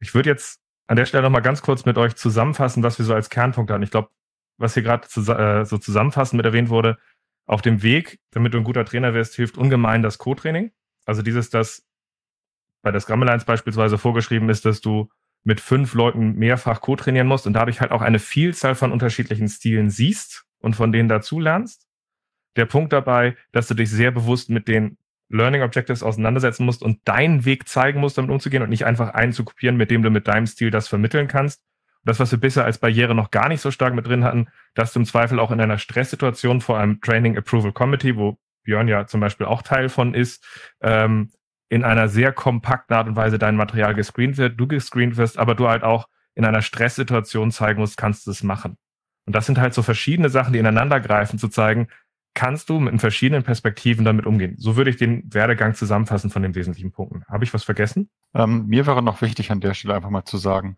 Ich 0.00 0.14
würde 0.14 0.30
jetzt 0.30 0.60
an 0.86 0.96
der 0.96 1.06
Stelle 1.06 1.22
nochmal 1.22 1.42
ganz 1.42 1.62
kurz 1.62 1.84
mit 1.84 1.98
euch 1.98 2.14
zusammenfassen, 2.16 2.82
was 2.82 2.98
wir 2.98 3.04
so 3.04 3.14
als 3.14 3.30
Kernpunkt 3.30 3.70
hatten. 3.70 3.82
Ich 3.82 3.90
glaube, 3.90 4.10
was 4.58 4.74
hier 4.74 4.82
gerade 4.82 5.08
zu, 5.08 5.20
äh, 5.32 5.64
so 5.64 5.78
zusammenfassend 5.78 6.36
mit 6.36 6.46
erwähnt 6.46 6.68
wurde, 6.68 6.98
auf 7.46 7.62
dem 7.62 7.82
Weg, 7.82 8.20
damit 8.32 8.52
du 8.52 8.58
ein 8.58 8.64
guter 8.64 8.84
Trainer 8.84 9.14
wirst, 9.14 9.34
hilft 9.34 9.56
ungemein 9.56 10.02
das 10.02 10.18
Co-Training. 10.18 10.72
Also 11.06 11.22
dieses, 11.22 11.48
das 11.48 11.86
bei 12.82 12.90
der 12.90 13.00
Scrum 13.00 13.22
Alliance 13.22 13.46
beispielsweise 13.46 13.96
vorgeschrieben 13.96 14.50
ist, 14.50 14.64
dass 14.64 14.80
du 14.80 15.08
mit 15.48 15.62
fünf 15.62 15.94
Leuten 15.94 16.34
mehrfach 16.34 16.82
co-trainieren 16.82 17.26
musst 17.26 17.46
und 17.46 17.54
dadurch 17.54 17.80
halt 17.80 17.90
auch 17.90 18.02
eine 18.02 18.18
Vielzahl 18.18 18.74
von 18.74 18.92
unterschiedlichen 18.92 19.48
Stilen 19.48 19.88
siehst 19.88 20.44
und 20.58 20.76
von 20.76 20.92
denen 20.92 21.08
dazu 21.08 21.40
lernst. 21.40 21.86
Der 22.56 22.66
Punkt 22.66 22.92
dabei, 22.92 23.34
dass 23.50 23.66
du 23.66 23.72
dich 23.72 23.88
sehr 23.88 24.10
bewusst 24.10 24.50
mit 24.50 24.68
den 24.68 24.98
Learning 25.30 25.62
Objectives 25.62 26.02
auseinandersetzen 26.02 26.66
musst 26.66 26.82
und 26.82 27.00
deinen 27.08 27.46
Weg 27.46 27.66
zeigen 27.66 27.98
musst, 27.98 28.18
damit 28.18 28.30
umzugehen 28.30 28.62
und 28.62 28.68
nicht 28.68 28.84
einfach 28.84 29.14
einen 29.14 29.32
zu 29.32 29.42
kopieren, 29.42 29.78
mit 29.78 29.90
dem 29.90 30.02
du 30.02 30.10
mit 30.10 30.28
deinem 30.28 30.46
Stil 30.46 30.70
das 30.70 30.86
vermitteln 30.86 31.28
kannst. 31.28 31.62
Und 32.02 32.10
das, 32.10 32.20
was 32.20 32.30
wir 32.30 32.38
bisher 32.38 32.66
als 32.66 32.76
Barriere 32.76 33.14
noch 33.14 33.30
gar 33.30 33.48
nicht 33.48 33.62
so 33.62 33.70
stark 33.70 33.94
mit 33.94 34.06
drin 34.06 34.24
hatten, 34.24 34.48
dass 34.74 34.92
du 34.92 35.00
im 35.00 35.06
Zweifel 35.06 35.40
auch 35.40 35.50
in 35.50 35.62
einer 35.62 35.78
Stresssituation 35.78 36.60
vor 36.60 36.78
einem 36.78 37.00
Training 37.00 37.38
Approval 37.38 37.72
Committee, 37.72 38.16
wo 38.16 38.36
Björn 38.64 38.86
ja 38.86 39.06
zum 39.06 39.20
Beispiel 39.20 39.46
auch 39.46 39.62
Teil 39.62 39.88
von 39.88 40.12
ist, 40.12 40.44
ähm, 40.82 41.30
in 41.68 41.84
einer 41.84 42.08
sehr 42.08 42.32
kompakten 42.32 42.96
Art 42.96 43.08
und 43.08 43.16
Weise 43.16 43.38
dein 43.38 43.56
Material 43.56 43.94
gescreent 43.94 44.36
wird, 44.38 44.58
du 44.58 44.66
gescreent 44.66 45.16
wirst, 45.16 45.38
aber 45.38 45.54
du 45.54 45.68
halt 45.68 45.82
auch 45.82 46.08
in 46.34 46.44
einer 46.44 46.62
Stresssituation 46.62 47.50
zeigen 47.50 47.80
musst, 47.80 47.96
kannst 47.96 48.26
du 48.26 48.30
es 48.30 48.42
machen. 48.42 48.76
Und 49.26 49.34
das 49.34 49.46
sind 49.46 49.58
halt 49.58 49.74
so 49.74 49.82
verschiedene 49.82 50.30
Sachen, 50.30 50.52
die 50.52 50.58
ineinander 50.58 51.00
greifen, 51.00 51.38
zu 51.38 51.48
zeigen, 51.48 51.88
kannst 52.34 52.70
du 52.70 52.78
mit 52.78 52.98
verschiedenen 53.00 53.42
Perspektiven 53.42 54.04
damit 54.04 54.24
umgehen. 54.24 54.54
So 54.58 54.76
würde 54.76 54.90
ich 54.90 54.96
den 54.96 55.22
Werdegang 55.34 55.74
zusammenfassen 55.74 56.30
von 56.30 56.42
den 56.42 56.54
wesentlichen 56.54 56.92
Punkten. 56.92 57.24
Habe 57.26 57.44
ich 57.44 57.52
was 57.52 57.64
vergessen? 57.64 58.08
Ähm, 58.34 58.66
mir 58.66 58.86
wäre 58.86 59.02
noch 59.02 59.20
wichtig 59.20 59.50
an 59.50 59.60
der 59.60 59.74
Stelle 59.74 59.94
einfach 59.94 60.10
mal 60.10 60.24
zu 60.24 60.38
sagen, 60.38 60.76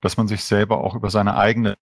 dass 0.00 0.16
man 0.16 0.28
sich 0.28 0.44
selber 0.44 0.78
auch 0.82 0.94
über 0.94 1.10
seine 1.10 1.36
eigene 1.36 1.76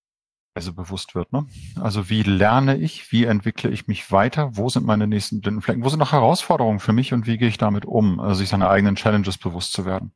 Weise 0.58 0.72
bewusst 0.72 1.14
wird. 1.14 1.32
Ne? 1.32 1.46
Also 1.80 2.10
wie 2.10 2.24
lerne 2.24 2.76
ich, 2.76 3.12
wie 3.12 3.24
entwickle 3.24 3.70
ich 3.70 3.86
mich 3.86 4.10
weiter, 4.10 4.56
wo 4.56 4.68
sind 4.68 4.84
meine 4.84 5.06
nächsten 5.06 5.40
blinden 5.40 5.62
Flecken, 5.62 5.84
wo 5.84 5.88
sind 5.88 6.00
noch 6.00 6.10
Herausforderungen 6.10 6.80
für 6.80 6.92
mich 6.92 7.12
und 7.12 7.26
wie 7.26 7.38
gehe 7.38 7.48
ich 7.48 7.58
damit 7.58 7.84
um, 7.84 8.18
also 8.18 8.34
sich 8.34 8.48
seine 8.48 8.68
eigenen 8.68 8.96
Challenges 8.96 9.38
bewusst 9.38 9.72
zu 9.72 9.86
werden. 9.86 10.12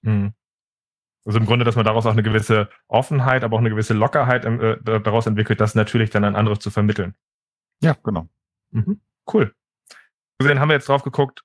Mhm. 0.00 0.32
Also 1.26 1.38
im 1.38 1.44
Grunde, 1.44 1.66
dass 1.66 1.76
man 1.76 1.84
daraus 1.84 2.06
auch 2.06 2.12
eine 2.12 2.22
gewisse 2.22 2.70
Offenheit, 2.88 3.44
aber 3.44 3.56
auch 3.56 3.60
eine 3.60 3.70
gewisse 3.70 3.92
Lockerheit 3.92 4.46
äh, 4.46 4.78
daraus 4.82 5.26
entwickelt, 5.26 5.60
das 5.60 5.74
natürlich 5.74 6.08
dann 6.08 6.24
an 6.24 6.34
andere 6.34 6.58
zu 6.58 6.70
vermitteln. 6.70 7.14
Ja, 7.82 7.94
genau. 8.02 8.28
Mhm. 8.70 9.00
Cool. 9.32 9.54
Dann 10.38 10.60
haben 10.60 10.70
wir 10.70 10.74
jetzt 10.74 10.88
drauf 10.88 11.02
geguckt, 11.02 11.44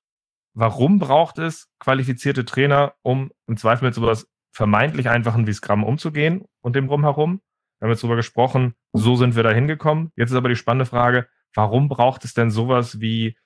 warum 0.55 0.97
braucht 0.97 1.39
es 1.39 1.69
qualifizierte 1.79 2.45
Trainer, 2.45 2.93
um 3.01 3.31
im 3.47 3.57
Zweifel 3.57 3.85
mit 3.85 3.93
sowas 3.93 4.27
vermeintlich 4.53 5.09
einfachen 5.09 5.45
wie 5.45 5.53
Scrum 5.53 5.83
umzugehen 5.83 6.45
und 6.61 6.75
dem 6.75 6.87
drumherum? 6.87 7.41
Wir 7.79 7.85
haben 7.85 7.91
jetzt 7.91 8.03
darüber 8.03 8.15
gesprochen, 8.15 8.75
so 8.93 9.15
sind 9.15 9.35
wir 9.35 9.43
da 9.43 9.51
hingekommen. 9.51 10.11
Jetzt 10.15 10.31
ist 10.31 10.35
aber 10.37 10.49
die 10.49 10.55
spannende 10.55 10.85
Frage, 10.85 11.27
warum 11.53 11.89
braucht 11.89 12.25
es 12.25 12.33
denn 12.33 12.51
sowas 12.51 12.99
wie 12.99 13.37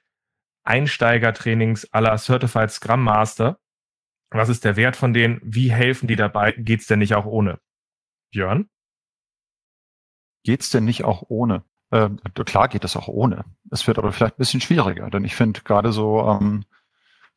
Einsteigertrainings 0.63 1.91
aller 1.91 2.17
Certified 2.17 2.71
Scrum 2.71 3.03
Master? 3.03 3.59
Was 4.29 4.49
ist 4.49 4.63
der 4.63 4.77
Wert 4.77 4.95
von 4.95 5.13
denen? 5.13 5.41
Wie 5.43 5.71
helfen 5.71 6.07
die 6.07 6.15
dabei? 6.15 6.53
Geht's 6.53 6.87
denn 6.87 6.99
nicht 6.99 7.15
auch 7.15 7.25
ohne? 7.25 7.59
Björn? 8.31 8.69
Geht's 10.43 10.69
denn 10.69 10.85
nicht 10.85 11.03
auch 11.03 11.23
ohne? 11.27 11.63
Äh, 11.91 12.09
klar 12.45 12.69
geht 12.69 12.85
es 12.85 12.95
auch 12.95 13.09
ohne. 13.09 13.43
Es 13.69 13.85
wird 13.85 13.99
aber 13.99 14.13
vielleicht 14.13 14.35
ein 14.35 14.39
bisschen 14.39 14.61
schwieriger, 14.61 15.09
denn 15.09 15.25
ich 15.25 15.35
finde 15.35 15.61
gerade 15.61 15.91
so 15.91 16.21
ähm, 16.21 16.63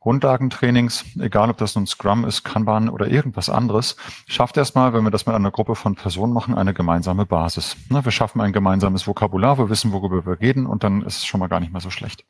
Grundlagentrainings, 0.04 1.02
egal 1.18 1.48
ob 1.48 1.56
das 1.56 1.76
nun 1.76 1.86
Scrum 1.86 2.26
ist, 2.26 2.44
Kanban 2.44 2.90
oder 2.90 3.06
irgendwas 3.06 3.48
anderes, 3.48 3.96
schafft 4.26 4.58
erstmal, 4.58 4.92
wenn 4.92 5.02
wir 5.02 5.10
das 5.10 5.24
mit 5.24 5.34
einer 5.34 5.50
Gruppe 5.50 5.76
von 5.76 5.94
Personen 5.94 6.34
machen, 6.34 6.54
eine 6.54 6.74
gemeinsame 6.74 7.24
Basis. 7.24 7.74
Wir 7.88 8.10
schaffen 8.10 8.42
ein 8.42 8.52
gemeinsames 8.52 9.06
Vokabular, 9.06 9.56
wir 9.56 9.70
wissen, 9.70 9.92
worüber 9.92 10.26
wir 10.26 10.40
reden 10.40 10.66
und 10.66 10.84
dann 10.84 11.00
ist 11.00 11.16
es 11.16 11.24
schon 11.24 11.40
mal 11.40 11.46
gar 11.46 11.58
nicht 11.58 11.72
mehr 11.72 11.80
so 11.80 11.88
schlecht. 11.88 12.26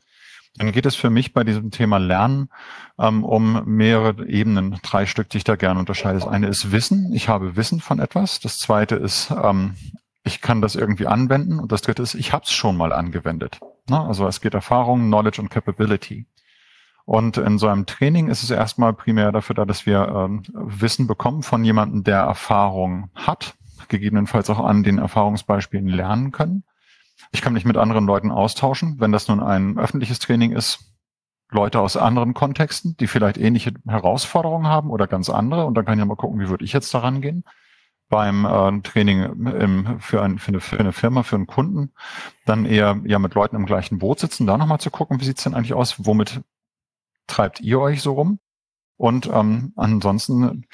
Dann 0.56 0.70
geht 0.70 0.86
es 0.86 0.94
für 0.94 1.10
mich 1.10 1.32
bei 1.32 1.42
diesem 1.42 1.72
Thema 1.72 1.98
Lernen 1.98 2.48
ähm, 2.96 3.24
um 3.24 3.64
mehrere 3.64 4.24
Ebenen, 4.24 4.78
drei 4.84 5.04
Stück, 5.06 5.28
die 5.30 5.38
ich 5.38 5.44
da 5.44 5.56
gerne 5.56 5.80
unterscheide. 5.80 6.20
Das 6.20 6.28
eine 6.28 6.46
ist 6.46 6.70
Wissen, 6.70 7.12
ich 7.12 7.28
habe 7.28 7.56
Wissen 7.56 7.80
von 7.80 7.98
etwas. 7.98 8.38
Das 8.38 8.60
zweite 8.60 8.94
ist, 8.94 9.32
ähm, 9.32 9.74
ich 10.22 10.40
kann 10.40 10.62
das 10.62 10.76
irgendwie 10.76 11.08
anwenden. 11.08 11.58
Und 11.58 11.72
das 11.72 11.82
dritte 11.82 12.04
ist, 12.04 12.14
ich 12.14 12.32
habe 12.32 12.44
es 12.44 12.52
schon 12.52 12.76
mal 12.76 12.92
angewendet. 12.92 13.58
Also 13.90 14.28
es 14.28 14.40
geht 14.40 14.54
Erfahrung, 14.54 15.00
Knowledge 15.08 15.42
und 15.42 15.50
Capability. 15.50 16.24
Und 17.06 17.36
in 17.36 17.58
so 17.58 17.68
einem 17.68 17.86
Training 17.86 18.28
ist 18.28 18.42
es 18.42 18.50
erstmal 18.50 18.94
primär 18.94 19.30
dafür 19.30 19.54
da, 19.54 19.64
dass 19.64 19.84
wir 19.84 20.08
ähm, 20.08 20.42
Wissen 20.52 21.06
bekommen 21.06 21.42
von 21.42 21.62
jemandem, 21.64 22.02
der 22.02 22.20
Erfahrung 22.20 23.10
hat, 23.14 23.56
gegebenenfalls 23.88 24.48
auch 24.48 24.60
an 24.60 24.82
den 24.82 24.98
Erfahrungsbeispielen 24.98 25.86
lernen 25.86 26.32
können. 26.32 26.64
Ich 27.32 27.42
kann 27.42 27.52
mich 27.52 27.64
mit 27.64 27.76
anderen 27.76 28.06
Leuten 28.06 28.30
austauschen. 28.30 28.96
Wenn 29.00 29.12
das 29.12 29.28
nun 29.28 29.40
ein 29.40 29.78
öffentliches 29.78 30.18
Training 30.18 30.52
ist, 30.52 30.94
Leute 31.50 31.80
aus 31.80 31.96
anderen 31.96 32.34
Kontexten, 32.34 32.96
die 32.96 33.06
vielleicht 33.06 33.36
ähnliche 33.38 33.72
Herausforderungen 33.86 34.66
haben 34.66 34.90
oder 34.90 35.06
ganz 35.06 35.28
andere. 35.28 35.66
Und 35.66 35.74
dann 35.74 35.84
kann 35.84 35.98
ich 35.98 36.04
mal 36.04 36.16
gucken, 36.16 36.40
wie 36.40 36.48
würde 36.48 36.64
ich 36.64 36.72
jetzt 36.72 36.92
daran 36.94 37.20
gehen. 37.20 37.44
Beim 38.08 38.44
äh, 38.44 38.80
Training 38.82 39.22
im, 39.46 40.00
für, 40.00 40.22
ein, 40.22 40.38
für, 40.38 40.48
eine, 40.48 40.60
für 40.60 40.78
eine 40.78 40.92
Firma, 40.92 41.22
für 41.22 41.36
einen 41.36 41.46
Kunden, 41.46 41.92
dann 42.44 42.64
eher 42.64 43.00
ja 43.04 43.18
mit 43.18 43.34
Leuten 43.34 43.56
im 43.56 43.66
gleichen 43.66 43.98
Boot 43.98 44.20
sitzen, 44.20 44.46
da 44.46 44.58
nochmal 44.58 44.80
zu 44.80 44.90
gucken, 44.90 45.20
wie 45.20 45.24
sieht's 45.24 45.44
denn 45.44 45.54
eigentlich 45.54 45.74
aus, 45.74 46.04
womit 46.04 46.42
treibt 47.26 47.60
ihr 47.60 47.80
euch 47.80 48.02
so 48.02 48.12
rum? 48.12 48.38
Und 48.96 49.28
ähm, 49.32 49.72
ansonsten, 49.74 50.66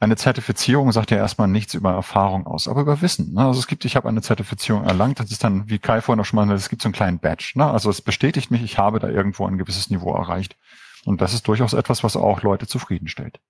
eine 0.00 0.16
Zertifizierung 0.16 0.92
sagt 0.92 1.10
ja 1.10 1.18
erstmal 1.18 1.48
nichts 1.48 1.74
über 1.74 1.92
Erfahrung 1.92 2.46
aus, 2.46 2.68
aber 2.68 2.80
über 2.80 3.02
Wissen. 3.02 3.34
Ne? 3.34 3.44
Also 3.44 3.60
es 3.60 3.66
gibt, 3.66 3.84
ich 3.84 3.96
habe 3.96 4.08
eine 4.08 4.22
Zertifizierung 4.22 4.84
erlangt, 4.84 5.20
das 5.20 5.30
ist 5.30 5.44
dann, 5.44 5.68
wie 5.68 5.78
Kai 5.78 6.00
vorhin 6.00 6.18
noch 6.18 6.24
schon 6.24 6.36
mal, 6.38 6.50
es 6.54 6.70
gibt 6.70 6.80
so 6.80 6.88
einen 6.88 6.94
kleinen 6.94 7.18
Badge. 7.18 7.52
Ne? 7.56 7.70
Also 7.70 7.90
es 7.90 8.00
bestätigt 8.00 8.50
mich, 8.50 8.62
ich 8.62 8.78
habe 8.78 8.98
da 8.98 9.08
irgendwo 9.08 9.46
ein 9.46 9.58
gewisses 9.58 9.90
Niveau 9.90 10.14
erreicht. 10.14 10.56
Und 11.04 11.20
das 11.20 11.34
ist 11.34 11.46
durchaus 11.46 11.74
etwas, 11.74 12.02
was 12.02 12.16
auch 12.16 12.42
Leute 12.42 12.66
zufriedenstellt. 12.66 13.40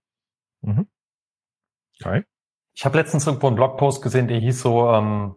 Mhm. 0.63 0.89
Kai? 2.03 2.25
Ich 2.75 2.85
habe 2.85 2.99
letztens 2.99 3.27
irgendwo 3.27 3.47
einen 3.47 3.57
Blogpost 3.57 4.03
gesehen, 4.03 4.29
der 4.29 4.39
hieß 4.39 4.61
so, 4.61 4.91
ähm, 4.91 5.37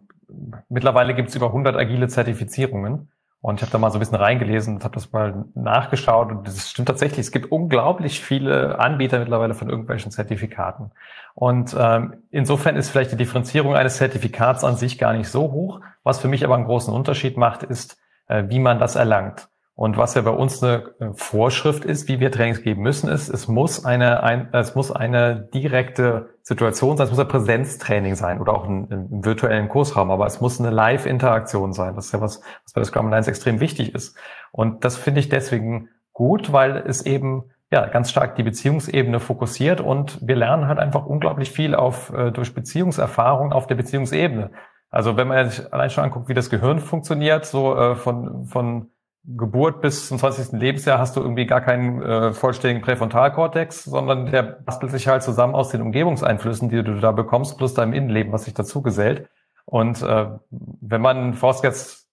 mittlerweile 0.68 1.14
gibt 1.14 1.30
es 1.30 1.36
über 1.36 1.46
100 1.46 1.76
agile 1.76 2.08
Zertifizierungen. 2.08 3.12
Und 3.42 3.56
ich 3.56 3.62
habe 3.62 3.72
da 3.72 3.78
mal 3.78 3.90
so 3.90 3.96
ein 3.96 4.00
bisschen 4.00 4.16
reingelesen 4.16 4.76
und 4.76 4.84
habe 4.84 4.94
das 4.94 5.12
mal 5.12 5.46
nachgeschaut 5.54 6.30
und 6.30 6.46
das 6.46 6.68
stimmt 6.68 6.88
tatsächlich. 6.88 7.20
Es 7.20 7.32
gibt 7.32 7.50
unglaublich 7.50 8.20
viele 8.20 8.78
Anbieter 8.78 9.18
mittlerweile 9.18 9.54
von 9.54 9.70
irgendwelchen 9.70 10.10
Zertifikaten. 10.10 10.90
Und 11.34 11.74
ähm, 11.78 12.22
insofern 12.30 12.76
ist 12.76 12.90
vielleicht 12.90 13.12
die 13.12 13.16
Differenzierung 13.16 13.74
eines 13.74 13.96
Zertifikats 13.96 14.62
an 14.62 14.76
sich 14.76 14.98
gar 14.98 15.14
nicht 15.14 15.28
so 15.28 15.52
hoch. 15.52 15.80
Was 16.02 16.20
für 16.20 16.28
mich 16.28 16.44
aber 16.44 16.54
einen 16.54 16.66
großen 16.66 16.92
Unterschied 16.92 17.38
macht, 17.38 17.62
ist, 17.62 17.98
äh, 18.28 18.44
wie 18.48 18.58
man 18.58 18.78
das 18.78 18.96
erlangt. 18.96 19.48
Und 19.74 19.96
was 19.96 20.12
ja 20.12 20.20
bei 20.20 20.30
uns 20.30 20.62
eine 20.62 20.90
äh, 21.00 21.06
Vorschrift 21.14 21.86
ist, 21.86 22.08
wie 22.08 22.20
wir 22.20 22.30
Trainings 22.30 22.62
geben 22.62 22.82
müssen, 22.82 23.08
ist, 23.08 23.30
es 23.30 23.48
muss 23.48 23.86
eine, 23.86 24.22
ein, 24.22 24.50
es 24.52 24.74
muss 24.74 24.92
eine 24.92 25.48
direkte 25.54 26.34
Situation 26.50 26.96
sein, 26.96 27.04
es 27.04 27.12
muss 27.12 27.20
ein 27.20 27.28
Präsenztraining 27.28 28.16
sein 28.16 28.40
oder 28.40 28.52
auch 28.52 28.64
ein, 28.64 29.06
virtuellen 29.22 29.68
Kursraum, 29.68 30.10
aber 30.10 30.26
es 30.26 30.40
muss 30.40 30.58
eine 30.58 30.70
Live-Interaktion 30.70 31.72
sein. 31.72 31.94
Das 31.94 32.06
ist 32.06 32.12
ja 32.12 32.20
was, 32.20 32.42
was 32.64 32.72
bei 32.72 32.80
der 32.80 32.86
Scrum 32.86 33.06
Alliance 33.06 33.30
extrem 33.30 33.60
wichtig 33.60 33.94
ist. 33.94 34.18
Und 34.50 34.84
das 34.84 34.96
finde 34.96 35.20
ich 35.20 35.28
deswegen 35.28 35.90
gut, 36.12 36.52
weil 36.52 36.78
es 36.78 37.06
eben 37.06 37.44
ja 37.70 37.86
ganz 37.86 38.10
stark 38.10 38.34
die 38.34 38.42
Beziehungsebene 38.42 39.20
fokussiert 39.20 39.80
und 39.80 40.18
wir 40.26 40.34
lernen 40.34 40.66
halt 40.66 40.80
einfach 40.80 41.06
unglaublich 41.06 41.52
viel 41.52 41.76
auf 41.76 42.12
äh, 42.12 42.32
durch 42.32 42.52
Beziehungserfahrung 42.52 43.52
auf 43.52 43.68
der 43.68 43.76
Beziehungsebene. 43.76 44.50
Also 44.90 45.16
wenn 45.16 45.28
man 45.28 45.48
sich 45.50 45.72
allein 45.72 45.90
schon 45.90 46.02
anguckt, 46.02 46.28
wie 46.28 46.34
das 46.34 46.50
Gehirn 46.50 46.80
funktioniert, 46.80 47.46
so 47.46 47.76
äh, 47.76 47.94
von 47.94 48.46
von 48.46 48.90
Geburt 49.24 49.82
bis 49.82 50.08
zum 50.08 50.18
20. 50.18 50.58
Lebensjahr 50.58 50.98
hast 50.98 51.14
du 51.14 51.20
irgendwie 51.20 51.44
gar 51.44 51.60
keinen 51.60 52.02
äh, 52.02 52.32
vollständigen 52.32 52.82
Präfrontalkortex, 52.82 53.84
sondern 53.84 54.26
der 54.26 54.42
bastelt 54.42 54.92
sich 54.92 55.08
halt 55.08 55.22
zusammen 55.22 55.54
aus 55.54 55.68
den 55.68 55.82
Umgebungseinflüssen, 55.82 56.70
die 56.70 56.82
du 56.82 56.98
da 56.98 57.12
bekommst, 57.12 57.58
plus 57.58 57.74
deinem 57.74 57.92
Innenleben, 57.92 58.32
was 58.32 58.44
sich 58.44 58.54
dazu 58.54 58.80
gesellt. 58.80 59.28
Und 59.66 60.02
äh, 60.02 60.26
wenn 60.50 61.02
man 61.02 61.34
forscht 61.34 61.64
jetzt, 61.64 62.08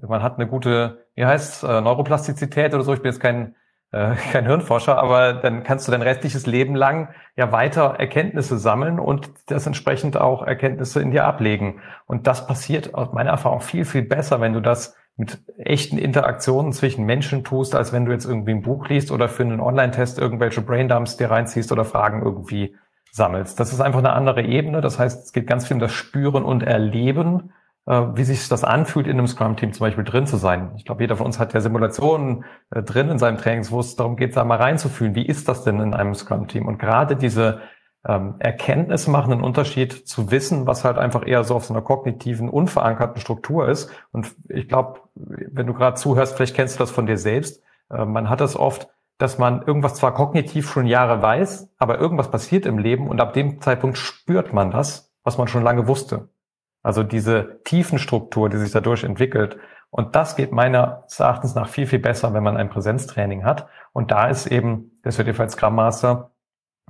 man 0.00 0.22
hat 0.22 0.36
eine 0.36 0.46
gute, 0.46 1.06
wie 1.14 1.26
heißt 1.26 1.64
äh, 1.64 1.80
Neuroplastizität 1.80 2.74
oder 2.74 2.84
so, 2.84 2.94
ich 2.94 3.02
bin 3.02 3.10
jetzt 3.10 3.20
kein, 3.20 3.56
äh, 3.90 4.14
kein 4.32 4.46
Hirnforscher, 4.46 4.98
aber 4.98 5.32
dann 5.32 5.64
kannst 5.64 5.88
du 5.88 5.92
dein 5.92 6.02
restliches 6.02 6.46
Leben 6.46 6.76
lang 6.76 7.08
ja 7.34 7.50
weiter 7.50 7.96
Erkenntnisse 7.98 8.56
sammeln 8.56 9.00
und 9.00 9.30
das 9.46 9.66
entsprechend 9.66 10.16
auch 10.16 10.46
Erkenntnisse 10.46 11.02
in 11.02 11.10
dir 11.10 11.24
ablegen. 11.24 11.80
Und 12.06 12.28
das 12.28 12.46
passiert 12.46 12.94
aus 12.94 13.12
meiner 13.12 13.30
Erfahrung 13.30 13.60
viel, 13.60 13.84
viel 13.84 14.02
besser, 14.02 14.40
wenn 14.40 14.52
du 14.52 14.60
das 14.60 14.96
mit 15.16 15.40
echten 15.58 15.98
Interaktionen 15.98 16.72
zwischen 16.72 17.04
Menschen 17.04 17.44
tust, 17.44 17.74
als 17.74 17.92
wenn 17.92 18.06
du 18.06 18.12
jetzt 18.12 18.24
irgendwie 18.24 18.52
ein 18.52 18.62
Buch 18.62 18.88
liest 18.88 19.10
oder 19.10 19.28
für 19.28 19.42
einen 19.42 19.60
Online-Test 19.60 20.18
irgendwelche 20.18 20.62
Braindumps 20.62 21.16
dir 21.16 21.30
reinziehst 21.30 21.70
oder 21.70 21.84
Fragen 21.84 22.22
irgendwie 22.22 22.74
sammelst. 23.12 23.60
Das 23.60 23.72
ist 23.72 23.80
einfach 23.80 23.98
eine 23.98 24.12
andere 24.12 24.42
Ebene. 24.42 24.80
Das 24.80 24.98
heißt, 24.98 25.26
es 25.26 25.32
geht 25.32 25.46
ganz 25.46 25.66
viel 25.66 25.74
um 25.74 25.80
das 25.80 25.92
Spüren 25.92 26.44
und 26.44 26.62
Erleben, 26.62 27.52
äh, 27.86 28.00
wie 28.14 28.24
sich 28.24 28.48
das 28.48 28.64
anfühlt, 28.64 29.06
in 29.06 29.18
einem 29.18 29.26
Scrum-Team 29.26 29.72
zum 29.72 29.86
Beispiel 29.86 30.04
drin 30.04 30.26
zu 30.26 30.38
sein. 30.38 30.72
Ich 30.76 30.86
glaube, 30.86 31.02
jeder 31.02 31.16
von 31.16 31.26
uns 31.26 31.38
hat 31.38 31.52
ja 31.52 31.60
Simulationen 31.60 32.44
äh, 32.70 32.82
drin 32.82 33.10
in 33.10 33.18
seinem 33.18 33.36
Trainings, 33.36 33.70
wo 33.70 33.80
es 33.80 33.96
darum 33.96 34.16
geht, 34.16 34.36
da 34.36 34.44
mal 34.44 34.56
reinzufühlen. 34.56 35.14
Wie 35.14 35.26
ist 35.26 35.46
das 35.48 35.62
denn 35.62 35.78
in 35.80 35.92
einem 35.92 36.14
Scrum-Team? 36.14 36.66
Und 36.66 36.78
gerade 36.78 37.16
diese 37.16 37.60
ähm, 38.06 38.34
Erkenntnisse 38.38 39.10
machen 39.10 39.32
einen 39.32 39.44
Unterschied 39.44 40.08
zu 40.08 40.30
Wissen, 40.30 40.66
was 40.66 40.84
halt 40.84 40.98
einfach 40.98 41.26
eher 41.26 41.44
so 41.44 41.54
auf 41.54 41.64
so 41.64 41.74
einer 41.74 41.82
kognitiven, 41.82 42.48
unverankerten 42.48 43.20
Struktur 43.20 43.68
ist. 43.68 43.90
Und 44.10 44.34
ich 44.48 44.68
glaube, 44.68 45.00
wenn 45.14 45.66
du 45.66 45.74
gerade 45.74 45.96
zuhörst, 45.96 46.34
vielleicht 46.34 46.56
kennst 46.56 46.76
du 46.76 46.78
das 46.80 46.90
von 46.90 47.06
dir 47.06 47.18
selbst. 47.18 47.62
Äh, 47.90 48.04
man 48.04 48.28
hat 48.28 48.40
das 48.40 48.56
oft, 48.56 48.88
dass 49.18 49.38
man 49.38 49.62
irgendwas 49.62 49.94
zwar 49.94 50.14
kognitiv 50.14 50.68
schon 50.68 50.86
Jahre 50.86 51.22
weiß, 51.22 51.70
aber 51.78 51.98
irgendwas 51.98 52.30
passiert 52.30 52.66
im 52.66 52.78
Leben 52.78 53.06
und 53.06 53.20
ab 53.20 53.34
dem 53.34 53.60
Zeitpunkt 53.60 53.98
spürt 53.98 54.52
man 54.52 54.72
das, 54.72 55.12
was 55.22 55.38
man 55.38 55.46
schon 55.46 55.62
lange 55.62 55.86
wusste. 55.86 56.28
Also 56.82 57.04
diese 57.04 57.60
Tiefenstruktur, 57.62 58.48
die 58.48 58.56
sich 58.56 58.72
dadurch 58.72 59.04
entwickelt. 59.04 59.58
Und 59.90 60.16
das 60.16 60.34
geht 60.34 60.50
meines 60.50 61.20
Erachtens 61.20 61.54
nach 61.54 61.68
viel, 61.68 61.86
viel 61.86 62.00
besser, 62.00 62.34
wenn 62.34 62.42
man 62.42 62.56
ein 62.56 62.70
Präsenztraining 62.70 63.44
hat. 63.44 63.68
Und 63.92 64.10
da 64.10 64.26
ist 64.26 64.48
eben 64.48 64.98
der 65.04 65.12
Certified 65.12 65.52
Scrum 65.52 65.76
Master 65.76 66.31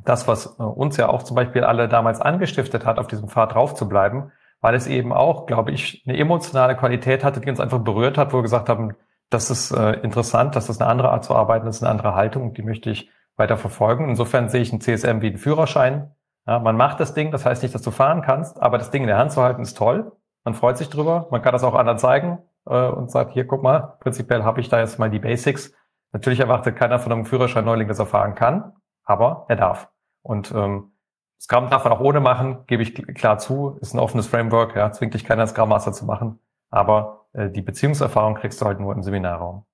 das, 0.05 0.29
was 0.29 0.59
äh, 0.59 0.63
uns 0.63 0.97
ja 0.97 1.09
auch 1.09 1.23
zum 1.23 1.37
Beispiel 1.37 1.65
alle 1.65 1.89
damals 1.89 2.21
angestiftet 2.21 2.87
hat, 2.87 2.99
auf 2.99 3.07
diesem 3.07 3.29
Pfad 3.29 3.55
drauf 3.55 3.75
zu 3.75 3.89
bleiben, 3.89 4.33
weil 4.61 4.75
es 4.75 4.87
eben 4.87 5.13
auch, 5.13 5.47
glaube 5.47 5.73
ich, 5.73 6.03
eine 6.07 6.17
emotionale 6.17 6.77
Qualität 6.77 7.25
hatte, 7.25 7.41
die 7.41 7.51
uns 7.51 7.61
einfach 7.61 7.81
berührt 7.81 8.19
hat, 8.19 8.33
wo 8.33 8.39
wir 8.39 8.43
gesagt 8.43 8.69
haben, 8.69 8.95
das 9.31 9.51
ist 9.51 9.73
äh, 9.73 9.93
interessant, 10.01 10.57
das 10.57 10.69
ist 10.69 10.81
eine 10.81 10.91
andere 10.91 11.11
Art 11.11 11.25
zu 11.25 11.35
arbeiten, 11.35 11.67
das 11.67 11.77
ist 11.77 11.83
eine 11.83 11.91
andere 11.91 12.15
Haltung, 12.15 12.55
die 12.55 12.63
möchte 12.63 12.91
ich 12.91 13.11
weiter 13.37 13.57
verfolgen. 13.57 14.09
Insofern 14.09 14.49
sehe 14.49 14.61
ich 14.61 14.73
einen 14.73 14.81
CSM 14.81 15.21
wie 15.21 15.29
einen 15.29 15.39
Führerschein. 15.39 16.13
Ja, 16.47 16.59
man 16.59 16.77
macht 16.77 17.01
das 17.01 17.15
Ding, 17.15 17.31
das 17.31 17.47
heißt 17.47 17.63
nicht, 17.63 17.75
dass 17.75 17.83
du 17.83 17.91
fahren 17.91 18.23
kannst, 18.23 18.61
aber 18.61 18.79
das 18.79 18.91
Ding 18.91 19.03
in 19.03 19.09
der 19.09 19.19
Hand 19.19 19.33
zu 19.33 19.43
halten 19.43 19.63
ist 19.63 19.77
toll. 19.77 20.13
Man 20.45 20.55
freut 20.55 20.77
sich 20.77 20.91
drüber, 20.91 21.29
man 21.31 21.41
kann 21.41 21.53
das 21.53 21.65
auch 21.65 21.75
anderen 21.75 21.99
zeigen 21.99 22.39
äh, 22.67 22.89
und 22.89 23.11
sagt, 23.11 23.33
hier, 23.33 23.47
guck 23.47 23.63
mal, 23.63 23.97
prinzipiell 24.01 24.45
habe 24.45 24.61
ich 24.61 24.69
da 24.69 24.81
jetzt 24.81 24.99
mal 24.99 25.09
die 25.09 25.21
Basics. 25.21 25.73
Natürlich 26.13 26.41
erwartet 26.41 26.77
keiner 26.77 26.99
von 26.99 27.13
einem 27.13 27.25
Führerschein-Neuling, 27.25 27.89
dass 27.89 28.01
er 28.01 28.07
fahren 28.07 28.35
kann, 28.35 28.73
aber 29.13 29.47
er 29.49 29.57
darf. 29.57 29.89
Und 30.23 30.53
ähm, 30.53 30.93
Scrum 31.41 31.71
darf 31.71 31.85
man 31.85 31.93
auch 31.93 32.01
ohne 32.01 32.21
machen, 32.21 32.67
gebe 32.67 32.83
ich 32.83 32.95
klar 32.95 33.39
zu. 33.39 33.79
Ist 33.81 33.95
ein 33.95 33.99
offenes 33.99 34.27
Framework, 34.27 34.77
ja, 34.77 34.93
zwingt 34.93 35.15
dich 35.15 35.25
keiner 35.25 35.47
Scrum 35.47 35.69
Master 35.69 35.93
zu 35.93 36.05
machen. 36.05 36.39
Aber 36.71 37.27
äh, 37.33 37.51
die 37.51 37.63
Beziehungserfahrung 37.63 38.35
kriegst 38.35 38.61
du 38.61 38.67
halt 38.67 38.81
nur 38.81 38.95
im 38.95 39.03
Seminarraum. 39.03 39.65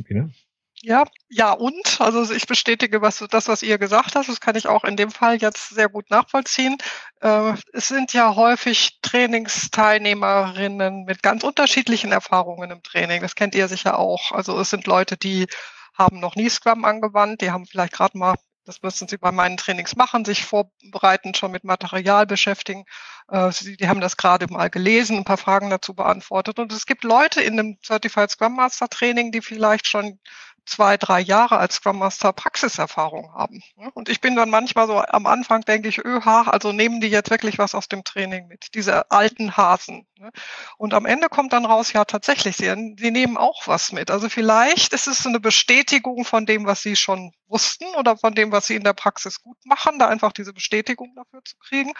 Okay. 0.00 0.30
Ja, 0.82 1.04
ja 1.28 1.52
und, 1.52 2.00
also 2.00 2.32
ich 2.32 2.46
bestätige 2.46 3.02
was, 3.02 3.18
das, 3.30 3.48
was 3.48 3.62
ihr 3.62 3.76
gesagt 3.76 4.14
habt, 4.14 4.28
das 4.28 4.40
kann 4.40 4.56
ich 4.56 4.66
auch 4.66 4.84
in 4.84 4.96
dem 4.96 5.10
Fall 5.10 5.36
jetzt 5.36 5.68
sehr 5.68 5.90
gut 5.90 6.10
nachvollziehen. 6.10 6.78
Äh, 7.20 7.52
es 7.74 7.88
sind 7.88 8.14
ja 8.14 8.34
häufig 8.34 8.98
Trainingsteilnehmerinnen 9.02 11.04
mit 11.04 11.22
ganz 11.22 11.44
unterschiedlichen 11.44 12.12
Erfahrungen 12.12 12.70
im 12.70 12.82
Training. 12.82 13.20
Das 13.20 13.34
kennt 13.34 13.54
ihr 13.54 13.68
sicher 13.68 13.98
auch. 13.98 14.32
Also 14.32 14.58
es 14.58 14.70
sind 14.70 14.86
Leute, 14.86 15.18
die 15.18 15.48
haben 16.00 16.20
noch 16.20 16.34
nie 16.34 16.48
Scrum 16.48 16.84
angewandt, 16.84 17.42
die 17.42 17.50
haben 17.50 17.66
vielleicht 17.66 17.92
gerade 17.92 18.18
mal 18.18 18.34
das 18.66 18.82
müssen 18.82 19.08
Sie 19.08 19.16
bei 19.16 19.32
meinen 19.32 19.56
Trainings 19.56 19.96
machen, 19.96 20.24
sich 20.24 20.44
vorbereiten, 20.44 21.34
schon 21.34 21.50
mit 21.50 21.64
Material 21.64 22.26
beschäftigen. 22.26 22.84
Äh, 23.28 23.50
Sie 23.50 23.76
die 23.76 23.88
haben 23.88 24.00
das 24.00 24.16
gerade 24.16 24.46
mal 24.46 24.70
gelesen, 24.70 25.16
ein 25.16 25.24
paar 25.24 25.38
Fragen 25.38 25.70
dazu 25.70 25.94
beantwortet. 25.94 26.58
Und 26.58 26.72
es 26.72 26.86
gibt 26.86 27.02
Leute 27.02 27.40
in 27.40 27.56
dem 27.56 27.78
Certified 27.82 28.30
Scrum 28.30 28.54
Master 28.56 28.88
Training, 28.88 29.32
die 29.32 29.40
vielleicht 29.40 29.88
schon 29.88 30.20
zwei, 30.70 30.96
drei 30.96 31.20
Jahre 31.20 31.58
als 31.58 31.76
Scrum 31.76 31.98
Master 31.98 32.32
Praxiserfahrung 32.32 33.32
haben. 33.34 33.62
Und 33.94 34.08
ich 34.08 34.20
bin 34.20 34.36
dann 34.36 34.50
manchmal 34.50 34.86
so 34.86 34.98
am 34.98 35.26
Anfang 35.26 35.62
denke 35.62 35.88
ich, 35.88 36.04
öha, 36.04 36.42
also 36.42 36.72
nehmen 36.72 37.00
die 37.00 37.08
jetzt 37.08 37.30
wirklich 37.30 37.58
was 37.58 37.74
aus 37.74 37.88
dem 37.88 38.04
Training 38.04 38.46
mit, 38.46 38.74
diese 38.74 39.10
alten 39.10 39.56
Hasen. 39.56 40.06
Und 40.78 40.94
am 40.94 41.06
Ende 41.06 41.28
kommt 41.28 41.52
dann 41.52 41.66
raus, 41.66 41.92
ja 41.92 42.04
tatsächlich, 42.04 42.56
sie, 42.56 42.94
sie 42.98 43.10
nehmen 43.10 43.36
auch 43.36 43.66
was 43.66 43.92
mit. 43.92 44.10
Also 44.10 44.28
vielleicht 44.28 44.92
ist 44.92 45.06
es 45.06 45.26
eine 45.26 45.40
Bestätigung 45.40 46.24
von 46.24 46.46
dem, 46.46 46.66
was 46.66 46.82
sie 46.82 46.96
schon 46.96 47.32
wussten 47.48 47.86
oder 47.96 48.16
von 48.16 48.34
dem, 48.34 48.52
was 48.52 48.66
sie 48.66 48.76
in 48.76 48.84
der 48.84 48.94
Praxis 48.94 49.42
gut 49.42 49.58
machen, 49.64 49.98
da 49.98 50.08
einfach 50.08 50.32
diese 50.32 50.52
Bestätigung 50.52 51.14
dafür 51.16 51.42
zu 51.44 51.56
kriegen. 51.58 51.92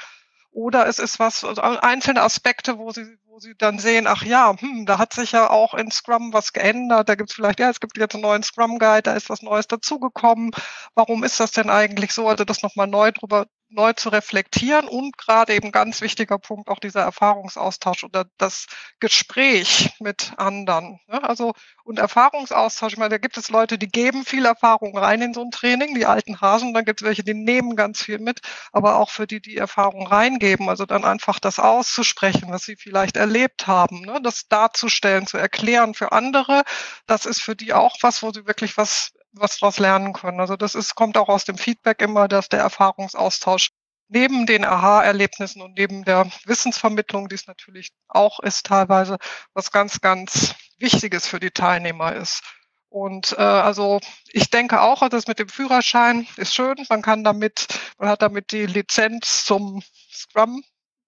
Oder 0.53 0.87
es 0.89 0.99
ist 0.99 1.19
was, 1.21 1.45
also 1.45 1.63
einzelne 1.63 2.23
Aspekte, 2.23 2.77
wo 2.79 2.91
sie, 2.91 3.19
wo 3.27 3.39
sie 3.39 3.55
dann 3.57 3.79
sehen, 3.79 4.07
ach 4.09 4.25
ja, 4.25 4.55
hm, 4.59 4.85
da 4.85 4.99
hat 4.99 5.13
sich 5.13 5.33
ja 5.33 5.49
auch 5.49 5.75
in 5.75 5.91
Scrum 5.91 6.33
was 6.33 6.53
geändert. 6.53 7.09
Da 7.09 7.15
gibt 7.15 7.31
es 7.31 7.37
vielleicht, 7.37 7.61
ja, 7.61 7.71
es 7.71 7.81
gibt 7.81 7.97
jetzt 7.99 8.15
einen 8.15 8.23
neuen 8.23 8.43
Scrum 8.43 8.79
Guide, 8.79 9.03
da 9.03 9.15
ist 9.15 9.31
was 9.31 9.43
Neues 9.43 9.69
dazugekommen. 9.69 10.51
Warum 10.95 11.23
ist 11.25 11.39
das 11.41 11.53
denn 11.53 11.71
eigentlich 11.71 12.13
so? 12.13 12.29
Also 12.29 12.45
das 12.45 12.63
nochmal 12.63 12.89
neu 12.89 13.13
drüber 13.13 13.47
neu 13.71 13.93
zu 13.93 14.09
reflektieren 14.09 14.89
und 14.89 15.17
gerade 15.17 15.55
eben 15.55 15.73
ganz 15.73 16.01
wichtiger 16.01 16.39
Punkt 16.39 16.69
auch 16.69 16.79
dieser 16.79 17.03
Erfahrungsaustausch 17.03 18.05
oder 18.05 18.27
das 18.39 18.67
Gespräch 18.99 19.95
mit 20.01 20.33
anderen. 20.37 21.01
Ne? 21.07 21.23
Also 21.23 21.55
und 21.85 21.99
Erfahrungsaustausch, 21.99 22.93
ich 22.93 22.99
meine, 22.99 23.11
da 23.11 23.19
gibt 23.19 23.37
es 23.37 23.49
Leute, 23.49 23.79
die 23.79 23.89
geben 23.89 24.25
viel 24.25 24.45
Erfahrung 24.45 24.97
rein 24.97 25.23
in 25.23 25.35
so 25.35 25.43
ein 25.43 25.51
Training, 25.51 25.95
die 25.95 26.07
alten 26.07 26.41
Hasen, 26.41 26.75
dann 26.75 26.85
gibt 26.85 27.01
es 27.01 27.07
welche, 27.07 27.25
die 27.25 27.35
nehmen 27.35 27.77
ganz 27.77 28.03
viel 28.03 28.19
mit, 28.19 28.41
aber 28.73 28.97
auch 28.97 29.11
für 29.11 29.27
die, 29.27 29.41
die 29.41 29.57
Erfahrung 29.57 30.07
reingeben, 30.07 30.69
also 30.69 30.87
dann 30.87 31.05
einfach 31.05 31.39
das 31.39 31.59
auszusprechen, 31.59 32.51
was 32.51 32.63
sie 32.65 32.77
vielleicht 32.77 33.17
erlebt 33.17 33.67
haben, 33.67 34.03
ne? 34.03 34.21
das 34.23 34.49
darzustellen, 34.49 35.27
zu 35.27 35.39
erklären 35.39 35.95
für 35.95 36.13
andere, 36.13 36.63
das 37.07 37.27
ist 37.27 37.43
für 37.43 37.57
die 37.57 37.73
auch 37.73 37.97
was, 38.03 38.23
wo 38.23 38.33
sie 38.33 38.47
wirklich 38.47 38.77
was 38.77 39.13
was 39.33 39.59
daraus 39.59 39.79
lernen 39.79 40.13
können. 40.13 40.41
Also 40.41 40.57
das 40.57 40.75
ist, 40.75 40.95
kommt 40.95 41.17
auch 41.17 41.29
aus 41.29 41.45
dem 41.45 41.59
Feedback 41.59 42.03
immer, 42.03 42.29
dass 42.29 42.49
der 42.49 42.61
Erfahrungsaustausch 42.61 43.71
neben 44.09 44.45
den 44.47 44.65
Aha-Erlebnissen 44.65 45.63
und 45.63 45.75
neben 45.79 46.05
der 46.05 46.31
Wissensvermittlung, 46.45 47.29
die 47.29 47.37
es 47.37 47.47
natürlich 47.47 47.91
auch 48.09 48.41
ist 48.41 48.67
teilweise, 48.67 49.19
was 49.55 49.71
ganz, 49.71 50.01
ganz 50.01 50.55
Wichtiges 50.79 51.27
für 51.27 51.39
die 51.39 51.53
Teilnehmer 51.53 52.15
ist. 52.15 52.43
Und 52.89 53.33
äh, 53.39 53.43
also 53.43 54.01
ich 54.27 54.51
denke 54.51 54.81
auch, 54.81 55.09
das 55.09 55.29
mit 55.29 55.39
dem 55.39 55.49
Führerschein 55.49 56.27
ist 56.37 56.55
schön. 56.55 56.75
Man 56.89 57.03
kann 57.03 57.23
damit, 57.23 57.69
man 57.99 58.09
hat 58.09 58.21
damit 58.21 58.51
die 58.51 58.67
Lizenz 58.67 59.45
zum 59.45 59.81
Scrum 60.13 60.65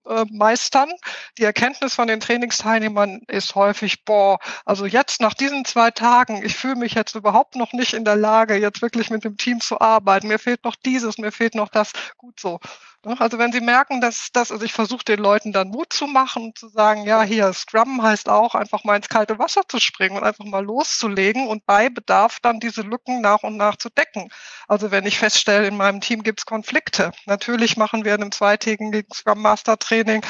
äh, 0.08 0.24
meistern. 0.30 0.90
Die 1.38 1.44
Erkenntnis 1.44 1.94
von 1.94 2.08
den 2.08 2.20
Trainingsteilnehmern 2.20 3.22
ist 3.28 3.54
häufig, 3.54 4.04
boah, 4.04 4.38
also 4.64 4.86
jetzt 4.86 5.20
nach 5.20 5.34
diesen 5.34 5.64
zwei 5.64 5.90
Tagen, 5.90 6.42
ich 6.44 6.56
fühle 6.56 6.76
mich 6.76 6.94
jetzt 6.94 7.14
überhaupt 7.14 7.56
noch 7.56 7.72
nicht 7.72 7.94
in 7.94 8.04
der 8.04 8.16
Lage, 8.16 8.56
jetzt 8.56 8.82
wirklich 8.82 9.10
mit 9.10 9.24
dem 9.24 9.36
Team 9.36 9.60
zu 9.60 9.80
arbeiten. 9.80 10.28
Mir 10.28 10.38
fehlt 10.38 10.64
noch 10.64 10.76
dieses, 10.76 11.18
mir 11.18 11.32
fehlt 11.32 11.54
noch 11.54 11.68
das. 11.68 11.92
Gut 12.16 12.40
so. 12.40 12.60
Ne? 13.04 13.20
Also 13.20 13.38
wenn 13.38 13.52
Sie 13.52 13.60
merken, 13.60 14.00
dass 14.00 14.28
das, 14.32 14.52
also 14.52 14.64
ich 14.64 14.72
versuche 14.72 15.04
den 15.04 15.18
Leuten 15.18 15.52
dann 15.52 15.68
Mut 15.68 15.92
zu 15.92 16.06
machen 16.06 16.44
und 16.44 16.58
zu 16.58 16.68
sagen, 16.68 17.04
ja, 17.04 17.22
hier 17.22 17.52
Scrum 17.52 18.02
heißt 18.02 18.28
auch, 18.28 18.54
einfach 18.54 18.84
mal 18.84 18.96
ins 18.96 19.08
kalte 19.08 19.38
Wasser 19.38 19.62
zu 19.68 19.80
springen 19.80 20.16
und 20.16 20.24
einfach 20.24 20.44
mal 20.44 20.64
loszulegen 20.64 21.48
und 21.48 21.66
bei 21.66 21.88
Bedarf 21.88 22.38
dann 22.40 22.60
diese 22.60 22.82
Lücken 22.82 23.20
nach 23.20 23.42
und 23.42 23.56
nach 23.56 23.76
zu 23.76 23.90
decken. 23.90 24.28
Also 24.68 24.90
wenn 24.90 25.06
ich 25.06 25.18
feststelle, 25.18 25.66
in 25.66 25.76
meinem 25.76 26.00
Team 26.00 26.22
gibt 26.22 26.40
es 26.40 26.46
Konflikte. 26.46 27.12
Natürlich 27.26 27.76
machen 27.76 28.04
wir 28.04 28.14
in 28.14 28.22
einem 28.22 28.32
zweitägigen 28.32 29.04
Scrum 29.12 29.42
Master 29.42 29.78
Training 29.78 30.22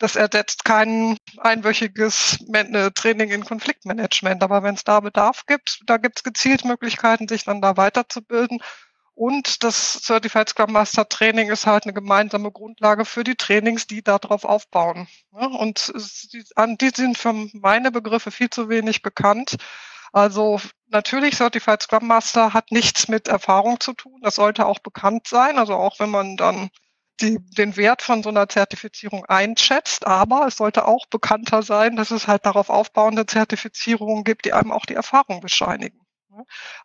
das 0.00 0.16
ersetzt 0.16 0.64
kein 0.64 1.16
einwöchiges 1.38 2.38
Training 2.96 3.30
in 3.30 3.44
Konfliktmanagement. 3.44 4.42
Aber 4.42 4.64
wenn 4.64 4.74
es 4.74 4.82
da 4.82 4.98
Bedarf 4.98 5.46
gibt, 5.46 5.82
da 5.86 5.98
gibt 5.98 6.18
es 6.18 6.24
gezielt 6.24 6.64
Möglichkeiten, 6.64 7.28
sich 7.28 7.44
dann 7.44 7.62
da 7.62 7.76
weiterzubilden. 7.76 8.60
Und 9.16 9.62
das 9.62 10.02
Certified 10.02 10.48
Scrum 10.48 10.72
Master 10.72 11.08
Training 11.08 11.50
ist 11.50 11.66
halt 11.66 11.84
eine 11.84 11.92
gemeinsame 11.92 12.50
Grundlage 12.50 13.04
für 13.04 13.22
die 13.22 13.36
Trainings, 13.36 13.86
die 13.86 14.02
darauf 14.02 14.44
aufbauen. 14.44 15.06
Und 15.30 15.92
die 15.94 16.90
sind 16.94 17.16
für 17.16 17.32
meine 17.52 17.92
Begriffe 17.92 18.32
viel 18.32 18.50
zu 18.50 18.68
wenig 18.68 19.02
bekannt. 19.02 19.56
Also 20.12 20.60
natürlich, 20.88 21.36
Certified 21.36 21.82
Scrum 21.82 22.08
Master 22.08 22.54
hat 22.54 22.72
nichts 22.72 23.06
mit 23.06 23.28
Erfahrung 23.28 23.78
zu 23.78 23.92
tun. 23.92 24.20
Das 24.22 24.34
sollte 24.34 24.66
auch 24.66 24.80
bekannt 24.80 25.28
sein. 25.28 25.58
Also 25.58 25.74
auch 25.74 26.00
wenn 26.00 26.10
man 26.10 26.36
dann 26.36 26.70
die, 27.20 27.38
den 27.56 27.76
Wert 27.76 28.02
von 28.02 28.24
so 28.24 28.30
einer 28.30 28.48
Zertifizierung 28.48 29.24
einschätzt. 29.26 30.08
Aber 30.08 30.48
es 30.48 30.56
sollte 30.56 30.88
auch 30.88 31.06
bekannter 31.06 31.62
sein, 31.62 31.94
dass 31.94 32.10
es 32.10 32.26
halt 32.26 32.46
darauf 32.46 32.68
aufbauende 32.68 33.26
Zertifizierungen 33.26 34.24
gibt, 34.24 34.44
die 34.44 34.52
einem 34.52 34.72
auch 34.72 34.86
die 34.86 34.94
Erfahrung 34.94 35.40
bescheinigen. 35.40 36.03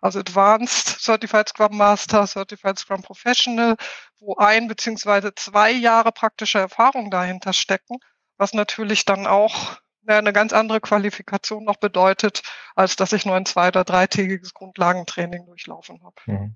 Also 0.02 0.20
Advanced 0.20 1.00
Certified 1.02 1.50
Scrum 1.50 1.78
Master, 1.78 2.26
Certified 2.28 2.80
Scrum 2.80 3.02
Professional, 3.02 3.76
wo 4.20 4.36
ein 4.36 4.68
beziehungsweise 4.68 5.34
zwei 5.36 5.72
Jahre 5.72 6.12
praktische 6.12 6.60
Erfahrung 6.60 7.12
dahinter 7.12 7.54
stecken, 7.54 7.98
was 8.38 8.54
natürlich 8.54 9.06
dann 9.06 9.28
auch 9.28 9.80
eine 10.08 10.34
ganz 10.34 10.54
andere 10.54 10.82
Qualifikation 10.82 11.64
noch 11.66 11.78
bedeutet, 11.78 12.42
als 12.76 12.96
dass 12.96 13.14
ich 13.14 13.26
nur 13.26 13.36
ein 13.36 13.46
zwei- 13.46 13.68
oder 13.68 13.84
dreitägiges 13.84 14.54
Grundlagentraining 14.54 15.46
durchlaufen 15.46 16.02
habe. 16.04 16.16
Mhm. 16.26 16.56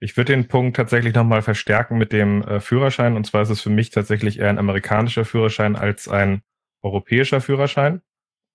Ich 0.00 0.16
würde 0.16 0.32
den 0.32 0.46
Punkt 0.46 0.76
tatsächlich 0.76 1.14
nochmal 1.14 1.42
verstärken 1.42 1.98
mit 1.98 2.12
dem 2.12 2.42
äh, 2.42 2.60
Führerschein. 2.60 3.16
Und 3.16 3.24
zwar 3.24 3.42
ist 3.42 3.50
es 3.50 3.62
für 3.62 3.70
mich 3.70 3.90
tatsächlich 3.90 4.38
eher 4.38 4.48
ein 4.48 4.58
amerikanischer 4.58 5.24
Führerschein 5.24 5.74
als 5.76 6.08
ein 6.08 6.42
europäischer 6.82 7.40
Führerschein, 7.40 8.02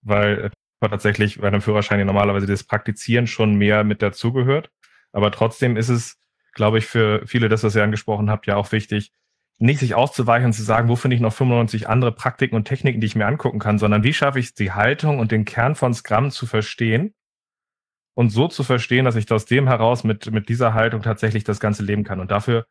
weil 0.01 0.51
äh, 0.83 0.89
tatsächlich 0.89 1.39
bei 1.39 1.47
einem 1.47 1.61
Führerschein 1.61 1.99
ja 1.99 2.05
normalerweise 2.05 2.47
das 2.47 2.63
Praktizieren 2.63 3.27
schon 3.27 3.55
mehr 3.55 3.83
mit 3.83 4.01
dazugehört. 4.01 4.71
Aber 5.11 5.31
trotzdem 5.31 5.77
ist 5.77 5.89
es, 5.89 6.19
glaube 6.53 6.77
ich, 6.79 6.85
für 6.85 7.25
viele, 7.25 7.49
das, 7.49 7.63
was 7.63 7.75
ihr 7.75 7.83
angesprochen 7.83 8.29
habt, 8.29 8.47
ja 8.47 8.55
auch 8.55 8.71
wichtig, 8.71 9.11
nicht 9.59 9.79
sich 9.79 9.95
auszuweichen 9.95 10.47
und 10.47 10.53
zu 10.53 10.63
sagen, 10.63 10.89
wo 10.89 10.95
finde 10.95 11.15
ich 11.15 11.21
noch 11.21 11.33
95 11.33 11.87
andere 11.87 12.11
Praktiken 12.11 12.55
und 12.55 12.65
Techniken, 12.65 12.99
die 12.99 13.07
ich 13.07 13.15
mir 13.15 13.27
angucken 13.27 13.59
kann, 13.59 13.79
sondern 13.79 14.03
wie 14.03 14.13
schaffe 14.13 14.39
ich 14.39 14.53
die 14.53 14.71
Haltung 14.71 15.19
und 15.19 15.31
den 15.31 15.45
Kern 15.45 15.75
von 15.75 15.93
Scrum 15.93 16.31
zu 16.31 16.45
verstehen 16.45 17.13
und 18.15 18.29
so 18.29 18.47
zu 18.47 18.63
verstehen, 18.63 19.05
dass 19.05 19.15
ich 19.15 19.31
aus 19.31 19.45
dem 19.45 19.67
heraus 19.67 20.03
mit, 20.03 20.31
mit 20.31 20.49
dieser 20.49 20.73
Haltung 20.73 21.01
tatsächlich 21.01 21.43
das 21.43 21.59
Ganze 21.59 21.83
leben 21.83 22.03
kann. 22.03 22.19
Und 22.19 22.31
dafür 22.31 22.65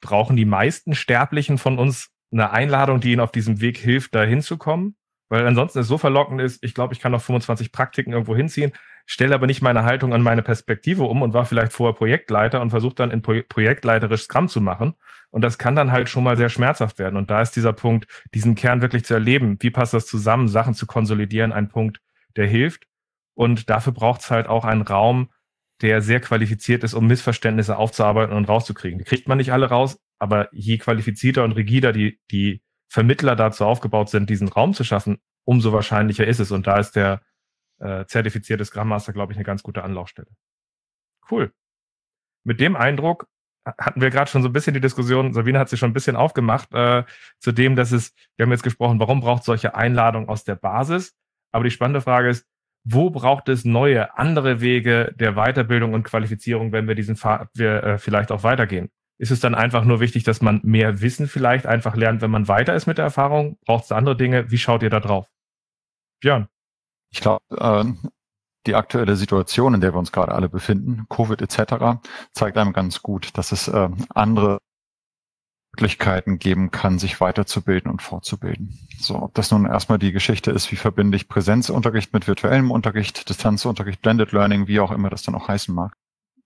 brauchen 0.00 0.36
die 0.36 0.44
meisten 0.44 0.94
Sterblichen 0.94 1.58
von 1.58 1.78
uns 1.78 2.10
eine 2.32 2.50
Einladung, 2.50 3.00
die 3.00 3.12
ihnen 3.12 3.20
auf 3.20 3.32
diesem 3.32 3.60
Weg 3.60 3.76
hilft, 3.78 4.14
da 4.14 4.24
hinzukommen. 4.24 4.96
Weil 5.32 5.46
ansonsten 5.46 5.78
es 5.78 5.88
so 5.88 5.96
verlockend 5.96 6.42
ist, 6.42 6.62
ich 6.62 6.74
glaube, 6.74 6.92
ich 6.92 7.00
kann 7.00 7.10
noch 7.10 7.22
25 7.22 7.72
Praktiken 7.72 8.12
irgendwo 8.12 8.36
hinziehen, 8.36 8.72
stelle 9.06 9.34
aber 9.34 9.46
nicht 9.46 9.62
meine 9.62 9.82
Haltung 9.82 10.12
an 10.12 10.20
meine 10.20 10.42
Perspektive 10.42 11.04
um 11.04 11.22
und 11.22 11.32
war 11.32 11.46
vielleicht 11.46 11.72
vorher 11.72 11.94
Projektleiter 11.94 12.60
und 12.60 12.68
versuche 12.68 12.96
dann 12.96 13.10
in 13.10 13.22
Pro 13.22 13.40
projektleiterisch 13.48 14.24
Scrum 14.24 14.48
zu 14.48 14.60
machen. 14.60 14.92
Und 15.30 15.40
das 15.40 15.56
kann 15.56 15.74
dann 15.74 15.90
halt 15.90 16.10
schon 16.10 16.22
mal 16.22 16.36
sehr 16.36 16.50
schmerzhaft 16.50 16.98
werden. 16.98 17.16
Und 17.16 17.30
da 17.30 17.40
ist 17.40 17.56
dieser 17.56 17.72
Punkt, 17.72 18.06
diesen 18.34 18.56
Kern 18.56 18.82
wirklich 18.82 19.06
zu 19.06 19.14
erleben. 19.14 19.56
Wie 19.60 19.70
passt 19.70 19.94
das 19.94 20.04
zusammen, 20.04 20.48
Sachen 20.48 20.74
zu 20.74 20.84
konsolidieren, 20.84 21.50
ein 21.50 21.70
Punkt, 21.70 22.02
der 22.36 22.46
hilft. 22.46 22.84
Und 23.32 23.70
dafür 23.70 23.94
braucht 23.94 24.20
es 24.20 24.30
halt 24.30 24.48
auch 24.48 24.66
einen 24.66 24.82
Raum, 24.82 25.30
der 25.80 26.02
sehr 26.02 26.20
qualifiziert 26.20 26.84
ist, 26.84 26.92
um 26.92 27.06
Missverständnisse 27.06 27.78
aufzuarbeiten 27.78 28.36
und 28.36 28.50
rauszukriegen. 28.50 28.98
Die 28.98 29.06
kriegt 29.06 29.28
man 29.28 29.38
nicht 29.38 29.54
alle 29.54 29.70
raus, 29.70 29.98
aber 30.18 30.50
je 30.52 30.76
qualifizierter 30.76 31.42
und 31.42 31.52
rigider 31.52 31.94
die, 31.94 32.20
die 32.30 32.60
Vermittler 32.92 33.36
dazu 33.36 33.64
aufgebaut 33.64 34.10
sind, 34.10 34.28
diesen 34.28 34.48
Raum 34.48 34.74
zu 34.74 34.84
schaffen, 34.84 35.16
umso 35.44 35.72
wahrscheinlicher 35.72 36.26
ist 36.26 36.40
es. 36.40 36.50
Und 36.50 36.66
da 36.66 36.78
ist 36.78 36.92
der 36.92 37.22
äh, 37.78 38.04
zertifizierte 38.04 38.66
Scrum 38.66 38.88
Master, 38.88 39.14
glaube 39.14 39.32
ich, 39.32 39.38
eine 39.38 39.46
ganz 39.46 39.62
gute 39.62 39.82
Anlaufstelle. 39.82 40.28
Cool. 41.30 41.54
Mit 42.44 42.60
dem 42.60 42.76
Eindruck 42.76 43.28
hatten 43.64 44.02
wir 44.02 44.10
gerade 44.10 44.30
schon 44.30 44.42
so 44.42 44.50
ein 44.50 44.52
bisschen 44.52 44.74
die 44.74 44.80
Diskussion, 44.80 45.32
Sabine 45.32 45.58
hat 45.58 45.70
sich 45.70 45.80
schon 45.80 45.88
ein 45.88 45.94
bisschen 45.94 46.16
aufgemacht, 46.16 46.70
äh, 46.74 47.04
zu 47.38 47.52
dem, 47.52 47.76
dass 47.76 47.92
es, 47.92 48.12
wir 48.36 48.44
haben 48.44 48.50
jetzt 48.50 48.62
gesprochen, 48.62 49.00
warum 49.00 49.20
braucht 49.20 49.44
solche 49.44 49.74
Einladungen 49.74 50.28
aus 50.28 50.44
der 50.44 50.56
Basis? 50.56 51.16
Aber 51.50 51.64
die 51.64 51.70
spannende 51.70 52.02
Frage 52.02 52.28
ist, 52.28 52.46
wo 52.84 53.08
braucht 53.08 53.48
es 53.48 53.64
neue, 53.64 54.18
andere 54.18 54.60
Wege 54.60 55.14
der 55.16 55.32
Weiterbildung 55.32 55.94
und 55.94 56.02
Qualifizierung, 56.02 56.72
wenn 56.72 56.86
wir 56.86 56.94
diesen 56.94 57.16
Pfad 57.16 57.48
wir, 57.54 57.82
äh, 57.82 57.98
vielleicht 57.98 58.30
auch 58.32 58.42
weitergehen? 58.42 58.90
Ist 59.18 59.30
es 59.30 59.40
dann 59.40 59.54
einfach 59.54 59.84
nur 59.84 60.00
wichtig, 60.00 60.24
dass 60.24 60.42
man 60.42 60.60
mehr 60.64 61.00
Wissen 61.00 61.28
vielleicht 61.28 61.66
einfach 61.66 61.96
lernt, 61.96 62.22
wenn 62.22 62.30
man 62.30 62.48
weiter 62.48 62.74
ist 62.74 62.86
mit 62.86 62.98
der 62.98 63.04
Erfahrung? 63.04 63.58
Braucht 63.64 63.84
es 63.84 63.92
andere 63.92 64.16
Dinge? 64.16 64.50
Wie 64.50 64.58
schaut 64.58 64.82
ihr 64.82 64.90
da 64.90 65.00
drauf? 65.00 65.28
Björn. 66.20 66.48
Ich 67.10 67.20
glaube, 67.20 67.44
äh, 67.50 67.84
die 68.66 68.74
aktuelle 68.74 69.16
Situation, 69.16 69.74
in 69.74 69.80
der 69.80 69.94
wir 69.94 69.98
uns 69.98 70.12
gerade 70.12 70.32
alle 70.32 70.48
befinden, 70.48 71.06
Covid 71.08 71.42
etc., 71.42 72.00
zeigt 72.32 72.56
einem 72.56 72.72
ganz 72.72 73.02
gut, 73.02 73.36
dass 73.36 73.52
es 73.52 73.68
äh, 73.68 73.88
andere 74.14 74.58
Möglichkeiten 75.72 76.38
geben 76.38 76.70
kann, 76.70 76.98
sich 76.98 77.20
weiterzubilden 77.20 77.90
und 77.90 78.02
fortzubilden. 78.02 78.78
So, 78.98 79.22
ob 79.22 79.34
das 79.34 79.50
nun 79.50 79.66
erstmal 79.66 79.98
die 79.98 80.12
Geschichte 80.12 80.50
ist, 80.50 80.70
wie 80.70 80.76
verbinde 80.76 81.16
ich 81.16 81.28
Präsenzunterricht 81.28 82.12
mit 82.12 82.26
virtuellem 82.28 82.70
Unterricht, 82.70 83.28
Distanzunterricht, 83.28 84.02
Blended 84.02 84.32
Learning, 84.32 84.66
wie 84.68 84.80
auch 84.80 84.90
immer 84.90 85.08
das 85.08 85.22
dann 85.22 85.34
auch 85.34 85.48
heißen 85.48 85.74
mag. 85.74 85.94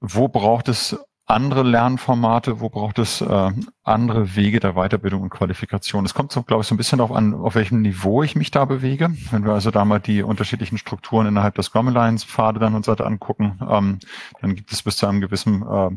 Wo 0.01 0.29
braucht 0.29 0.69
es 0.69 0.97
andere 1.27 1.65
Lernformate, 1.65 2.61
wo 2.61 2.69
braucht 2.69 2.99
es 2.99 3.21
äh, 3.21 3.51
andere 3.83 4.37
Wege 4.37 4.61
der 4.61 4.75
Weiterbildung 4.75 5.23
und 5.23 5.31
Qualifikation. 5.31 6.05
Es 6.05 6.15
kommt 6.15 6.31
so, 6.31 6.43
glaube 6.43 6.63
ich, 6.63 6.69
so 6.69 6.75
ein 6.75 6.79
bisschen 6.79 6.99
darauf 6.99 7.15
an, 7.15 7.35
auf 7.35 7.57
welchem 7.57 7.83
Niveau 7.83 8.23
ich 8.23 8.37
mich 8.37 8.53
da 8.53 8.65
bewege. 8.65 9.11
Wenn 9.33 9.45
wir 9.45 9.53
also 9.53 9.73
da 9.73 9.85
mal 9.85 9.99
die 9.99 10.23
unterschiedlichen 10.23 10.79
Strukturen 10.79 11.27
innerhalb 11.27 11.57
der 11.57 11.65
Scrum 11.65 11.89
Alliance 11.89 12.27
Pfade 12.27 12.61
dann 12.61 12.75
uns 12.75 12.87
weiter 12.87 13.07
angucken, 13.07 13.59
ähm, 13.69 13.99
dann 14.41 14.55
gibt 14.55 14.73
es 14.73 14.83
bis 14.83 14.97
zu 14.97 15.07
einem 15.07 15.21
gewissen 15.21 15.63
äh, 15.63 15.91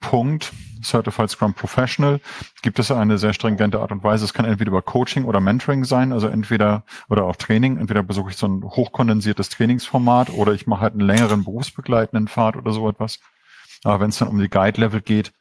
Punkt, 0.00 0.52
Certified 0.82 1.30
Scrum 1.30 1.54
Professional, 1.54 2.20
gibt 2.60 2.78
es 2.78 2.90
eine 2.90 3.16
sehr 3.16 3.32
stringente 3.32 3.80
Art 3.80 3.92
und 3.92 4.04
Weise. 4.04 4.26
Es 4.26 4.34
kann 4.34 4.44
entweder 4.44 4.68
über 4.68 4.82
Coaching 4.82 5.24
oder 5.24 5.40
Mentoring 5.40 5.84
sein, 5.84 6.12
also 6.12 6.28
entweder 6.28 6.84
oder 7.08 7.24
auch 7.24 7.36
Training. 7.36 7.78
Entweder 7.78 8.02
besuche 8.02 8.30
ich 8.30 8.36
so 8.36 8.46
ein 8.46 8.62
hochkondensiertes 8.62 9.48
Trainingsformat 9.48 10.30
oder 10.30 10.52
ich 10.52 10.66
mache 10.66 10.82
halt 10.82 10.92
einen 10.92 11.00
längeren 11.00 11.44
berufsbegleitenden 11.44 12.28
Pfad 12.28 12.56
oder 12.56 12.72
so 12.72 12.88
etwas. 12.90 13.20
Aber 13.84 14.00
wenn 14.00 14.10
es 14.10 14.18
dann 14.18 14.28
um 14.28 14.38
die 14.38 14.48
Guide-Level 14.48 15.00
geht, 15.00 15.32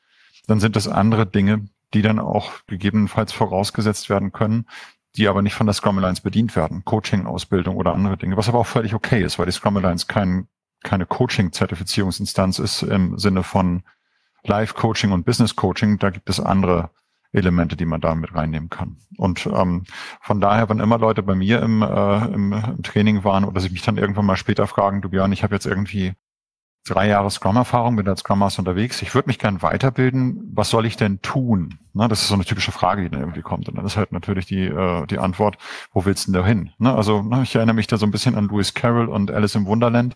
dann 0.47 0.59
sind 0.59 0.75
das 0.75 0.87
andere 0.87 1.25
Dinge, 1.25 1.67
die 1.93 2.01
dann 2.01 2.19
auch 2.19 2.51
gegebenenfalls 2.67 3.31
vorausgesetzt 3.31 4.09
werden 4.09 4.31
können, 4.31 4.65
die 5.15 5.27
aber 5.27 5.41
nicht 5.41 5.55
von 5.55 5.65
der 5.65 5.73
Scrum 5.73 5.97
Alliance 5.97 6.21
bedient 6.21 6.55
werden. 6.55 6.83
Coaching-Ausbildung 6.83 7.77
oder 7.77 7.93
andere 7.93 8.17
Dinge, 8.17 8.37
was 8.37 8.49
aber 8.49 8.59
auch 8.59 8.67
völlig 8.67 8.93
okay 8.93 9.23
ist, 9.23 9.39
weil 9.39 9.45
die 9.45 9.51
Scrum 9.51 9.77
Alliance 9.77 10.07
kein, 10.07 10.47
keine 10.83 11.05
Coaching-Zertifizierungsinstanz 11.05 12.59
ist 12.59 12.83
im 12.83 13.17
Sinne 13.17 13.43
von 13.43 13.83
Live-Coaching 14.43 15.11
und 15.11 15.25
Business-Coaching. 15.25 15.99
Da 15.99 16.09
gibt 16.09 16.29
es 16.29 16.39
andere 16.39 16.89
Elemente, 17.31 17.75
die 17.75 17.85
man 17.85 18.01
da 18.01 18.15
mit 18.15 18.33
reinnehmen 18.33 18.69
kann. 18.69 18.97
Und 19.17 19.45
ähm, 19.47 19.83
von 20.21 20.39
daher, 20.39 20.69
wenn 20.69 20.79
immer 20.79 20.97
Leute 20.97 21.23
bei 21.23 21.35
mir 21.35 21.61
im, 21.61 21.81
äh, 21.81 22.25
im, 22.27 22.53
im 22.53 22.83
Training 22.83 23.23
waren 23.23 23.45
oder 23.45 23.59
sich 23.59 23.71
mich 23.71 23.81
dann 23.81 23.97
irgendwann 23.97 24.25
mal 24.25 24.37
später 24.37 24.67
fragen, 24.67 25.01
du 25.01 25.09
Björn, 25.09 25.31
ich 25.31 25.43
habe 25.43 25.55
jetzt 25.55 25.65
irgendwie 25.65 26.13
drei 26.87 27.07
Jahre 27.07 27.31
Scrum-Erfahrung, 27.31 27.95
bin 27.95 28.07
als 28.07 28.19
Scrum 28.19 28.39
Master 28.39 28.59
unterwegs. 28.59 29.01
Ich 29.01 29.13
würde 29.15 29.27
mich 29.27 29.39
gern 29.39 29.61
weiterbilden. 29.61 30.51
Was 30.53 30.69
soll 30.69 30.85
ich 30.85 30.97
denn 30.97 31.21
tun? 31.21 31.79
Na, 31.93 32.07
das 32.07 32.21
ist 32.21 32.27
so 32.27 32.35
eine 32.35 32.45
typische 32.45 32.71
Frage, 32.71 33.03
die 33.03 33.09
dann 33.09 33.21
irgendwie 33.21 33.41
kommt. 33.41 33.67
Und 33.67 33.77
dann 33.77 33.85
ist 33.85 33.97
halt 33.97 34.11
natürlich 34.11 34.45
die, 34.45 34.65
äh, 34.65 35.05
die 35.07 35.17
Antwort, 35.17 35.57
wo 35.93 36.05
willst 36.05 36.27
du 36.27 36.31
denn 36.31 36.41
da 36.41 36.47
hin? 36.47 36.71
Ne? 36.77 36.93
Also 36.93 37.23
na, 37.27 37.41
ich 37.41 37.55
erinnere 37.55 37.75
mich 37.75 37.87
da 37.87 37.97
so 37.97 38.05
ein 38.05 38.11
bisschen 38.11 38.35
an 38.35 38.47
Lewis 38.47 38.73
Carroll 38.73 39.09
und 39.09 39.31
Alice 39.31 39.55
im 39.55 39.65
Wunderland, 39.65 40.15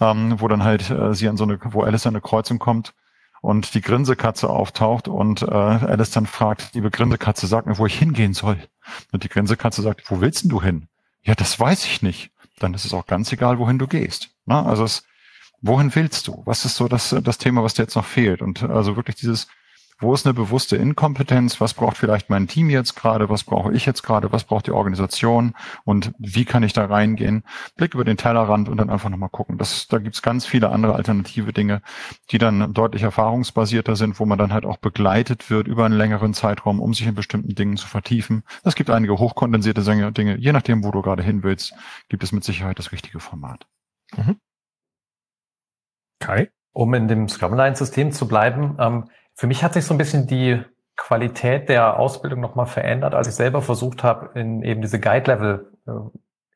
ähm, 0.00 0.34
wo 0.40 0.48
dann 0.48 0.64
halt 0.64 0.90
äh, 0.90 1.14
sie 1.14 1.28
an 1.28 1.36
so 1.36 1.44
eine, 1.44 1.58
wo 1.62 1.82
Alice 1.82 2.06
an 2.06 2.14
eine 2.14 2.20
Kreuzung 2.20 2.58
kommt 2.58 2.94
und 3.40 3.74
die 3.74 3.80
Grinsekatze 3.80 4.50
auftaucht 4.50 5.06
und 5.06 5.42
äh, 5.42 5.46
Alice 5.46 6.10
dann 6.10 6.26
fragt, 6.26 6.74
liebe 6.74 6.90
Grinsekatze, 6.90 7.46
sag 7.46 7.66
mir, 7.66 7.78
wo 7.78 7.86
ich 7.86 7.96
hingehen 7.96 8.34
soll. 8.34 8.58
Und 9.12 9.22
die 9.22 9.28
Grinsekatze 9.28 9.82
sagt, 9.82 10.10
wo 10.10 10.20
willst 10.20 10.42
denn 10.42 10.50
du 10.50 10.60
hin? 10.60 10.88
Ja, 11.22 11.34
das 11.34 11.58
weiß 11.60 11.84
ich 11.84 12.02
nicht. 12.02 12.32
Dann 12.58 12.74
ist 12.74 12.84
es 12.84 12.92
auch 12.92 13.06
ganz 13.06 13.32
egal, 13.32 13.58
wohin 13.60 13.78
du 13.78 13.86
gehst. 13.86 14.30
Na, 14.46 14.66
also 14.66 14.82
es 14.82 15.04
wohin 15.60 15.94
willst 15.94 16.28
du? 16.28 16.42
Was 16.44 16.64
ist 16.64 16.76
so 16.76 16.88
das, 16.88 17.14
das 17.22 17.38
Thema, 17.38 17.62
was 17.62 17.74
dir 17.74 17.82
jetzt 17.82 17.96
noch 17.96 18.04
fehlt? 18.04 18.42
Und 18.42 18.62
also 18.62 18.96
wirklich 18.96 19.16
dieses, 19.16 19.48
wo 20.00 20.14
ist 20.14 20.24
eine 20.26 20.34
bewusste 20.34 20.76
Inkompetenz? 20.76 21.60
Was 21.60 21.74
braucht 21.74 21.96
vielleicht 21.96 22.30
mein 22.30 22.46
Team 22.46 22.70
jetzt 22.70 22.94
gerade? 22.94 23.28
Was 23.28 23.42
brauche 23.42 23.72
ich 23.72 23.84
jetzt 23.84 24.02
gerade? 24.02 24.30
Was 24.30 24.44
braucht 24.44 24.68
die 24.68 24.70
Organisation? 24.70 25.54
Und 25.84 26.12
wie 26.18 26.44
kann 26.44 26.62
ich 26.62 26.72
da 26.72 26.84
reingehen? 26.84 27.42
Blick 27.76 27.94
über 27.94 28.04
den 28.04 28.16
Tellerrand 28.16 28.68
und 28.68 28.76
dann 28.76 28.90
einfach 28.90 29.08
nochmal 29.08 29.28
gucken. 29.28 29.58
Das, 29.58 29.88
da 29.88 29.98
gibt's 29.98 30.22
ganz 30.22 30.46
viele 30.46 30.70
andere 30.70 30.94
alternative 30.94 31.52
Dinge, 31.52 31.82
die 32.30 32.38
dann 32.38 32.72
deutlich 32.72 33.02
erfahrungsbasierter 33.02 33.96
sind, 33.96 34.20
wo 34.20 34.24
man 34.24 34.38
dann 34.38 34.52
halt 34.52 34.64
auch 34.64 34.76
begleitet 34.76 35.50
wird 35.50 35.66
über 35.66 35.84
einen 35.84 35.98
längeren 35.98 36.32
Zeitraum, 36.32 36.78
um 36.78 36.94
sich 36.94 37.06
in 37.06 37.16
bestimmten 37.16 37.56
Dingen 37.56 37.76
zu 37.76 37.88
vertiefen. 37.88 38.44
Es 38.62 38.76
gibt 38.76 38.90
einige 38.90 39.18
hochkondensierte 39.18 39.82
Dinge. 40.12 40.36
Je 40.36 40.52
nachdem, 40.52 40.84
wo 40.84 40.92
du 40.92 41.02
gerade 41.02 41.24
hin 41.24 41.42
willst, 41.42 41.74
gibt 42.08 42.22
es 42.22 42.30
mit 42.30 42.44
Sicherheit 42.44 42.78
das 42.78 42.92
richtige 42.92 43.18
Format. 43.18 43.66
Mhm. 44.16 44.36
Kai? 46.18 46.50
Um 46.72 46.94
in 46.94 47.08
dem 47.08 47.28
Scrum-Line-System 47.28 48.12
zu 48.12 48.28
bleiben, 48.28 48.76
ähm, 48.78 49.10
für 49.34 49.46
mich 49.46 49.62
hat 49.62 49.74
sich 49.74 49.84
so 49.84 49.94
ein 49.94 49.98
bisschen 49.98 50.26
die 50.26 50.62
Qualität 50.96 51.68
der 51.68 51.98
Ausbildung 51.98 52.40
nochmal 52.40 52.66
verändert, 52.66 53.14
als 53.14 53.28
ich 53.28 53.34
selber 53.34 53.62
versucht 53.62 54.02
habe, 54.02 54.38
in 54.38 54.62
eben 54.62 54.82
diese 54.82 55.00
Guide-Level 55.00 55.72
äh, 55.86 55.92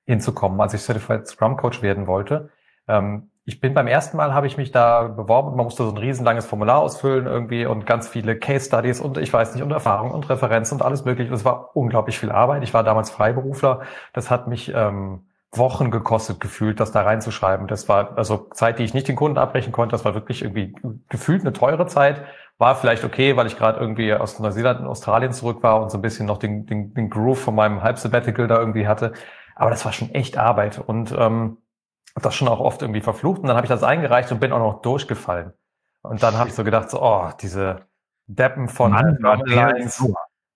hinzukommen, 0.04 0.60
als 0.60 0.74
ich 0.74 0.82
Certified 0.82 1.26
Scrum 1.26 1.56
Coach 1.56 1.80
werden 1.80 2.06
wollte. 2.06 2.50
Ähm, 2.88 3.30
ich 3.44 3.60
bin 3.60 3.74
beim 3.74 3.88
ersten 3.88 4.16
Mal, 4.16 4.34
habe 4.34 4.46
ich 4.46 4.56
mich 4.56 4.70
da 4.70 5.02
beworben 5.02 5.56
man 5.56 5.64
musste 5.64 5.82
so 5.82 5.90
ein 5.90 5.96
riesenlanges 5.96 6.46
Formular 6.46 6.78
ausfüllen 6.78 7.26
irgendwie 7.26 7.66
und 7.66 7.86
ganz 7.86 8.08
viele 8.08 8.36
Case 8.38 8.66
Studies 8.66 9.00
und 9.00 9.18
ich 9.18 9.32
weiß 9.32 9.54
nicht 9.54 9.64
und 9.64 9.72
Erfahrungen 9.72 10.12
und 10.12 10.28
Referenzen 10.28 10.78
und 10.78 10.84
alles 10.84 11.04
mögliche. 11.04 11.30
Und 11.30 11.36
es 11.36 11.44
war 11.44 11.76
unglaublich 11.76 12.18
viel 12.18 12.30
Arbeit. 12.30 12.62
Ich 12.62 12.72
war 12.72 12.84
damals 12.84 13.10
Freiberufler. 13.10 13.82
Das 14.12 14.30
hat 14.30 14.46
mich 14.46 14.72
ähm, 14.74 15.26
Wochen 15.54 15.90
gekostet 15.90 16.40
gefühlt, 16.40 16.80
das 16.80 16.92
da 16.92 17.02
reinzuschreiben. 17.02 17.66
Das 17.66 17.88
war 17.88 18.16
also 18.16 18.48
Zeit, 18.52 18.78
die 18.78 18.84
ich 18.84 18.94
nicht 18.94 19.08
den 19.08 19.16
Kunden 19.16 19.38
abbrechen 19.38 19.72
konnte. 19.72 19.92
Das 19.92 20.04
war 20.04 20.14
wirklich 20.14 20.42
irgendwie 20.42 20.74
gefühlt 21.08 21.42
eine 21.42 21.52
teure 21.52 21.86
Zeit. 21.86 22.24
War 22.58 22.74
vielleicht 22.74 23.04
okay, 23.04 23.36
weil 23.36 23.46
ich 23.46 23.58
gerade 23.58 23.78
irgendwie 23.78 24.14
aus 24.14 24.38
Neuseeland 24.38 24.80
und 24.80 24.86
Australien 24.86 25.32
zurück 25.32 25.62
war 25.62 25.82
und 25.82 25.90
so 25.90 25.98
ein 25.98 26.02
bisschen 26.02 26.26
noch 26.26 26.38
den, 26.38 26.64
den, 26.66 26.94
den 26.94 27.10
Groove 27.10 27.40
von 27.40 27.54
meinem 27.54 27.82
Halbsabbatical 27.82 28.46
da 28.46 28.58
irgendwie 28.58 28.86
hatte. 28.86 29.12
Aber 29.54 29.70
das 29.70 29.84
war 29.84 29.92
schon 29.92 30.10
echt 30.10 30.38
Arbeit 30.38 30.78
und 30.78 31.14
ähm, 31.18 31.58
das 32.14 32.34
schon 32.34 32.48
auch 32.48 32.60
oft 32.60 32.82
irgendwie 32.82 33.00
verflucht. 33.00 33.42
Und 33.42 33.48
dann 33.48 33.56
habe 33.56 33.66
ich 33.66 33.70
das 33.70 33.82
eingereicht 33.82 34.32
und 34.32 34.40
bin 34.40 34.52
auch 34.52 34.58
noch 34.58 34.82
durchgefallen. 34.82 35.52
Und 36.02 36.22
dann 36.22 36.36
habe 36.36 36.48
ich 36.48 36.54
so 36.54 36.64
gedacht, 36.64 36.90
so, 36.90 37.02
oh, 37.02 37.30
diese 37.40 37.86
Deppen 38.26 38.68
von 38.68 38.92
Mann, 38.92 39.18
Lines. 39.44 40.02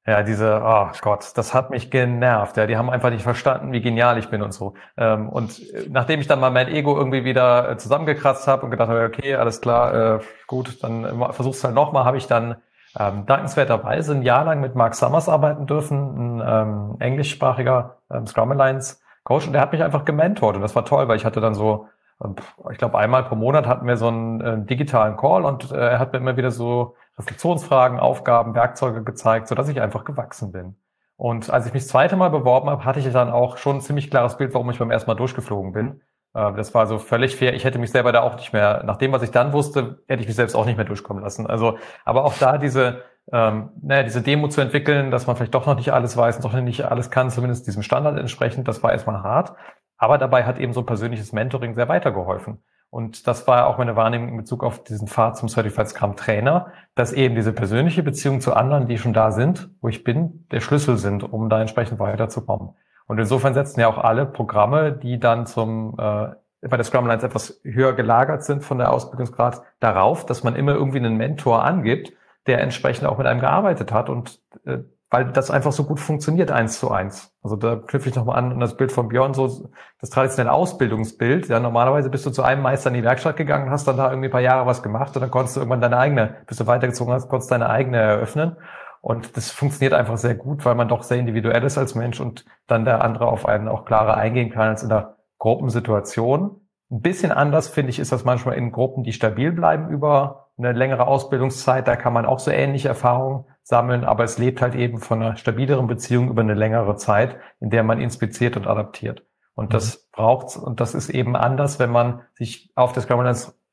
Ja, 0.07 0.22
diese, 0.22 0.62
oh 0.64 0.88
Gott, 1.00 1.32
das 1.36 1.52
hat 1.52 1.70
mich 1.70 1.90
genervt. 1.90 2.57
Ja, 2.57 2.66
die 2.68 2.76
haben 2.76 2.90
einfach 2.90 3.11
nicht 3.11 3.22
verstanden, 3.24 3.72
wie 3.72 3.80
genial 3.80 4.18
ich 4.18 4.28
bin 4.28 4.40
und 4.40 4.52
so. 4.52 4.74
Ähm, 4.96 5.28
und 5.28 5.59
äh, 5.72 5.86
nachdem 5.90 6.20
ich 6.20 6.28
dann 6.28 6.38
mal 6.38 6.50
mein 6.50 6.68
Ego 6.68 6.96
irgendwie 6.96 7.24
wieder 7.24 7.70
äh, 7.70 7.76
zusammengekratzt 7.76 8.46
habe 8.46 8.62
und 8.64 8.70
gedacht 8.70 8.88
habe, 8.88 9.04
okay, 9.04 9.34
alles 9.34 9.61
klar, 9.61 10.16
äh, 10.16 10.20
gut, 10.46 10.82
dann 10.84 11.32
versuch's 11.32 11.64
halt 11.64 11.74
nochmal, 11.74 12.04
habe 12.04 12.18
ich 12.18 12.28
dann 12.28 12.57
ähm, 12.98 13.26
dankenswerterweise 13.26 14.14
ein 14.14 14.22
Jahr 14.22 14.44
lang 14.44 14.61
mit 14.61 14.76
Mark 14.76 14.94
Summers 14.94 15.28
arbeiten 15.28 15.66
dürfen, 15.66 16.38
ein 16.38 16.42
ähm, 16.46 16.96
englischsprachiger 17.00 17.96
ähm, 18.11 18.26
Scrum 18.28 18.52
Alliance 18.52 18.98
Coach 19.24 19.46
und 19.48 19.54
der 19.54 19.61
hat 19.62 19.72
mich 19.72 19.82
einfach 19.82 20.04
gementort 20.04 20.54
und 20.57 20.62
das 20.62 20.76
war 20.76 20.84
toll, 20.84 21.09
weil 21.09 21.16
ich 21.16 21.24
hatte 21.24 21.40
dann 21.40 21.54
so, 21.54 21.88
ähm, 22.24 22.36
ich 22.70 22.78
glaube 22.78 22.96
einmal 22.98 23.24
pro 23.24 23.34
Monat 23.34 23.66
hatten 23.66 23.86
wir 23.88 23.96
so 23.96 24.07
einen 24.07 24.40
äh, 24.40 24.64
digitalen 24.66 25.16
Call 25.16 25.44
und 25.44 25.72
äh, 25.72 25.76
er 25.76 25.98
hat 25.98 26.12
mir 26.12 26.18
immer 26.20 26.36
wieder 26.36 26.52
so 26.52 26.94
Reflexionsfragen, 27.18 27.98
Aufgaben, 27.98 28.54
Werkzeuge 28.54 29.02
gezeigt, 29.02 29.48
so 29.48 29.54
dass 29.54 29.68
ich 29.68 29.80
einfach 29.80 30.04
gewachsen 30.04 30.52
bin. 30.52 30.76
Und 31.16 31.50
als 31.50 31.66
ich 31.66 31.72
mich 31.72 31.84
das 31.84 31.88
zweite 31.88 32.16
Mal 32.16 32.28
beworben 32.28 32.68
habe, 32.68 32.84
hatte 32.84 33.00
ich 33.00 33.10
dann 33.10 33.30
auch 33.30 33.56
schon 33.56 33.76
ein 33.76 33.80
ziemlich 33.80 34.10
klares 34.10 34.36
Bild, 34.36 34.52
warum 34.52 34.70
ich 34.70 34.78
beim 34.78 34.90
ersten 34.90 35.10
Mal 35.10 35.14
durchgeflogen 35.14 35.72
bin. 35.72 36.02
Äh, 36.34 36.52
das 36.52 36.74
war 36.74 36.86
so 36.86 36.98
völlig 36.98 37.36
fair. 37.36 37.54
Ich 37.54 37.64
hätte 37.64 37.78
mich 37.78 37.90
selber 37.90 38.12
da 38.12 38.20
auch 38.22 38.36
nicht 38.36 38.52
mehr, 38.52 38.82
nach 38.84 38.98
dem, 38.98 39.12
was 39.12 39.22
ich 39.22 39.30
dann 39.30 39.52
wusste, 39.52 40.02
hätte 40.06 40.20
ich 40.20 40.28
mich 40.28 40.36
selbst 40.36 40.54
auch 40.54 40.66
nicht 40.66 40.76
mehr 40.76 40.84
durchkommen 40.84 41.22
lassen. 41.22 41.46
Also, 41.46 41.78
aber 42.04 42.24
auch 42.24 42.34
da 42.38 42.58
diese, 42.58 43.02
ähm, 43.32 43.70
naja, 43.82 44.02
diese 44.02 44.22
Demo 44.22 44.48
zu 44.48 44.60
entwickeln, 44.60 45.10
dass 45.10 45.26
man 45.26 45.36
vielleicht 45.36 45.54
doch 45.54 45.66
noch 45.66 45.76
nicht 45.76 45.92
alles 45.92 46.16
weiß 46.16 46.36
und 46.36 46.44
doch 46.44 46.52
nicht 46.52 46.84
alles 46.84 47.10
kann, 47.10 47.30
zumindest 47.30 47.66
diesem 47.66 47.82
Standard 47.82 48.18
entsprechend, 48.18 48.68
das 48.68 48.82
war 48.82 48.92
erstmal 48.92 49.22
hart. 49.22 49.54
Aber 49.96 50.18
dabei 50.18 50.44
hat 50.44 50.58
eben 50.58 50.74
so 50.74 50.82
persönliches 50.82 51.32
Mentoring 51.32 51.74
sehr 51.74 51.88
weitergeholfen. 51.88 52.62
Und 52.97 53.26
das 53.26 53.47
war 53.47 53.66
auch 53.66 53.76
meine 53.76 53.94
Wahrnehmung 53.94 54.30
in 54.30 54.36
Bezug 54.38 54.64
auf 54.64 54.82
diesen 54.82 55.07
Pfad 55.07 55.36
zum 55.36 55.51
Certified 55.51 55.86
Scrum 55.86 56.16
Trainer, 56.16 56.68
dass 56.94 57.12
eben 57.12 57.34
diese 57.34 57.53
persönliche 57.53 58.03
Beziehung 58.03 58.40
zu 58.40 58.55
anderen, 58.55 58.86
die 58.86 58.97
schon 58.97 59.12
da 59.12 59.32
sind, 59.32 59.68
wo 59.82 59.88
ich 59.88 60.03
bin, 60.03 60.47
der 60.51 60.61
Schlüssel 60.61 60.97
sind, 60.97 61.22
um 61.22 61.51
da 61.51 61.61
entsprechend 61.61 61.99
weiterzukommen. 61.99 62.70
Und 63.07 63.18
insofern 63.18 63.53
setzen 63.53 63.80
ja 63.80 63.88
auch 63.88 63.99
alle 63.99 64.24
Programme, 64.24 64.92
die 64.92 65.20
dann 65.20 65.44
zum 65.44 65.94
äh, 65.99 66.28
bei 66.62 66.76
der 66.78 66.84
Scrum 66.84 67.05
Alliance 67.05 67.26
etwas 67.26 67.61
höher 67.64 67.92
gelagert 67.92 68.44
sind 68.44 68.64
von 68.64 68.78
der 68.78 68.90
Ausbildungsgrad, 68.90 69.61
darauf, 69.78 70.24
dass 70.24 70.42
man 70.42 70.57
immer 70.57 70.72
irgendwie 70.72 70.97
einen 70.97 71.18
Mentor 71.18 71.66
angibt, 71.66 72.14
der 72.47 72.62
entsprechend 72.62 73.07
auch 73.07 73.18
mit 73.18 73.26
einem 73.26 73.40
gearbeitet 73.40 73.92
hat 73.92 74.09
und 74.09 74.40
äh, 74.64 74.78
weil 75.11 75.26
das 75.32 75.50
einfach 75.50 75.72
so 75.72 75.84
gut 75.84 76.00
funktioniert 76.00 76.50
eins 76.50 76.80
zu 76.80 76.90
eins. 76.90 77.32
Also 77.42 77.57
da 77.57 77.76
knüpfe 77.76 78.09
ich 78.09 78.16
nochmal 78.16 78.38
an 78.38 78.52
an 78.52 78.61
das 78.61 78.76
Bild 78.76 78.90
von 78.90 79.09
Björn, 79.09 79.34
so 79.34 79.70
das 80.00 80.11
traditionelle 80.11 80.52
Ausbildungsbild. 80.52 81.48
Ja, 81.48 81.61
normalerweise 81.61 82.11
bist 82.11 82.26
du 82.26 82.30
zu 82.30 82.42
einem 82.42 82.62
Meister 82.62 82.88
in 82.88 82.94
die 82.94 83.04
Werkstatt 83.04 83.36
gegangen, 83.36 83.70
hast 83.70 83.86
dann 83.86 83.96
da 83.96 84.11
irgendwie 84.11 84.28
ein 84.28 84.32
paar 84.32 84.40
Jahre 84.40 84.66
was 84.66 84.82
gemacht 84.82 85.14
und 85.14 85.22
dann 85.22 85.30
konntest 85.30 85.57
du 85.57 85.61
irgendwann 85.61 85.80
deine 85.80 85.98
eigene, 85.98 86.36
bis 86.46 86.59
du 86.59 86.66
weitergezogen 86.66 87.12
hast, 87.12 87.28
konntest 87.28 87.50
deine 87.52 87.70
eigene 87.70 87.98
eröffnen. 87.98 88.57
Und 89.00 89.36
das 89.36 89.52
funktioniert 89.52 89.94
einfach 89.94 90.16
sehr 90.16 90.34
gut, 90.34 90.64
weil 90.64 90.74
man 90.74 90.88
doch 90.88 91.04
sehr 91.04 91.18
individuell 91.18 91.62
ist 91.62 91.78
als 91.78 91.94
Mensch 91.94 92.20
und 92.20 92.44
dann 92.66 92.84
der 92.84 93.04
andere 93.04 93.28
auf 93.28 93.46
einen 93.46 93.68
auch 93.68 93.84
klarer 93.84 94.16
eingehen 94.16 94.50
kann 94.50 94.68
als 94.68 94.82
in 94.82 94.88
der 94.88 95.18
Gruppensituation. 95.38 96.61
Ein 96.90 97.00
bisschen 97.00 97.30
anders, 97.30 97.68
finde 97.68 97.90
ich, 97.90 98.00
ist 98.00 98.11
das 98.11 98.24
manchmal 98.24 98.57
in 98.57 98.72
Gruppen, 98.72 99.04
die 99.04 99.12
stabil 99.12 99.52
bleiben 99.52 99.90
über 99.90 100.45
eine 100.59 100.72
längere 100.72 101.07
Ausbildungszeit. 101.07 101.86
Da 101.86 101.96
kann 101.96 102.12
man 102.12 102.26
auch 102.26 102.38
so 102.38 102.50
ähnliche 102.50 102.88
Erfahrungen 102.88 103.44
sammeln, 103.62 104.04
aber 104.04 104.24
es 104.24 104.38
lebt 104.38 104.62
halt 104.62 104.74
eben 104.74 104.98
von 104.98 105.22
einer 105.22 105.36
stabileren 105.36 105.86
Beziehung 105.86 106.28
über 106.28 106.42
eine 106.42 106.54
längere 106.54 106.96
Zeit, 106.96 107.36
in 107.61 107.70
der 107.70 107.82
man 107.82 108.00
inspiziert 108.00 108.57
und 108.57 108.66
adaptiert. 108.66 109.24
Und 109.54 109.74
das 109.74 109.96
mhm. 109.96 110.00
braucht's 110.12 110.57
und 110.57 110.80
das 110.80 110.94
ist 110.94 111.11
eben 111.11 111.36
anders, 111.36 111.78
wenn 111.78 111.90
man 111.90 112.22
sich 112.34 112.70
auf 112.74 112.92
der 112.92 113.02
Scrum 113.02 113.24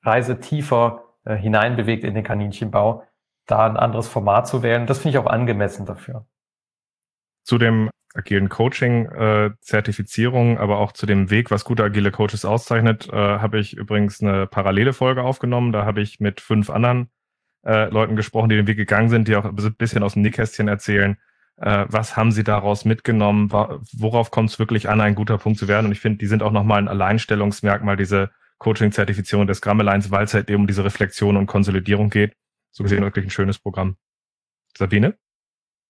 Reise 0.01 0.39
tiefer 0.39 1.03
äh, 1.25 1.36
hineinbewegt 1.36 2.03
in 2.03 2.15
den 2.15 2.23
Kaninchenbau, 2.23 3.03
da 3.45 3.65
ein 3.65 3.77
anderes 3.77 4.07
Format 4.07 4.47
zu 4.47 4.63
wählen. 4.63 4.86
Das 4.88 4.99
finde 4.99 5.17
ich 5.17 5.23
auch 5.23 5.29
angemessen 5.29 5.86
dafür. 5.86 6.25
Zu 7.43 7.57
dem 7.57 7.89
agilen 8.13 8.49
Coaching-Zertifizierung, 8.49 10.57
äh, 10.57 10.59
aber 10.59 10.77
auch 10.77 10.91
zu 10.91 11.05
dem 11.05 11.29
Weg, 11.29 11.51
was 11.51 11.65
gute 11.65 11.83
agile 11.83 12.11
Coaches 12.11 12.45
auszeichnet, 12.45 13.09
äh, 13.11 13.15
habe 13.15 13.59
ich 13.59 13.75
übrigens 13.75 14.21
eine 14.21 14.47
parallele 14.47 14.93
Folge 14.93 15.23
aufgenommen. 15.23 15.71
Da 15.71 15.85
habe 15.85 16.01
ich 16.01 16.19
mit 16.19 16.41
fünf 16.41 16.69
anderen 16.69 17.09
äh, 17.65 17.89
Leuten 17.89 18.15
gesprochen, 18.15 18.49
die 18.49 18.55
den 18.55 18.67
Weg 18.67 18.77
gegangen 18.77 19.09
sind, 19.09 19.27
die 19.27 19.35
auch 19.35 19.45
ein 19.45 19.55
bisschen 19.55 20.03
aus 20.03 20.13
dem 20.13 20.21
Nickkästchen 20.21 20.67
erzählen. 20.67 21.17
Äh, 21.57 21.85
was 21.87 22.15
haben 22.15 22.31
sie 22.31 22.43
daraus 22.43 22.85
mitgenommen? 22.85 23.51
Worauf 23.51 24.31
kommt 24.31 24.51
es 24.51 24.59
wirklich 24.59 24.89
an, 24.89 25.01
ein 25.01 25.15
guter 25.15 25.37
Punkt 25.37 25.59
zu 25.59 25.67
werden? 25.67 25.87
Und 25.87 25.91
ich 25.91 25.99
finde, 25.99 26.19
die 26.19 26.27
sind 26.27 26.43
auch 26.43 26.51
nochmal 26.51 26.79
ein 26.79 26.87
Alleinstellungsmerkmal, 26.87 27.97
diese 27.97 28.31
Coaching-Zertifizierung 28.59 29.47
des 29.47 29.57
Scrum 29.57 29.79
Alliance, 29.79 30.11
weil 30.11 30.25
es 30.25 30.33
halt 30.33 30.49
eben 30.49 30.61
um 30.61 30.67
diese 30.67 30.85
Reflexion 30.85 31.37
und 31.37 31.47
Konsolidierung 31.47 32.09
geht. 32.09 32.35
So 32.71 32.83
gesehen 32.83 33.03
wirklich 33.03 33.25
ein 33.25 33.31
schönes 33.31 33.59
Programm. 33.59 33.97
Sabine? 34.77 35.17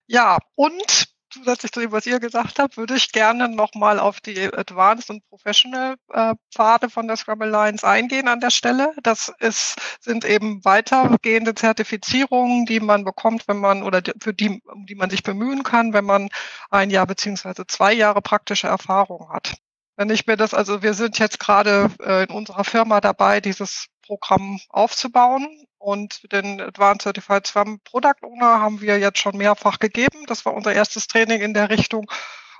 Ja, 0.07 0.37
und 0.55 1.12
zusätzlich 1.33 1.71
zu 1.71 1.79
dem, 1.79 1.91
was 1.91 2.05
ihr 2.05 2.19
gesagt 2.19 2.59
habt, 2.59 2.77
würde 2.77 2.95
ich 2.95 3.11
gerne 3.11 3.49
nochmal 3.49 3.99
auf 3.99 4.21
die 4.21 4.53
Advanced 4.53 5.09
und 5.09 5.27
Professional 5.29 5.95
äh, 6.11 6.35
Pfade 6.53 6.89
von 6.89 7.07
der 7.07 7.17
Scrum 7.17 7.41
Alliance 7.41 7.85
eingehen 7.87 8.27
an 8.27 8.39
der 8.39 8.51
Stelle. 8.51 8.93
Das 9.01 9.31
ist, 9.39 9.75
sind 9.99 10.25
eben 10.25 10.63
weitergehende 10.63 11.55
Zertifizierungen, 11.55 12.65
die 12.65 12.79
man 12.79 13.03
bekommt, 13.03 13.47
wenn 13.47 13.57
man 13.57 13.83
oder 13.83 14.01
für 14.21 14.33
die, 14.33 14.61
um 14.65 14.85
die 14.85 14.95
man 14.95 15.09
sich 15.09 15.23
bemühen 15.23 15.63
kann, 15.63 15.93
wenn 15.93 16.05
man 16.05 16.29
ein 16.69 16.89
Jahr 16.89 17.07
beziehungsweise 17.07 17.65
zwei 17.67 17.93
Jahre 17.93 18.21
praktische 18.21 18.67
Erfahrung 18.67 19.29
hat. 19.29 19.55
Wenn 19.95 20.09
ich 20.09 20.25
mir 20.25 20.37
das, 20.37 20.53
also 20.53 20.81
wir 20.81 20.93
sind 20.93 21.19
jetzt 21.19 21.39
gerade 21.39 21.91
äh, 22.01 22.23
in 22.23 22.29
unserer 22.29 22.63
Firma 22.63 22.99
dabei, 22.99 23.41
dieses 23.41 23.87
Programm 24.05 24.59
aufzubauen. 24.69 25.47
Und 25.79 26.31
den 26.31 26.61
Advanced 26.61 27.01
Certified 27.01 27.45
Swam 27.45 27.79
Product 27.81 28.21
Owner 28.21 28.61
haben 28.61 28.79
wir 28.79 28.99
jetzt 28.99 29.19
schon 29.19 29.35
mehrfach 29.35 29.79
gegeben. 29.79 30.25
Das 30.27 30.45
war 30.45 30.53
unser 30.53 30.73
erstes 30.73 31.07
Training 31.07 31.41
in 31.41 31.53
der 31.53 31.69
Richtung. 31.69 32.09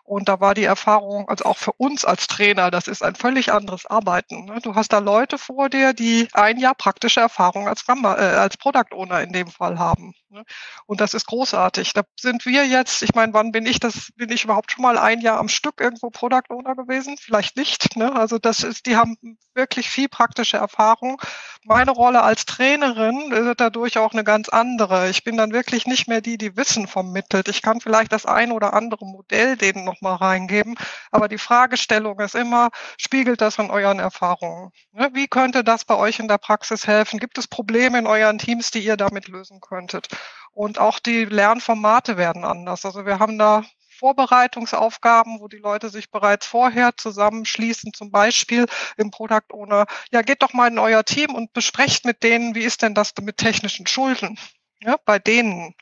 Und 0.05 0.27
da 0.27 0.41
war 0.41 0.53
die 0.53 0.65
Erfahrung, 0.65 1.29
also 1.29 1.45
auch 1.45 1.57
für 1.57 1.71
uns 1.73 2.03
als 2.03 2.27
Trainer, 2.27 2.71
das 2.71 2.87
ist 2.87 3.03
ein 3.03 3.15
völlig 3.15 3.53
anderes 3.53 3.85
Arbeiten. 3.85 4.45
Ne? 4.45 4.59
Du 4.61 4.75
hast 4.75 4.91
da 4.91 4.99
Leute 4.99 5.37
vor 5.37 5.69
dir, 5.69 5.93
die 5.93 6.27
ein 6.33 6.59
Jahr 6.59 6.75
praktische 6.75 7.21
Erfahrung 7.21 7.69
als, 7.69 7.85
Gamma, 7.85 8.15
äh, 8.15 8.35
als 8.35 8.57
Product 8.57 8.91
Owner 8.91 9.21
in 9.21 9.31
dem 9.31 9.47
Fall 9.47 9.79
haben. 9.79 10.13
Ne? 10.29 10.43
Und 10.85 10.99
das 10.99 11.13
ist 11.13 11.27
großartig. 11.27 11.93
Da 11.93 12.01
sind 12.19 12.45
wir 12.45 12.65
jetzt, 12.65 13.01
ich 13.01 13.15
meine, 13.15 13.33
wann 13.33 13.53
bin 13.53 13.65
ich 13.65 13.79
das, 13.79 14.11
bin 14.15 14.29
ich 14.29 14.43
überhaupt 14.43 14.71
schon 14.71 14.81
mal 14.81 14.97
ein 14.97 15.21
Jahr 15.21 15.39
am 15.39 15.47
Stück 15.47 15.79
irgendwo 15.79 16.09
Product 16.09 16.49
Owner 16.49 16.75
gewesen? 16.75 17.15
Vielleicht 17.17 17.55
nicht. 17.55 17.95
Ne? 17.95 18.13
Also 18.13 18.39
das 18.39 18.63
ist, 18.63 18.85
die 18.87 18.97
haben 18.97 19.17
wirklich 19.53 19.89
viel 19.89 20.09
praktische 20.09 20.57
Erfahrung. 20.57 21.21
Meine 21.63 21.91
Rolle 21.91 22.23
als 22.23 22.45
Trainerin 22.45 23.31
wird 23.31 23.61
dadurch 23.61 23.97
auch 23.97 24.11
eine 24.11 24.23
ganz 24.23 24.49
andere. 24.49 25.09
Ich 25.09 25.23
bin 25.23 25.37
dann 25.37 25.53
wirklich 25.53 25.85
nicht 25.85 26.07
mehr 26.07 26.21
die, 26.21 26.37
die 26.37 26.57
Wissen 26.57 26.87
vermittelt. 26.87 27.47
Ich 27.47 27.61
kann 27.61 27.79
vielleicht 27.79 28.11
das 28.11 28.25
ein 28.25 28.51
oder 28.51 28.73
andere 28.73 29.05
Modell 29.05 29.55
denen 29.55 29.85
nochmal 29.93 30.15
reingeben. 30.15 30.75
Aber 31.11 31.27
die 31.27 31.37
Fragestellung 31.37 32.19
ist 32.19 32.35
immer, 32.35 32.69
spiegelt 32.97 33.41
das 33.41 33.57
in 33.57 33.69
euren 33.69 33.99
Erfahrungen? 33.99 34.71
Ne? 34.91 35.09
Wie 35.13 35.27
könnte 35.27 35.63
das 35.63 35.85
bei 35.85 35.95
euch 35.95 36.19
in 36.19 36.27
der 36.27 36.37
Praxis 36.37 36.87
helfen? 36.87 37.19
Gibt 37.19 37.37
es 37.37 37.47
Probleme 37.47 37.99
in 37.99 38.07
euren 38.07 38.37
Teams, 38.37 38.71
die 38.71 38.79
ihr 38.79 38.97
damit 38.97 39.27
lösen 39.27 39.61
könntet? 39.61 40.07
Und 40.51 40.79
auch 40.79 40.99
die 40.99 41.25
Lernformate 41.25 42.17
werden 42.17 42.45
anders. 42.45 42.85
Also 42.85 43.05
wir 43.05 43.19
haben 43.19 43.37
da 43.37 43.63
Vorbereitungsaufgaben, 43.97 45.39
wo 45.39 45.47
die 45.47 45.57
Leute 45.57 45.89
sich 45.89 46.11
bereits 46.11 46.45
vorher 46.45 46.91
zusammenschließen, 46.97 47.93
zum 47.93 48.11
Beispiel 48.11 48.65
im 48.97 49.11
Product 49.11 49.53
Owner. 49.53 49.85
Ja, 50.11 50.21
geht 50.21 50.41
doch 50.41 50.53
mal 50.53 50.67
in 50.67 50.79
euer 50.79 51.05
Team 51.05 51.33
und 51.33 51.53
besprecht 51.53 52.05
mit 52.05 52.21
denen, 52.23 52.55
wie 52.55 52.63
ist 52.63 52.81
denn 52.81 52.95
das 52.95 53.13
mit 53.21 53.37
technischen 53.37 53.87
Schulden? 53.87 54.37
Ja, 54.81 54.97
bei 55.05 55.19
denen. 55.19 55.73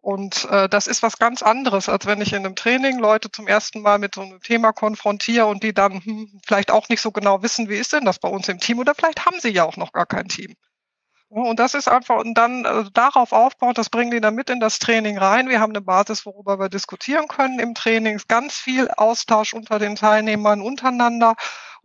Und 0.00 0.44
äh, 0.50 0.68
das 0.68 0.86
ist 0.86 1.02
was 1.02 1.18
ganz 1.18 1.42
anderes, 1.42 1.88
als 1.88 2.06
wenn 2.06 2.20
ich 2.20 2.32
in 2.32 2.44
einem 2.44 2.54
Training 2.54 2.98
Leute 2.98 3.30
zum 3.30 3.48
ersten 3.48 3.82
Mal 3.82 3.98
mit 3.98 4.14
so 4.14 4.22
einem 4.22 4.40
Thema 4.40 4.72
konfrontiere 4.72 5.46
und 5.46 5.62
die 5.62 5.74
dann 5.74 6.00
hm, 6.04 6.40
vielleicht 6.46 6.70
auch 6.70 6.88
nicht 6.88 7.00
so 7.00 7.10
genau 7.10 7.42
wissen, 7.42 7.68
wie 7.68 7.76
ist 7.76 7.92
denn 7.92 8.04
das 8.04 8.18
bei 8.18 8.28
uns 8.28 8.48
im 8.48 8.60
Team 8.60 8.78
oder 8.78 8.94
vielleicht 8.94 9.26
haben 9.26 9.40
sie 9.40 9.50
ja 9.50 9.64
auch 9.64 9.76
noch 9.76 9.92
gar 9.92 10.06
kein 10.06 10.28
Team. 10.28 10.54
Und 11.30 11.58
das 11.58 11.74
ist 11.74 11.88
einfach, 11.88 12.20
und 12.20 12.34
dann 12.34 12.64
also 12.64 12.88
darauf 12.88 13.32
aufbauen, 13.32 13.74
das 13.74 13.90
bringen 13.90 14.10
die 14.10 14.20
dann 14.20 14.34
mit 14.34 14.48
in 14.48 14.60
das 14.60 14.78
Training 14.78 15.18
rein. 15.18 15.50
Wir 15.50 15.60
haben 15.60 15.72
eine 15.72 15.82
Basis, 15.82 16.24
worüber 16.24 16.58
wir 16.58 16.70
diskutieren 16.70 17.28
können 17.28 17.58
im 17.58 17.74
Training. 17.74 18.18
Ganz 18.28 18.54
viel 18.54 18.88
Austausch 18.90 19.52
unter 19.52 19.78
den 19.78 19.94
Teilnehmern 19.94 20.62
untereinander. 20.62 21.34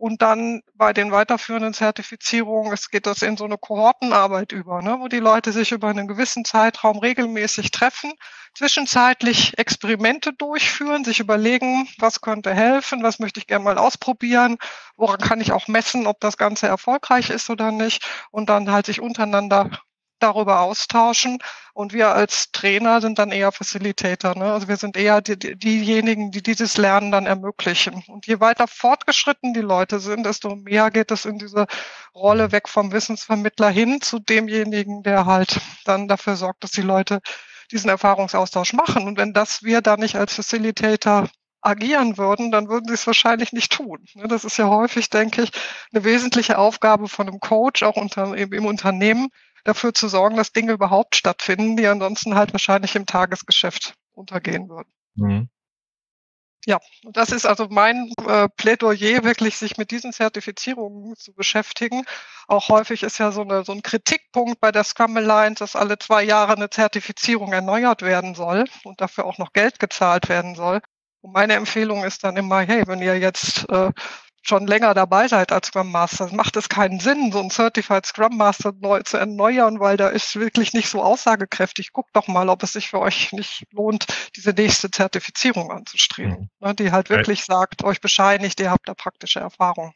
Und 0.04 0.20
dann 0.20 0.60
bei 0.74 0.92
den 0.92 1.12
weiterführenden 1.12 1.72
Zertifizierungen, 1.72 2.74
es 2.74 2.90
geht 2.90 3.06
das 3.06 3.22
in 3.22 3.38
so 3.38 3.46
eine 3.46 3.56
Kohortenarbeit 3.56 4.52
über, 4.52 4.82
ne, 4.82 4.98
wo 5.00 5.08
die 5.08 5.18
Leute 5.18 5.50
sich 5.50 5.72
über 5.72 5.88
einen 5.88 6.06
gewissen 6.08 6.44
Zeitraum 6.44 6.98
regelmäßig 6.98 7.70
treffen, 7.70 8.12
zwischenzeitlich 8.54 9.56
Experimente 9.56 10.34
durchführen, 10.34 11.04
sich 11.04 11.20
überlegen, 11.20 11.88
was 11.96 12.20
könnte 12.20 12.52
helfen, 12.52 13.02
was 13.02 13.18
möchte 13.18 13.40
ich 13.40 13.46
gerne 13.46 13.64
mal 13.64 13.78
ausprobieren, 13.78 14.58
woran 14.98 15.20
kann 15.20 15.40
ich 15.40 15.52
auch 15.52 15.68
messen, 15.68 16.06
ob 16.06 16.20
das 16.20 16.36
Ganze 16.36 16.66
erfolgreich 16.66 17.30
ist 17.30 17.48
oder 17.48 17.72
nicht 17.72 18.06
und 18.30 18.50
dann 18.50 18.70
halt 18.70 18.84
sich 18.84 19.00
untereinander 19.00 19.70
darüber 20.18 20.60
austauschen. 20.60 21.38
Und 21.72 21.92
wir 21.92 22.08
als 22.08 22.52
Trainer 22.52 23.00
sind 23.00 23.18
dann 23.18 23.32
eher 23.32 23.52
Facilitator. 23.52 24.36
Ne? 24.36 24.52
Also 24.52 24.68
wir 24.68 24.76
sind 24.76 24.96
eher 24.96 25.20
die, 25.20 25.38
die, 25.38 25.56
diejenigen, 25.56 26.30
die 26.30 26.42
dieses 26.42 26.76
Lernen 26.76 27.10
dann 27.10 27.26
ermöglichen. 27.26 28.04
Und 28.08 28.26
je 28.26 28.40
weiter 28.40 28.68
fortgeschritten 28.68 29.54
die 29.54 29.60
Leute 29.60 30.00
sind, 30.00 30.24
desto 30.24 30.56
mehr 30.56 30.90
geht 30.90 31.10
es 31.10 31.24
in 31.24 31.38
diese 31.38 31.66
Rolle 32.14 32.52
weg 32.52 32.68
vom 32.68 32.92
Wissensvermittler 32.92 33.70
hin 33.70 34.00
zu 34.00 34.18
demjenigen, 34.18 35.02
der 35.02 35.26
halt 35.26 35.60
dann 35.84 36.08
dafür 36.08 36.36
sorgt, 36.36 36.64
dass 36.64 36.70
die 36.70 36.82
Leute 36.82 37.20
diesen 37.72 37.90
Erfahrungsaustausch 37.90 38.72
machen. 38.72 39.06
Und 39.06 39.18
wenn 39.18 39.32
das 39.32 39.62
wir 39.62 39.80
da 39.82 39.96
nicht 39.96 40.16
als 40.16 40.34
Facilitator 40.34 41.28
agieren 41.64 42.18
würden, 42.18 42.50
dann 42.50 42.68
würden 42.68 42.88
sie 42.88 42.94
es 42.94 43.06
wahrscheinlich 43.06 43.52
nicht 43.52 43.72
tun. 43.72 44.04
Ne? 44.14 44.28
Das 44.28 44.44
ist 44.44 44.58
ja 44.58 44.68
häufig, 44.68 45.08
denke 45.10 45.42
ich, 45.42 45.50
eine 45.92 46.04
wesentliche 46.04 46.58
Aufgabe 46.58 47.08
von 47.08 47.26
einem 47.26 47.40
Coach, 47.40 47.82
auch 47.82 47.96
unter, 47.96 48.36
im 48.36 48.66
Unternehmen, 48.66 49.28
dafür 49.64 49.94
zu 49.94 50.08
sorgen, 50.08 50.36
dass 50.36 50.52
Dinge 50.52 50.72
überhaupt 50.72 51.16
stattfinden, 51.16 51.76
die 51.76 51.86
ansonsten 51.86 52.34
halt 52.34 52.52
wahrscheinlich 52.52 52.94
im 52.96 53.06
Tagesgeschäft 53.06 53.94
untergehen 54.12 54.68
würden. 54.68 54.92
Mhm. 55.14 55.48
Ja, 56.66 56.80
und 57.04 57.16
das 57.16 57.30
ist 57.30 57.44
also 57.44 57.66
mein 57.68 58.10
äh, 58.26 58.48
Plädoyer, 58.48 59.22
wirklich 59.22 59.58
sich 59.58 59.76
mit 59.76 59.90
diesen 59.90 60.12
Zertifizierungen 60.14 61.14
zu 61.16 61.34
beschäftigen. 61.34 62.04
Auch 62.48 62.70
häufig 62.70 63.02
ist 63.02 63.18
ja 63.18 63.32
so, 63.32 63.42
eine, 63.42 63.64
so 63.64 63.72
ein 63.72 63.82
Kritikpunkt 63.82 64.60
bei 64.60 64.72
der 64.72 64.84
Scrum 64.84 65.16
Alliance, 65.16 65.58
dass 65.62 65.76
alle 65.76 65.98
zwei 65.98 66.22
Jahre 66.22 66.54
eine 66.54 66.70
Zertifizierung 66.70 67.52
erneuert 67.52 68.00
werden 68.00 68.34
soll 68.34 68.64
und 68.84 69.00
dafür 69.02 69.26
auch 69.26 69.36
noch 69.36 69.52
Geld 69.52 69.78
gezahlt 69.78 70.30
werden 70.30 70.54
soll. 70.54 70.80
Und 71.20 71.32
meine 71.32 71.54
Empfehlung 71.54 72.02
ist 72.02 72.24
dann 72.24 72.36
immer, 72.36 72.60
hey, 72.60 72.84
wenn 72.86 73.02
ihr 73.02 73.18
jetzt 73.18 73.68
äh, 73.68 73.92
schon 74.46 74.66
länger 74.66 74.94
dabei 74.94 75.26
seid 75.26 75.52
als 75.52 75.68
Scrum 75.68 75.90
Master, 75.90 76.32
macht 76.32 76.56
es 76.56 76.68
keinen 76.68 77.00
Sinn, 77.00 77.32
so 77.32 77.40
ein 77.40 77.50
Certified 77.50 78.04
Scrum 78.04 78.36
Master 78.36 78.72
neu 78.78 79.02
zu 79.02 79.16
erneuern, 79.16 79.80
weil 79.80 79.96
da 79.96 80.08
ist 80.08 80.38
wirklich 80.38 80.74
nicht 80.74 80.88
so 80.88 81.02
aussagekräftig. 81.02 81.92
Guckt 81.92 82.10
doch 82.14 82.28
mal, 82.28 82.48
ob 82.48 82.62
es 82.62 82.74
sich 82.74 82.88
für 82.88 83.00
euch 83.00 83.32
nicht 83.32 83.64
lohnt, 83.72 84.06
diese 84.36 84.50
nächste 84.50 84.90
Zertifizierung 84.90 85.70
anzustreben, 85.70 86.50
mhm. 86.60 86.68
ne, 86.68 86.74
die 86.74 86.92
halt 86.92 87.10
wirklich 87.10 87.46
ja. 87.48 87.56
sagt, 87.56 87.84
euch 87.84 88.00
bescheinigt, 88.00 88.60
ihr 88.60 88.70
habt 88.70 88.88
da 88.88 88.94
praktische 88.94 89.40
Erfahrung. 89.40 89.94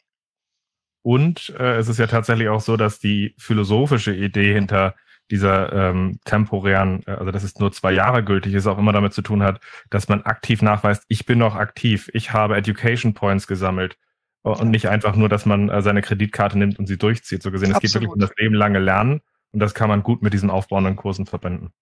Und 1.02 1.54
äh, 1.58 1.76
es 1.76 1.88
ist 1.88 1.98
ja 1.98 2.06
tatsächlich 2.06 2.48
auch 2.48 2.60
so, 2.60 2.76
dass 2.76 2.98
die 2.98 3.34
philosophische 3.38 4.14
Idee 4.14 4.54
hinter 4.54 4.94
dieser 5.30 5.72
ähm, 5.72 6.18
temporären, 6.24 7.02
äh, 7.06 7.12
also 7.12 7.30
dass 7.30 7.42
es 7.42 7.58
nur 7.58 7.72
zwei 7.72 7.92
Jahre 7.92 8.24
gültig 8.24 8.54
ist, 8.54 8.66
auch 8.66 8.78
immer 8.78 8.92
damit 8.92 9.12
zu 9.12 9.22
tun 9.22 9.42
hat, 9.42 9.60
dass 9.90 10.08
man 10.08 10.22
aktiv 10.22 10.62
nachweist, 10.62 11.04
ich 11.08 11.26
bin 11.26 11.38
noch 11.38 11.54
aktiv, 11.54 12.10
ich 12.14 12.32
habe 12.32 12.56
Education 12.56 13.14
Points 13.14 13.46
gesammelt, 13.46 13.96
und 14.42 14.70
nicht 14.70 14.88
einfach 14.88 15.16
nur, 15.16 15.28
dass 15.28 15.46
man 15.46 15.68
äh, 15.68 15.82
seine 15.82 16.02
Kreditkarte 16.02 16.58
nimmt 16.58 16.78
und 16.78 16.86
sie 16.86 16.98
durchzieht. 16.98 17.42
So 17.42 17.50
gesehen, 17.50 17.72
es 17.72 17.80
geht 17.80 17.94
wirklich 17.94 18.10
um 18.10 18.20
das 18.20 18.30
Leben 18.36 18.54
lange 18.54 18.78
Lernen 18.78 19.20
und 19.52 19.60
das 19.60 19.74
kann 19.74 19.88
man 19.88 20.02
gut 20.02 20.22
mit 20.22 20.32
diesen 20.32 20.50
aufbauenden 20.50 20.96
Kursen 20.96 21.26
verbinden. 21.26 21.72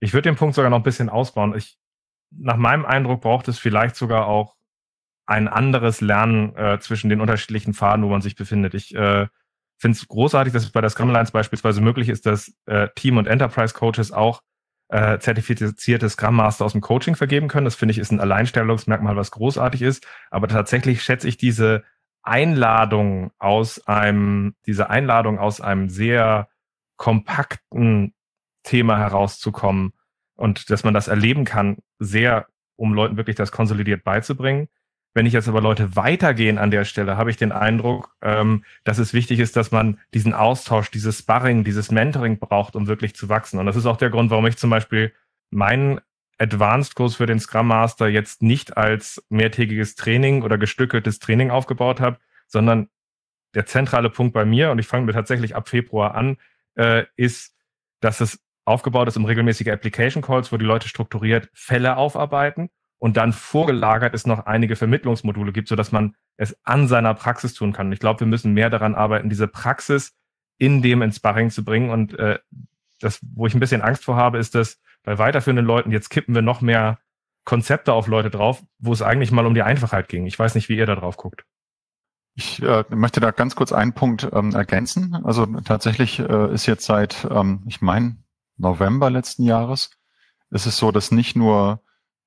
Ich 0.00 0.12
würde 0.12 0.28
den 0.28 0.36
Punkt 0.36 0.54
sogar 0.54 0.70
noch 0.70 0.78
ein 0.78 0.84
bisschen 0.84 1.08
ausbauen. 1.08 1.54
Ich, 1.56 1.78
nach 2.30 2.56
meinem 2.56 2.84
Eindruck 2.84 3.22
braucht 3.22 3.48
es 3.48 3.58
vielleicht 3.58 3.96
sogar 3.96 4.26
auch 4.26 4.56
ein 5.26 5.48
anderes 5.48 6.00
Lernen 6.00 6.54
äh, 6.56 6.78
zwischen 6.80 7.08
den 7.08 7.20
unterschiedlichen 7.20 7.74
Pfaden, 7.74 8.04
wo 8.04 8.08
man 8.08 8.20
sich 8.20 8.36
befindet. 8.36 8.74
Ich 8.74 8.94
äh, 8.94 9.26
finde 9.78 9.96
es 9.96 10.06
großartig, 10.06 10.52
dass 10.52 10.64
es 10.64 10.72
bei 10.72 10.80
der 10.80 10.90
Scrum 10.90 11.08
Alliance 11.08 11.32
beispielsweise 11.32 11.80
möglich 11.80 12.08
ist, 12.08 12.26
dass 12.26 12.54
äh, 12.66 12.88
Team- 12.94 13.16
und 13.16 13.26
Enterprise-Coaches 13.26 14.12
auch 14.12 14.42
äh, 14.88 15.18
zertifizierte 15.18 16.08
Scrum 16.08 16.36
Master 16.36 16.64
aus 16.64 16.72
dem 16.72 16.80
Coaching 16.80 17.16
vergeben 17.16 17.48
können. 17.48 17.64
Das 17.64 17.74
finde 17.74 17.92
ich 17.92 17.98
ist 17.98 18.12
ein 18.12 18.20
Alleinstellungsmerkmal, 18.20 19.16
was 19.16 19.30
großartig 19.30 19.82
ist. 19.82 20.06
Aber 20.30 20.48
tatsächlich 20.48 21.02
schätze 21.02 21.28
ich 21.28 21.36
diese 21.36 21.84
Einladung 22.22 23.32
aus 23.38 23.86
einem, 23.86 24.54
diese 24.66 24.90
Einladung 24.90 25.38
aus 25.38 25.60
einem 25.60 25.88
sehr 25.88 26.48
kompakten 26.96 28.14
Thema 28.62 28.98
herauszukommen 28.98 29.92
und 30.36 30.70
dass 30.70 30.84
man 30.84 30.94
das 30.94 31.08
erleben 31.08 31.44
kann, 31.44 31.78
sehr, 31.98 32.46
um 32.76 32.94
Leuten 32.94 33.16
wirklich 33.16 33.36
das 33.36 33.52
konsolidiert 33.52 34.04
beizubringen. 34.04 34.68
Wenn 35.14 35.26
ich 35.26 35.32
jetzt 35.32 35.48
aber 35.48 35.60
Leute 35.60 35.94
weitergehen 35.94 36.58
an 36.58 36.72
der 36.72 36.84
Stelle, 36.84 37.16
habe 37.16 37.30
ich 37.30 37.36
den 37.36 37.52
Eindruck, 37.52 38.16
ähm, 38.20 38.64
dass 38.82 38.98
es 38.98 39.14
wichtig 39.14 39.38
ist, 39.38 39.54
dass 39.56 39.70
man 39.70 40.00
diesen 40.12 40.34
Austausch, 40.34 40.90
dieses 40.90 41.20
Sparring, 41.20 41.62
dieses 41.62 41.92
Mentoring 41.92 42.40
braucht, 42.40 42.74
um 42.74 42.88
wirklich 42.88 43.14
zu 43.14 43.28
wachsen. 43.28 43.60
Und 43.60 43.66
das 43.66 43.76
ist 43.76 43.86
auch 43.86 43.96
der 43.96 44.10
Grund, 44.10 44.30
warum 44.30 44.46
ich 44.46 44.56
zum 44.56 44.70
Beispiel 44.70 45.12
meinen 45.50 46.00
Advanced-Kurs 46.38 47.14
für 47.14 47.26
den 47.26 47.38
Scrum 47.38 47.68
Master 47.68 48.08
jetzt 48.08 48.42
nicht 48.42 48.76
als 48.76 49.24
mehrtägiges 49.28 49.94
Training 49.94 50.42
oder 50.42 50.58
gestückeltes 50.58 51.20
Training 51.20 51.52
aufgebaut 51.52 52.00
habe, 52.00 52.18
sondern 52.48 52.88
der 53.54 53.66
zentrale 53.66 54.10
Punkt 54.10 54.34
bei 54.34 54.44
mir, 54.44 54.72
und 54.72 54.80
ich 54.80 54.88
fange 54.88 55.06
mir 55.06 55.12
tatsächlich 55.12 55.54
ab 55.54 55.68
Februar 55.68 56.16
an, 56.16 56.38
äh, 56.74 57.04
ist, 57.14 57.54
dass 58.00 58.20
es 58.20 58.40
aufgebaut 58.64 59.06
ist 59.06 59.16
um 59.16 59.26
regelmäßige 59.26 59.68
Application 59.68 60.24
Calls, 60.24 60.50
wo 60.50 60.56
die 60.56 60.64
Leute 60.64 60.88
strukturiert 60.88 61.50
Fälle 61.52 61.96
aufarbeiten 61.96 62.70
und 63.04 63.18
dann 63.18 63.34
vorgelagert 63.34 64.14
es 64.14 64.26
noch 64.26 64.46
einige 64.46 64.76
Vermittlungsmodule 64.76 65.52
gibt, 65.52 65.68
so 65.68 65.76
dass 65.76 65.92
man 65.92 66.16
es 66.38 66.56
an 66.64 66.88
seiner 66.88 67.12
Praxis 67.12 67.52
tun 67.52 67.74
kann. 67.74 67.88
Und 67.88 67.92
ich 67.92 67.98
glaube, 67.98 68.20
wir 68.20 68.26
müssen 68.26 68.54
mehr 68.54 68.70
daran 68.70 68.94
arbeiten, 68.94 69.28
diese 69.28 69.46
Praxis 69.46 70.14
in 70.56 70.80
dem 70.80 71.02
ins 71.02 71.16
Sparring 71.16 71.50
zu 71.50 71.66
bringen. 71.66 71.90
Und 71.90 72.18
äh, 72.18 72.38
das, 73.00 73.20
wo 73.34 73.46
ich 73.46 73.52
ein 73.52 73.60
bisschen 73.60 73.82
Angst 73.82 74.04
vor 74.04 74.16
habe, 74.16 74.38
ist, 74.38 74.54
dass 74.54 74.80
bei 75.02 75.18
weiterführenden 75.18 75.66
Leuten, 75.66 75.90
jetzt 75.90 76.08
kippen 76.08 76.34
wir 76.34 76.40
noch 76.40 76.62
mehr 76.62 76.98
Konzepte 77.44 77.92
auf 77.92 78.06
Leute 78.06 78.30
drauf, 78.30 78.64
wo 78.78 78.94
es 78.94 79.02
eigentlich 79.02 79.30
mal 79.30 79.44
um 79.44 79.52
die 79.52 79.60
Einfachheit 79.60 80.08
ging. 80.08 80.24
Ich 80.24 80.38
weiß 80.38 80.54
nicht, 80.54 80.70
wie 80.70 80.78
ihr 80.78 80.86
da 80.86 80.94
drauf 80.94 81.18
guckt. 81.18 81.44
Ich 82.34 82.62
äh, 82.62 82.84
möchte 82.88 83.20
da 83.20 83.32
ganz 83.32 83.54
kurz 83.54 83.74
einen 83.74 83.92
Punkt 83.92 84.30
ähm, 84.32 84.54
ergänzen. 84.54 85.14
Also 85.24 85.44
tatsächlich 85.44 86.20
äh, 86.20 86.54
ist 86.54 86.64
jetzt 86.64 86.86
seit, 86.86 87.28
ähm, 87.30 87.64
ich 87.66 87.82
meine, 87.82 88.16
November 88.56 89.10
letzten 89.10 89.42
Jahres, 89.42 89.90
ist 90.48 90.64
es 90.64 90.78
so, 90.78 90.90
dass 90.90 91.10
nicht 91.10 91.36
nur 91.36 91.83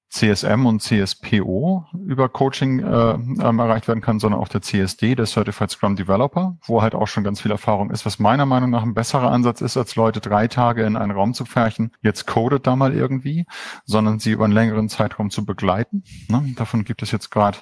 CSM 0.09 0.65
und 0.65 0.81
CSPO 0.81 1.85
über 2.05 2.29
Coaching 2.29 2.79
äh, 2.79 3.11
ähm, 3.11 3.59
erreicht 3.59 3.87
werden 3.87 4.01
kann, 4.01 4.19
sondern 4.19 4.39
auch 4.39 4.47
der 4.47 4.61
CSD, 4.61 5.15
der 5.15 5.25
Certified 5.25 5.69
Scrum 5.69 5.95
Developer, 5.95 6.57
wo 6.65 6.81
halt 6.81 6.95
auch 6.95 7.07
schon 7.07 7.23
ganz 7.23 7.41
viel 7.41 7.51
Erfahrung 7.51 7.91
ist, 7.91 8.05
was 8.05 8.17
meiner 8.17 8.45
Meinung 8.45 8.69
nach 8.69 8.83
ein 8.83 8.93
besserer 8.93 9.31
Ansatz 9.31 9.59
ist, 9.61 9.75
als 9.75 9.95
Leute 9.95 10.21
drei 10.21 10.47
Tage 10.47 10.83
in 10.83 10.95
einen 10.95 11.11
Raum 11.11 11.33
zu 11.33 11.43
färchen, 11.43 11.91
jetzt 12.01 12.25
codet 12.25 12.65
da 12.65 12.75
mal 12.75 12.93
irgendwie, 12.93 13.45
sondern 13.85 14.19
sie 14.19 14.31
über 14.31 14.45
einen 14.45 14.53
längeren 14.53 14.87
Zeitraum 14.87 15.29
zu 15.29 15.45
begleiten. 15.45 16.03
Ne? 16.29 16.53
Davon 16.55 16.85
gibt 16.85 17.03
es 17.03 17.11
jetzt 17.11 17.29
gerade 17.29 17.57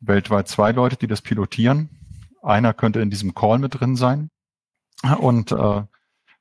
weltweit 0.00 0.48
zwei 0.48 0.72
Leute, 0.72 0.96
die 0.96 1.06
das 1.06 1.22
pilotieren. 1.22 1.88
Einer 2.42 2.74
könnte 2.74 3.00
in 3.00 3.10
diesem 3.10 3.34
Call 3.34 3.58
mit 3.58 3.80
drin 3.80 3.96
sein. 3.96 4.30
Und 5.20 5.52
äh, 5.52 5.82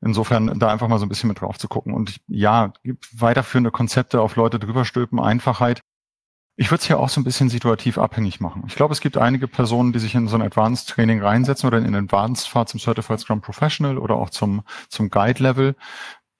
Insofern 0.02 0.60
da 0.60 0.70
einfach 0.70 0.88
mal 0.88 1.00
so 1.00 1.06
ein 1.06 1.10
bisschen 1.10 1.28
mit 1.28 1.42
drauf 1.42 1.58
zu 1.58 1.68
gucken. 1.68 1.94
Und 1.94 2.18
ja, 2.28 2.74
gibt 2.84 3.20
weiterführende 3.20 3.72
Konzepte 3.72 4.22
auf 4.22 4.36
Leute 4.36 4.60
drüber 4.60 4.86
stülpen, 4.86 5.20
Einfachheit. 5.20 5.82
Ich 6.56 6.72
würde 6.72 6.82
es 6.82 6.88
hier 6.88 7.00
auch 7.00 7.10
so 7.10 7.22
ein 7.22 7.24
bisschen 7.24 7.50
situativ 7.50 7.98
abhängig 7.98 8.40
machen. 8.40 8.64
Ich 8.68 8.76
glaube, 8.76 8.94
es 8.94 9.02
gibt 9.02 9.18
einige 9.18 9.48
Personen, 9.48 9.94
die 9.94 10.00
sich 10.00 10.16
in 10.16 10.28
so 10.28 10.36
ein 10.36 10.42
Advanced 10.42 10.90
Training 10.90 11.22
reinsetzen 11.22 11.68
oder 11.68 11.78
in 11.78 11.84
den 11.84 11.96
Advanced 11.96 12.48
Fahrt 12.48 12.70
zum 12.70 12.80
Certified 12.80 13.20
Scrum 13.20 13.42
Professional 13.42 13.98
oder 13.98 14.16
auch 14.16 14.32
zum, 14.32 14.64
zum 14.90 15.10
Guide 15.10 15.42
Level, 15.42 15.76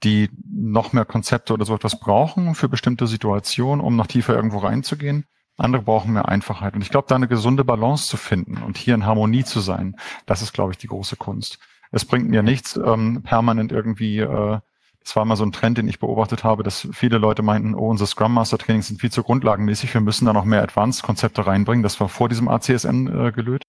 die 0.02 0.30
noch 0.44 0.92
mehr 0.92 1.04
Konzepte 1.04 1.52
oder 1.52 1.64
so 1.64 1.74
etwas 1.74 1.98
brauchen 1.98 2.54
für 2.54 2.68
bestimmte 2.68 3.06
Situationen, 3.06 3.84
um 3.84 3.96
noch 3.96 4.06
tiefer 4.06 4.34
irgendwo 4.34 4.58
reinzugehen. 4.58 5.24
Andere 5.56 5.82
brauchen 5.82 6.12
mehr 6.12 6.28
Einfachheit. 6.28 6.74
Und 6.74 6.82
ich 6.82 6.90
glaube, 6.90 7.06
da 7.08 7.16
eine 7.16 7.26
gesunde 7.26 7.64
Balance 7.64 8.06
zu 8.08 8.16
finden 8.16 8.58
und 8.58 8.78
hier 8.78 8.94
in 8.94 9.04
Harmonie 9.04 9.44
zu 9.44 9.58
sein, 9.60 9.96
das 10.24 10.40
ist, 10.40 10.52
glaube 10.52 10.72
ich, 10.72 10.78
die 10.78 10.86
große 10.86 11.16
Kunst. 11.16 11.58
Es 11.90 12.04
bringt 12.04 12.28
mir 12.28 12.42
nichts, 12.42 12.76
ähm, 12.76 13.22
permanent 13.22 13.72
irgendwie, 13.72 14.18
äh, 14.18 14.58
das 15.00 15.16
war 15.16 15.24
mal 15.24 15.36
so 15.36 15.44
ein 15.44 15.52
Trend, 15.52 15.78
den 15.78 15.88
ich 15.88 16.00
beobachtet 16.00 16.44
habe, 16.44 16.62
dass 16.62 16.88
viele 16.92 17.18
Leute 17.18 17.42
meinten, 17.42 17.74
oh, 17.74 17.88
unsere 17.88 18.06
Scrum 18.06 18.34
Master 18.34 18.58
Trainings 18.58 18.88
sind 18.88 19.00
viel 19.00 19.10
zu 19.10 19.22
grundlagenmäßig, 19.22 19.94
wir 19.94 20.00
müssen 20.00 20.26
da 20.26 20.32
noch 20.32 20.44
mehr 20.44 20.62
Advanced-Konzepte 20.62 21.46
reinbringen. 21.46 21.82
Das 21.82 21.98
war 22.00 22.08
vor 22.08 22.28
diesem 22.28 22.48
ACSN 22.48 23.06
äh, 23.06 23.32
gelöt. 23.32 23.62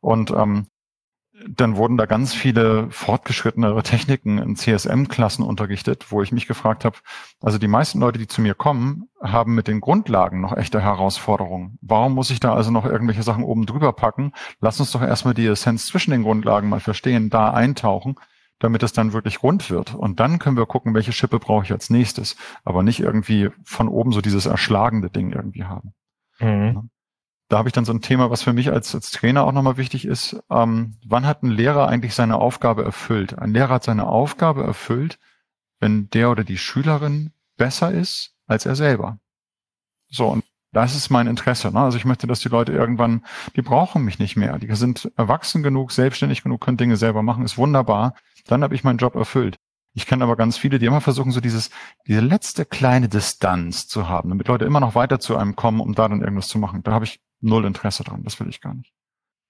Und 0.00 0.30
ähm, 0.30 0.68
dann 1.46 1.76
wurden 1.76 1.96
da 1.96 2.06
ganz 2.06 2.34
viele 2.34 2.90
fortgeschrittenere 2.90 3.82
Techniken 3.82 4.38
in 4.38 4.56
CSM-Klassen 4.56 5.44
unterrichtet, 5.44 6.10
wo 6.10 6.22
ich 6.22 6.32
mich 6.32 6.46
gefragt 6.46 6.84
habe, 6.84 6.96
also 7.40 7.58
die 7.58 7.68
meisten 7.68 8.00
Leute, 8.00 8.18
die 8.18 8.26
zu 8.26 8.40
mir 8.40 8.54
kommen, 8.54 9.08
haben 9.22 9.54
mit 9.54 9.68
den 9.68 9.80
Grundlagen 9.80 10.40
noch 10.40 10.56
echte 10.56 10.80
Herausforderungen. 10.80 11.78
Warum 11.80 12.14
muss 12.14 12.30
ich 12.30 12.40
da 12.40 12.54
also 12.54 12.70
noch 12.70 12.84
irgendwelche 12.84 13.22
Sachen 13.22 13.44
oben 13.44 13.66
drüber 13.66 13.92
packen? 13.92 14.32
Lass 14.60 14.80
uns 14.80 14.90
doch 14.90 15.02
erstmal 15.02 15.34
die 15.34 15.46
Essenz 15.46 15.86
zwischen 15.86 16.10
den 16.10 16.22
Grundlagen 16.22 16.68
mal 16.68 16.80
verstehen, 16.80 17.30
da 17.30 17.52
eintauchen. 17.52 18.16
damit 18.58 18.82
es 18.82 18.92
dann 18.92 19.12
wirklich 19.12 19.42
rund 19.42 19.70
wird. 19.70 19.94
Und 19.94 20.20
dann 20.20 20.38
können 20.38 20.56
wir 20.56 20.66
gucken, 20.66 20.94
welche 20.94 21.12
Schippe 21.12 21.38
brauche 21.38 21.64
ich 21.64 21.72
als 21.72 21.90
nächstes. 21.90 22.36
Aber 22.64 22.82
nicht 22.82 23.00
irgendwie 23.00 23.50
von 23.62 23.88
oben 23.88 24.12
so 24.12 24.20
dieses 24.20 24.46
erschlagende 24.46 25.10
Ding 25.10 25.32
irgendwie 25.32 25.64
haben. 25.64 25.92
Mhm. 26.40 26.90
Da 27.48 27.58
habe 27.58 27.68
ich 27.68 27.72
dann 27.72 27.86
so 27.86 27.92
ein 27.92 28.02
Thema, 28.02 28.30
was 28.30 28.42
für 28.42 28.52
mich 28.52 28.70
als, 28.70 28.94
als 28.94 29.10
Trainer 29.10 29.44
auch 29.44 29.52
nochmal 29.52 29.78
wichtig 29.78 30.04
ist. 30.04 30.38
Ähm, 30.50 30.96
wann 31.06 31.26
hat 31.26 31.42
ein 31.42 31.50
Lehrer 31.50 31.88
eigentlich 31.88 32.14
seine 32.14 32.36
Aufgabe 32.36 32.84
erfüllt? 32.84 33.38
Ein 33.38 33.52
Lehrer 33.52 33.74
hat 33.74 33.84
seine 33.84 34.06
Aufgabe 34.06 34.64
erfüllt, 34.64 35.18
wenn 35.80 36.10
der 36.10 36.30
oder 36.30 36.44
die 36.44 36.58
Schülerin 36.58 37.32
besser 37.56 37.90
ist 37.90 38.34
als 38.46 38.66
er 38.66 38.76
selber. 38.76 39.18
So, 40.10 40.28
und 40.28 40.44
das 40.72 40.94
ist 40.94 41.08
mein 41.08 41.26
Interesse. 41.26 41.70
Ne? 41.72 41.80
Also 41.80 41.96
ich 41.96 42.04
möchte, 42.04 42.26
dass 42.26 42.40
die 42.40 42.48
Leute 42.48 42.72
irgendwann, 42.72 43.24
die 43.56 43.62
brauchen 43.62 44.04
mich 44.04 44.18
nicht 44.18 44.36
mehr. 44.36 44.58
Die 44.58 44.74
sind 44.74 45.10
erwachsen 45.16 45.62
genug, 45.62 45.92
selbstständig 45.92 46.42
genug, 46.42 46.60
können 46.60 46.76
Dinge 46.76 46.96
selber 46.96 47.22
machen, 47.22 47.44
ist 47.44 47.58
wunderbar. 47.58 48.14
Dann 48.46 48.62
habe 48.62 48.74
ich 48.74 48.84
meinen 48.84 48.98
Job 48.98 49.14
erfüllt. 49.14 49.56
Ich 49.94 50.06
kenne 50.06 50.22
aber 50.22 50.36
ganz 50.36 50.58
viele, 50.58 50.78
die 50.78 50.86
immer 50.86 51.00
versuchen, 51.00 51.32
so 51.32 51.40
dieses, 51.40 51.70
diese 52.06 52.20
letzte 52.20 52.66
kleine 52.66 53.08
Distanz 53.08 53.88
zu 53.88 54.08
haben, 54.08 54.28
damit 54.28 54.48
Leute 54.48 54.66
immer 54.66 54.80
noch 54.80 54.94
weiter 54.94 55.18
zu 55.18 55.36
einem 55.36 55.56
kommen, 55.56 55.80
um 55.80 55.94
da 55.94 56.06
dann 56.08 56.20
irgendwas 56.20 56.48
zu 56.48 56.58
machen. 56.58 56.82
Da 56.82 56.92
habe 56.92 57.06
ich 57.06 57.20
null 57.40 57.64
Interesse 57.64 58.04
dran. 58.04 58.22
Das 58.24 58.38
will 58.40 58.48
ich 58.48 58.60
gar 58.60 58.74
nicht. 58.74 58.92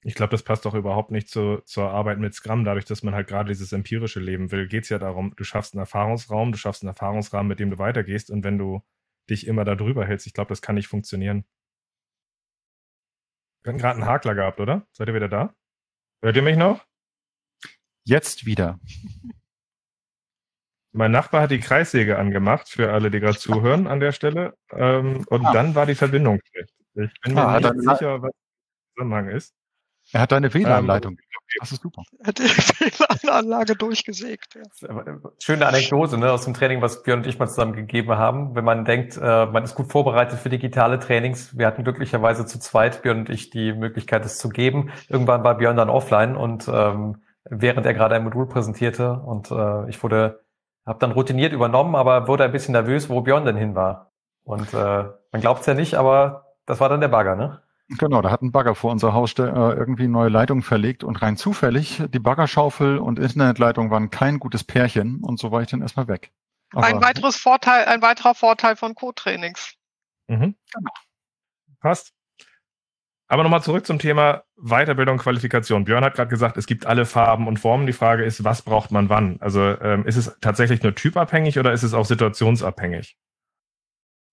Ich 0.03 0.15
glaube, 0.15 0.31
das 0.31 0.45
passt 0.45 0.65
doch 0.65 0.75
überhaupt 0.75 1.11
nicht 1.11 1.29
zu, 1.29 1.61
zur 1.65 1.91
Arbeit 1.91 2.19
mit 2.19 2.33
Scrum. 2.33 2.65
Dadurch, 2.65 2.85
dass 2.85 3.03
man 3.03 3.15
halt 3.15 3.27
gerade 3.27 3.49
dieses 3.49 3.73
empirische 3.73 4.21
Leben 4.21 4.53
will, 4.53 4.69
geht 4.69 4.85
es 4.85 4.91
ja 4.91 4.99
darum, 4.99 5.35
du 5.37 5.45
schaffst 5.45 5.75
einen 5.75 5.81
Erfahrungsraum, 5.81 6.53
du 6.53 6.59
schaffst 6.59 6.83
einen 6.83 6.89
Erfahrungsrahmen, 6.89 7.49
mit 7.49 7.59
dem 7.59 7.71
du 7.71 7.79
weitergehst. 7.79 8.31
Und 8.31 8.45
wenn 8.45 8.59
du 8.59 8.83
dich 9.29 9.47
immer 9.47 9.65
da 9.65 9.75
drüber 9.75 10.07
hältst, 10.07 10.27
ich 10.27 10.35
glaube, 10.35 10.51
das 10.51 10.63
kann 10.63 10.77
nicht 10.77 10.87
funktionieren. 10.87 11.45
Wir 13.63 13.71
hatten 13.71 13.81
gerade 13.81 13.97
einen 13.97 14.07
Hakler 14.07 14.35
gehabt, 14.35 14.61
oder? 14.61 14.87
Seid 14.93 15.09
ihr 15.09 15.15
wieder 15.15 15.29
da? 15.29 15.53
Hört 16.23 16.37
ihr 16.37 16.43
mich 16.43 16.57
noch? 16.57 16.85
Jetzt 18.05 18.47
wieder. 18.47 18.79
Mein 20.93 21.11
Nachbar 21.11 21.43
hat 21.43 21.51
die 21.51 21.61
Kreissäge 21.61 22.19
angemacht, 22.19 22.69
für 22.69 22.93
alle, 22.93 23.11
die 23.11 23.21
gerade 23.21 23.39
zuhören 23.39 23.87
an 23.87 24.01
der 24.01 24.13
Stelle. 24.13 24.57
Ähm, 24.71 25.25
und 25.29 25.45
ah. 25.45 25.53
dann 25.53 25.75
war 25.75 25.87
die 25.87 25.97
Verbindung 25.97 26.41
schlecht. 26.51 26.78
Ich 27.05 27.21
bin 27.21 27.35
mir 27.35 27.47
ah, 27.47 27.61
nicht 27.61 27.81
sicher, 27.81 28.23
was 28.23 28.33
der 28.33 28.95
Zusammenhang 28.95 29.29
ist. 29.29 29.55
Er 30.13 30.23
hat 30.23 30.33
eine 30.33 30.53
WLAN-Leitung. 30.53 31.13
Ähm, 31.13 31.19
das 31.61 31.73
ist 31.73 31.83
super. 31.83 32.03
Er 32.21 32.29
hat 32.29 32.39
die 32.39 32.43
WLAN-Anlage 32.45 33.77
durchgesägt. 33.77 34.55
Ja. 34.55 35.05
Schöne 35.39 35.67
Anekdote 35.67 36.17
ne, 36.17 36.33
aus 36.33 36.45
dem 36.45 36.55
Training, 36.55 36.81
was 36.81 37.03
Björn 37.03 37.21
und 37.21 37.27
ich 37.27 37.39
mal 37.39 37.47
zusammen 37.47 37.75
gegeben 37.75 38.17
haben. 38.17 38.55
Wenn 38.55 38.65
man 38.65 38.85
denkt, 38.85 39.19
äh, 39.19 39.47
man 39.47 39.65
ist 39.65 39.75
gut 39.75 39.93
vorbereitet 39.93 40.39
für 40.39 40.49
digitale 40.49 40.99
Trainings. 40.99 41.59
Wir 41.59 41.67
hatten 41.67 41.85
glücklicherweise 41.85 42.47
zu 42.47 42.59
zweit, 42.59 43.03
Björn 43.03 43.21
und 43.21 43.31
ich, 43.31 43.51
die 43.51 43.73
Möglichkeit, 43.73 44.25
es 44.25 44.39
zu 44.39 44.49
geben. 44.49 44.91
Irgendwann 45.09 45.45
war 45.45 45.59
Björn 45.59 45.77
dann 45.77 45.91
offline 45.91 46.37
und 46.37 46.69
ähm, 46.69 47.23
während 47.45 47.85
er 47.85 47.95
gerade 47.95 48.15
ein 48.15 48.25
Modul 48.25 48.47
präsentierte 48.47 49.13
und 49.13 49.51
äh, 49.51 49.89
ich 49.91 50.03
wurde, 50.03 50.45
habe 50.87 50.99
dann 50.99 51.13
routiniert 51.13 51.53
übernommen, 51.53 51.95
aber 51.95 52.29
wurde 52.29 52.45
ein 52.45 52.53
bisschen 52.53 52.73
nervös, 52.73 53.11
wo 53.11 53.21
Björn 53.21 53.45
denn 53.45 53.57
hin 53.57 53.75
war. 53.75 54.13
Und 54.45 54.73
äh, 54.73 55.05
man 55.33 55.41
glaubt 55.41 55.61
es 55.61 55.67
ja 55.67 55.75
nicht, 55.75 55.95
aber 55.95 56.48
das 56.69 56.81
war 56.81 56.91
dann 56.91 57.01
der 57.01 57.09
Bagger, 57.09 57.35
ne? 57.35 57.63
Genau, 57.99 58.21
da 58.21 58.31
hat 58.31 58.43
ein 58.43 58.53
Bagger 58.53 58.75
vor 58.75 58.93
unser 58.93 59.15
Haus 59.15 59.33
äh, 59.39 59.43
irgendwie 59.45 60.07
neue 60.07 60.29
Leitungen 60.29 60.63
verlegt 60.63 61.03
und 61.03 61.17
rein 61.23 61.39
zufällig, 61.39 62.03
die 62.13 62.19
Baggerschaufel 62.19 62.99
und 62.99 63.19
Internetleitung 63.19 63.91
waren 63.91 64.11
kein 64.11 64.39
gutes 64.39 64.63
Pärchen 64.63 65.21
und 65.23 65.41
so 65.41 65.51
war 65.51 65.63
ich 65.63 65.69
dann 65.69 65.81
erstmal 65.81 66.09
weg. 66.09 66.31
Aber 66.75 66.85
ein 66.85 67.01
weiteres 67.01 67.37
Vorteil, 67.37 67.87
ein 67.87 68.03
weiterer 68.03 68.35
Vorteil 68.35 68.77
von 68.77 68.95
Co-Trainings. 68.95 69.77
Mhm. 70.27 70.55
Genau. 70.75 70.91
Passt. 71.81 72.13
Aber 73.29 73.43
nochmal 73.43 73.63
zurück 73.63 73.87
zum 73.87 73.99
Thema 73.99 74.43
Weiterbildung, 74.57 75.17
Qualifikation. 75.17 75.85
Björn 75.85 76.05
hat 76.05 76.15
gerade 76.15 76.29
gesagt, 76.29 76.59
es 76.59 76.67
gibt 76.67 76.85
alle 76.85 77.07
Farben 77.07 77.49
und 77.49 77.59
Formen. 77.59 77.87
Die 77.87 77.95
Frage 77.95 78.25
ist, 78.25 78.45
was 78.45 78.61
braucht 78.61 78.91
man 78.91 79.09
wann? 79.09 79.39
Also 79.41 79.63
ähm, 79.63 80.05
ist 80.05 80.17
es 80.17 80.37
tatsächlich 80.43 80.83
nur 80.83 80.95
typabhängig 80.95 81.59
oder 81.59 81.73
ist 81.73 81.83
es 81.83 81.95
auch 81.95 82.05
situationsabhängig? 82.05 83.17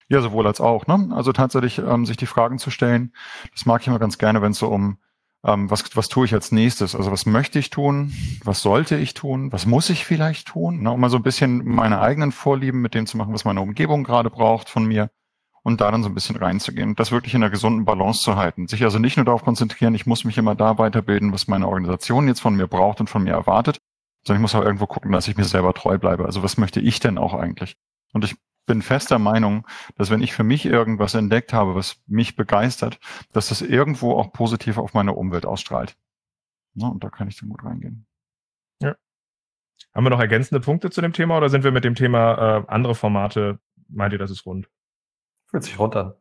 Ja, 0.07 0.21
sowohl 0.21 0.45
als 0.45 0.61
auch. 0.61 0.85
Ne? 0.87 1.09
Also 1.11 1.33
tatsächlich 1.33 1.79
ähm, 1.79 2.05
sich 2.05 2.17
die 2.17 2.27
Fragen 2.27 2.59
zu 2.59 2.69
stellen, 2.69 3.13
das 3.51 3.65
mag 3.65 3.81
ich 3.81 3.87
immer 3.87 3.99
ganz 3.99 4.17
gerne, 4.17 4.41
wenn 4.41 4.51
es 4.51 4.59
so 4.59 4.67
um 4.67 4.97
ähm, 5.43 5.69
was, 5.69 5.95
was 5.95 6.09
tue 6.09 6.25
ich 6.25 6.33
als 6.33 6.51
nächstes? 6.51 6.95
Also 6.95 7.11
was 7.11 7.25
möchte 7.25 7.59
ich 7.59 7.69
tun? 7.69 8.13
Was 8.43 8.61
sollte 8.61 8.97
ich 8.97 9.13
tun? 9.13 9.51
Was 9.51 9.65
muss 9.65 9.89
ich 9.89 10.05
vielleicht 10.05 10.47
tun? 10.47 10.81
Ne? 10.81 10.91
Um 10.91 10.99
mal 10.99 11.09
so 11.09 11.17
ein 11.17 11.23
bisschen 11.23 11.65
meine 11.65 12.01
eigenen 12.01 12.31
Vorlieben 12.31 12.81
mit 12.81 12.93
dem 12.93 13.05
zu 13.05 13.17
machen, 13.17 13.33
was 13.33 13.45
meine 13.45 13.61
Umgebung 13.61 14.03
gerade 14.03 14.29
braucht 14.29 14.69
von 14.69 14.85
mir 14.85 15.09
und 15.63 15.81
da 15.81 15.89
dann 15.89 16.03
so 16.03 16.09
ein 16.09 16.15
bisschen 16.15 16.35
reinzugehen 16.35 16.95
das 16.95 17.11
wirklich 17.11 17.33
in 17.33 17.43
einer 17.43 17.49
gesunden 17.49 17.85
Balance 17.85 18.21
zu 18.21 18.35
halten. 18.35 18.67
Sich 18.67 18.83
also 18.83 18.99
nicht 18.99 19.17
nur 19.17 19.25
darauf 19.25 19.43
konzentrieren, 19.43 19.95
ich 19.95 20.05
muss 20.05 20.23
mich 20.23 20.37
immer 20.37 20.55
da 20.55 20.77
weiterbilden, 20.77 21.31
was 21.31 21.47
meine 21.47 21.67
Organisation 21.67 22.27
jetzt 22.27 22.41
von 22.41 22.55
mir 22.55 22.67
braucht 22.67 22.99
und 22.99 23.09
von 23.09 23.23
mir 23.23 23.33
erwartet, 23.33 23.79
sondern 24.23 24.41
ich 24.41 24.41
muss 24.41 24.55
auch 24.55 24.63
irgendwo 24.63 24.87
gucken, 24.87 25.11
dass 25.11 25.27
ich 25.27 25.37
mir 25.37 25.43
selber 25.43 25.73
treu 25.73 25.97
bleibe. 25.97 26.25
Also 26.25 26.43
was 26.43 26.57
möchte 26.57 26.79
ich 26.79 26.99
denn 26.99 27.17
auch 27.17 27.33
eigentlich? 27.33 27.77
Und 28.13 28.23
ich 28.23 28.35
bin 28.65 28.81
fester 28.81 29.19
Meinung, 29.19 29.67
dass 29.95 30.09
wenn 30.09 30.21
ich 30.21 30.33
für 30.33 30.43
mich 30.43 30.65
irgendwas 30.65 31.13
entdeckt 31.13 31.53
habe, 31.53 31.75
was 31.75 32.01
mich 32.07 32.35
begeistert, 32.35 32.99
dass 33.31 33.49
das 33.49 33.61
irgendwo 33.61 34.13
auch 34.13 34.31
positiv 34.33 34.77
auf 34.77 34.93
meine 34.93 35.13
Umwelt 35.13 35.45
ausstrahlt. 35.45 35.97
Ja, 36.73 36.87
und 36.87 37.03
da 37.03 37.09
kann 37.09 37.27
ich 37.27 37.39
dann 37.39 37.49
gut 37.49 37.63
reingehen. 37.63 38.05
Ja. 38.81 38.95
Haben 39.93 40.05
wir 40.05 40.09
noch 40.09 40.19
ergänzende 40.19 40.59
Punkte 40.59 40.89
zu 40.89 41.01
dem 41.01 41.13
Thema 41.13 41.37
oder 41.37 41.49
sind 41.49 41.63
wir 41.63 41.71
mit 41.71 41.83
dem 41.83 41.95
Thema 41.95 42.57
äh, 42.57 42.63
andere 42.67 42.95
Formate, 42.95 43.59
meint 43.87 44.13
ihr, 44.13 44.19
das 44.19 44.31
ist 44.31 44.45
rund? 44.45 44.69
Fühlt 45.47 45.63
sich 45.63 45.79
rund 45.79 45.95
an. 45.95 46.13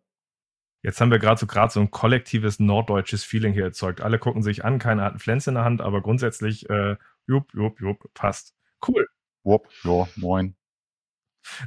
Jetzt 0.82 1.00
haben 1.00 1.10
wir 1.10 1.18
gerade 1.18 1.40
so 1.40 1.46
gerade 1.46 1.72
so 1.72 1.80
ein 1.80 1.90
kollektives 1.90 2.60
norddeutsches 2.60 3.24
Feeling 3.24 3.54
hier 3.54 3.64
erzeugt. 3.64 4.02
Alle 4.02 4.18
gucken 4.18 4.42
sich 4.42 4.66
an, 4.66 4.78
keiner 4.78 5.02
hat 5.02 5.12
einen 5.12 5.18
Flens 5.18 5.46
in 5.46 5.54
der 5.54 5.64
Hand, 5.64 5.80
aber 5.80 6.02
grundsätzlich, 6.02 6.68
äh, 6.68 6.96
jupp, 7.26 7.54
jupp, 7.54 7.80
jupp, 7.80 8.12
passt. 8.12 8.54
Cool. 8.86 9.08
Wupp, 9.44 9.68
ja, 9.82 10.06
moin. 10.16 10.54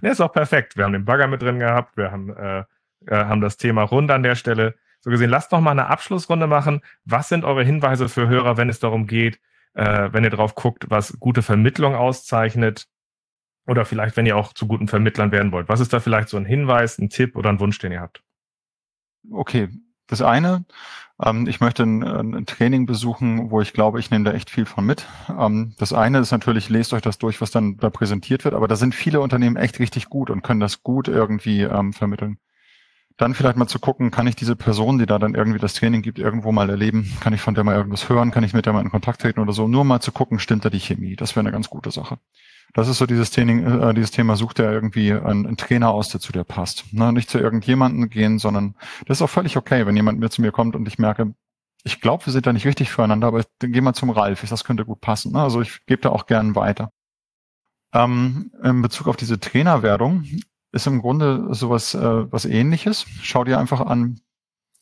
Ne, 0.02 0.10
ist 0.10 0.22
auch 0.22 0.32
perfekt. 0.32 0.78
Wir 0.78 0.86
haben 0.86 0.94
den 0.94 1.06
Bagger 1.06 1.28
mit 1.28 1.42
drin 1.42 1.60
gehabt, 1.60 1.98
wir 1.98 2.12
haben, 2.12 2.36
äh, 2.36 2.60
äh, 2.60 2.66
haben 3.12 3.42
das 3.42 3.58
Thema 3.58 3.84
rund 3.84 4.12
an 4.12 4.24
der 4.24 4.36
Stelle. 4.36 4.76
So 5.02 5.10
gesehen, 5.10 5.30
lasst 5.30 5.52
noch 5.52 5.62
mal 5.62 5.72
eine 5.72 5.88
Abschlussrunde 5.88 6.48
machen. 6.48 6.82
Was 7.06 7.30
sind 7.30 7.46
eure 7.46 7.64
Hinweise 7.64 8.10
für 8.10 8.28
Hörer, 8.28 8.58
wenn 8.58 8.70
es 8.70 8.80
darum 8.80 9.08
geht, 9.08 9.40
äh, 9.74 10.10
wenn 10.12 10.24
ihr 10.24 10.30
drauf 10.30 10.56
guckt, 10.56 10.90
was 10.90 11.20
gute 11.20 11.42
Vermittlung 11.42 11.96
auszeichnet? 11.96 12.88
Oder 13.68 13.86
vielleicht, 13.86 14.18
wenn 14.18 14.26
ihr 14.26 14.38
auch 14.38 14.54
zu 14.54 14.66
guten 14.66 14.88
Vermittlern 14.88 15.32
werden 15.32 15.52
wollt. 15.52 15.68
Was 15.70 15.82
ist 15.82 15.92
da 15.94 16.00
vielleicht 16.00 16.30
so 16.30 16.38
ein 16.38 16.46
Hinweis, 16.46 16.98
ein 16.98 17.10
Tipp 17.10 17.36
oder 17.36 17.50
ein 17.50 17.60
Wunsch, 17.60 17.78
den 17.80 17.92
ihr 17.92 18.02
habt? 18.02 18.24
Okay, 19.30 19.70
das 20.08 20.22
eine, 20.22 20.66
ich 21.48 21.60
möchte 21.62 21.84
ein, 21.84 22.04
ein, 22.04 22.46
Training 22.46 22.86
besuchen, 22.86 23.50
wo 23.50 23.60
ich 23.60 23.74
glaube, 23.74 24.00
ich 24.00 24.12
nehme 24.12 24.26
da 24.26 24.34
echt 24.34 24.52
viel 24.52 24.68
von 24.68 24.86
mit. 24.86 25.08
Ähm, 25.30 25.74
das 25.80 25.92
eine 25.92 26.20
ist 26.20 26.32
natürlich, 26.32 26.70
lest 26.70 26.94
euch 26.94 27.02
das 27.02 27.18
durch, 27.18 27.42
was 27.42 27.50
dann 27.50 27.78
da 27.78 27.90
präsentiert 27.90 28.46
wird, 28.46 28.54
aber 28.54 28.68
da 28.68 28.76
sind 28.76 28.94
viele 28.94 29.20
Unternehmen 29.20 29.56
echt 29.56 29.80
richtig 29.80 30.10
gut 30.10 30.30
und 30.30 30.44
können 30.44 30.60
das 30.60 30.84
gut 30.84 31.08
irgendwie 31.08 31.64
ähm, 31.64 31.94
vermitteln. 31.94 32.38
Dann 33.18 33.34
vielleicht 33.34 33.58
mal 33.58 33.66
zu 33.66 33.80
gucken, 33.80 34.12
kann 34.12 34.28
ich 34.28 34.36
diese 34.36 34.56
Person, 34.56 35.00
die 35.00 35.08
da 35.08 35.18
dann 35.18 35.34
irgendwie 35.34 35.58
das 35.58 35.74
Training 35.74 36.04
gibt, 36.04 36.20
irgendwo 36.20 36.52
mal 36.52 36.70
erleben? 36.70 37.12
Kann 37.20 37.34
ich 37.34 37.42
von 37.42 37.56
der 37.56 37.64
mal 37.64 37.76
irgendwas 37.76 38.10
hören? 38.10 38.30
Kann 38.30 38.44
ich 38.44 38.54
mit 38.54 38.68
der 38.68 38.74
mal 38.74 38.84
in 38.84 38.92
Kontakt 38.92 39.22
treten 39.22 39.40
oder 39.40 39.54
so? 39.54 39.68
Nur 39.68 39.86
mal 39.86 40.02
zu 40.02 40.12
gucken, 40.12 40.38
stimmt 40.38 40.66
da 40.66 40.70
die 40.70 40.80
Chemie? 40.80 41.16
Das 41.16 41.36
wäre 41.36 41.40
eine 41.40 41.52
ganz 41.52 41.68
gute 41.68 41.90
Sache. 41.90 42.20
Das 42.78 42.88
ist 42.88 43.00
so 43.00 43.08
dieses 43.08 43.32
Training, 43.32 43.66
äh, 43.66 43.92
dieses 43.96 44.12
Thema, 44.12 44.36
sucht 44.36 44.60
er 44.60 44.72
irgendwie 44.72 45.12
einen, 45.12 45.48
einen, 45.48 45.58
Trainer 45.58 45.90
aus, 45.90 46.10
der 46.10 46.22
zu 46.22 46.32
dir 46.32 46.44
passt. 46.44 46.94
Ne? 46.94 47.12
Nicht 47.12 47.28
zu 47.28 47.40
irgendjemanden 47.40 48.08
gehen, 48.08 48.38
sondern 48.38 48.76
das 49.08 49.18
ist 49.18 49.24
auch 49.24 49.32
völlig 49.32 49.58
okay, 49.58 49.88
wenn 49.88 49.96
jemand 49.96 50.20
mir 50.20 50.30
zu 50.30 50.44
mir 50.44 50.52
kommt 50.52 50.76
und 50.76 50.88
ich 50.88 51.00
merke, 51.00 51.34
ich 51.84 52.02
glaube, 52.02 52.28
wir 52.28 52.34
sind 52.34 52.46
da 52.46 52.54
nicht 52.54 52.68
richtig 52.68 52.92
füreinander, 52.92 53.30
aber 53.30 53.44
dann 53.58 53.72
geh 53.72 53.82
mal 53.82 53.96
zum 53.96 54.12
Ralf, 54.12 54.48
das 54.48 54.64
könnte 54.64 54.86
gut 54.86 55.02
passen. 55.02 55.32
Ne? 55.32 55.42
Also 55.42 55.60
ich 55.60 55.88
gebe 55.88 56.04
da 56.04 56.10
auch 56.10 56.28
gern 56.28 56.54
weiter. 56.54 56.92
Ähm, 57.94 58.52
in 58.62 58.84
Bezug 58.84 59.08
auf 59.08 59.18
diese 59.18 59.40
Trainerwerdung 59.40 60.26
ist 60.72 60.86
im 60.86 61.02
Grunde 61.02 61.48
sowas 61.56 61.96
äh, 61.96 62.32
was 62.32 62.46
ähnliches. 62.46 63.08
Schau 63.24 63.44
dir 63.44 63.58
einfach 63.58 63.82
an, 63.82 64.20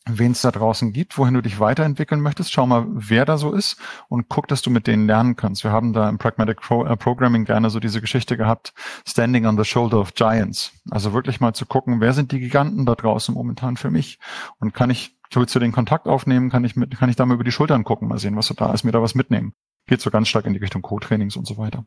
wen 0.08 0.32
es 0.32 0.42
da 0.42 0.50
draußen 0.50 0.92
gibt, 0.92 1.18
wohin 1.18 1.34
du 1.34 1.42
dich 1.42 1.58
weiterentwickeln 1.58 2.20
möchtest. 2.20 2.52
Schau 2.52 2.66
mal, 2.66 2.86
wer 2.88 3.24
da 3.24 3.38
so 3.38 3.52
ist 3.52 3.76
und 4.08 4.28
guck, 4.28 4.48
dass 4.48 4.62
du 4.62 4.70
mit 4.70 4.86
denen 4.86 5.06
lernen 5.06 5.36
kannst. 5.36 5.64
Wir 5.64 5.72
haben 5.72 5.92
da 5.92 6.08
im 6.08 6.18
Pragmatic 6.18 6.60
Pro 6.60 6.84
äh, 6.84 6.96
Programming 6.96 7.44
gerne 7.44 7.70
so 7.70 7.80
diese 7.80 8.00
Geschichte 8.00 8.36
gehabt, 8.36 8.72
Standing 9.06 9.46
on 9.46 9.58
the 9.58 9.64
Shoulder 9.64 9.98
of 9.98 10.14
Giants. 10.14 10.72
Also 10.90 11.12
wirklich 11.12 11.40
mal 11.40 11.54
zu 11.54 11.66
gucken, 11.66 12.00
wer 12.00 12.12
sind 12.12 12.32
die 12.32 12.40
Giganten 12.40 12.86
da 12.86 12.94
draußen 12.94 13.34
momentan 13.34 13.76
für 13.76 13.90
mich 13.90 14.18
und 14.58 14.74
kann 14.74 14.90
ich 14.90 15.16
zu 15.28 15.58
den 15.58 15.72
Kontakt 15.72 16.06
aufnehmen, 16.06 16.50
kann 16.50 16.64
ich 16.64 16.76
mit, 16.76 16.96
kann 16.96 17.10
ich 17.10 17.16
da 17.16 17.26
mal 17.26 17.34
über 17.34 17.44
die 17.44 17.52
Schultern 17.52 17.84
gucken, 17.84 18.08
mal 18.08 18.18
sehen, 18.18 18.36
was 18.36 18.46
so 18.46 18.54
da 18.54 18.72
ist, 18.72 18.84
mir 18.84 18.92
da 18.92 19.02
was 19.02 19.14
mitnehmen. 19.14 19.54
Geht 19.86 20.00
so 20.00 20.10
ganz 20.10 20.28
stark 20.28 20.46
in 20.46 20.52
die 20.52 20.60
Richtung 20.60 20.82
Co-Trainings 20.82 21.36
und 21.36 21.46
so 21.46 21.58
weiter. 21.58 21.84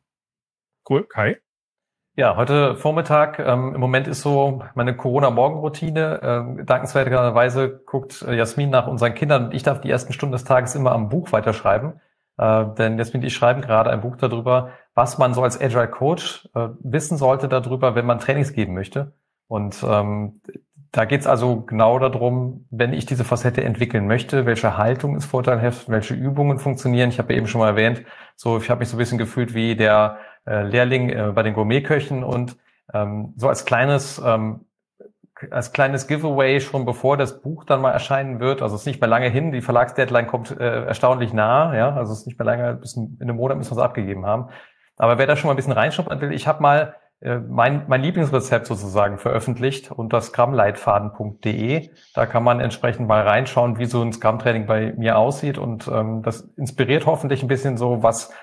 Cool, 0.87 1.07
Kai? 1.07 1.37
Ja, 2.19 2.35
heute 2.35 2.75
Vormittag, 2.75 3.39
ähm, 3.39 3.75
im 3.75 3.79
Moment 3.79 4.05
ist 4.05 4.19
so 4.23 4.61
meine 4.75 4.93
Corona-Morgenroutine. 4.93 6.19
Ähm, 6.21 6.65
dankenswerterweise 6.65 7.81
guckt 7.85 8.23
äh, 8.23 8.35
Jasmin 8.35 8.69
nach 8.69 8.87
unseren 8.87 9.13
Kindern 9.13 9.45
und 9.45 9.53
ich 9.53 9.63
darf 9.63 9.79
die 9.79 9.89
ersten 9.89 10.11
Stunden 10.11 10.33
des 10.33 10.43
Tages 10.43 10.75
immer 10.75 10.91
am 10.91 11.07
Buch 11.07 11.31
weiterschreiben. 11.31 12.01
Äh, 12.37 12.65
denn 12.77 12.97
Jasmin 12.97 13.21
und 13.21 13.27
ich 13.27 13.33
schreiben 13.33 13.61
gerade 13.61 13.89
ein 13.89 14.01
Buch 14.01 14.17
darüber, 14.17 14.71
was 14.95 15.17
man 15.17 15.33
so 15.33 15.43
als 15.43 15.61
Agile 15.61 15.87
Coach 15.87 16.49
äh, 16.55 16.67
wissen 16.81 17.17
sollte 17.17 17.47
darüber, 17.47 17.95
wenn 17.95 18.05
man 18.05 18.19
Trainings 18.19 18.51
geben 18.51 18.73
möchte. 18.73 19.13
Und 19.47 19.81
ähm, 19.87 20.41
Da 20.91 21.05
geht 21.05 21.21
es 21.21 21.27
also 21.27 21.61
genau 21.61 21.99
darum, 21.99 22.65
wenn 22.71 22.93
ich 22.93 23.05
diese 23.05 23.23
Facette 23.23 23.63
entwickeln 23.63 24.07
möchte, 24.07 24.45
welche 24.47 24.75
Haltung 24.75 25.15
ist 25.15 25.25
vorteilhaft, 25.25 25.87
welche 25.87 26.15
Übungen 26.15 26.57
funktionieren. 26.57 27.09
Ich 27.11 27.19
habe 27.19 27.31
ja 27.31 27.37
eben 27.37 27.47
schon 27.47 27.59
mal 27.61 27.69
erwähnt, 27.69 28.03
so 28.35 28.57
ich 28.57 28.69
habe 28.71 28.79
mich 28.79 28.89
so 28.89 28.95
ein 28.95 28.99
bisschen 28.99 29.19
gefühlt 29.19 29.53
wie 29.53 29.75
der 29.75 30.17
äh, 30.45 30.63
Lehrling 30.63 31.09
äh, 31.09 31.31
bei 31.33 31.43
den 31.43 31.53
Gourmetköchen 31.53 32.23
und 32.23 32.57
ähm, 32.93 33.33
so 33.37 33.47
als 33.49 33.65
kleines 33.65 34.21
ähm, 34.23 34.65
als 35.51 35.71
kleines 35.71 36.07
Giveaway 36.07 36.59
schon 36.59 36.85
bevor 36.85 37.17
das 37.17 37.41
Buch 37.41 37.63
dann 37.63 37.81
mal 37.81 37.91
erscheinen 37.91 38.39
wird. 38.39 38.61
Also 38.61 38.75
es 38.75 38.81
ist 38.81 38.87
nicht 38.87 39.01
mehr 39.01 39.09
lange 39.09 39.29
hin. 39.29 39.51
Die 39.51 39.61
Verlagsdeadline 39.61 40.27
kommt 40.27 40.51
äh, 40.51 40.85
erstaunlich 40.85 41.33
nah. 41.33 41.75
Ja, 41.75 41.95
also 41.95 42.11
es 42.11 42.19
ist 42.19 42.27
nicht 42.27 42.37
mehr 42.37 42.45
lange. 42.45 42.73
Bis 42.75 42.95
in 42.95 43.17
einem 43.21 43.37
Monat 43.37 43.57
müssen 43.57 43.71
wir 43.71 43.77
es 43.77 43.83
abgegeben 43.83 44.25
haben. 44.25 44.49
Aber 44.97 45.17
wer 45.17 45.27
da 45.27 45.35
schon 45.35 45.47
mal 45.47 45.53
ein 45.53 45.55
bisschen 45.55 45.73
reinschnuppern 45.73 46.19
will, 46.19 46.33
ich 46.33 46.45
habe 46.45 46.61
mal 46.61 46.95
äh, 47.21 47.37
mein, 47.37 47.85
mein 47.87 48.01
Lieblingsrezept 48.01 48.65
sozusagen 48.65 49.17
veröffentlicht 49.17 49.91
unter 49.91 50.21
scrumleitfaden.de. 50.21 51.89
Da 52.13 52.25
kann 52.25 52.43
man 52.43 52.59
entsprechend 52.59 53.07
mal 53.07 53.21
reinschauen, 53.21 53.77
wie 53.77 53.85
so 53.85 54.01
ein 54.01 54.13
Scrum-Training 54.13 54.65
bei 54.65 54.93
mir 54.97 55.17
aussieht. 55.17 55.57
Und 55.57 55.87
ähm, 55.87 56.21
das 56.21 56.41
inspiriert 56.57 57.05
hoffentlich 57.05 57.43
ein 57.43 57.47
bisschen 57.47 57.77
so, 57.77 58.03
was 58.03 58.33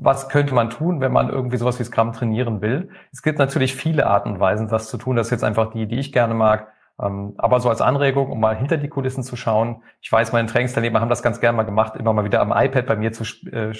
was 0.00 0.28
könnte 0.28 0.54
man 0.54 0.70
tun, 0.70 1.00
wenn 1.00 1.12
man 1.12 1.28
irgendwie 1.28 1.56
sowas 1.56 1.78
wie 1.78 1.84
Scrum 1.84 2.12
trainieren 2.12 2.60
will? 2.60 2.90
Es 3.12 3.22
gibt 3.22 3.38
natürlich 3.38 3.74
viele 3.74 4.06
Arten 4.06 4.32
und 4.32 4.40
Weisen, 4.40 4.68
das 4.68 4.88
zu 4.88 4.98
tun. 4.98 5.16
Das 5.16 5.28
ist 5.28 5.30
jetzt 5.30 5.44
einfach 5.44 5.72
die, 5.72 5.86
die 5.86 5.98
ich 5.98 6.12
gerne 6.12 6.34
mag. 6.34 6.68
Ähm, 7.00 7.34
aber 7.36 7.60
so 7.60 7.68
als 7.68 7.80
Anregung, 7.80 8.30
um 8.30 8.40
mal 8.40 8.56
hinter 8.56 8.76
die 8.78 8.88
Kulissen 8.88 9.22
zu 9.22 9.36
schauen. 9.36 9.82
Ich 10.00 10.10
weiß, 10.10 10.32
meine 10.32 10.48
Trainingsteilnehmer 10.48 11.00
haben 11.00 11.08
das 11.08 11.22
ganz 11.22 11.40
gerne 11.40 11.56
mal 11.56 11.64
gemacht, 11.64 11.96
immer 11.96 12.12
mal 12.12 12.24
wieder 12.24 12.40
am 12.40 12.52
iPad 12.52 12.86
bei 12.86 12.96
mir 12.96 13.12
zu, 13.12 13.24
äh, 13.50 13.72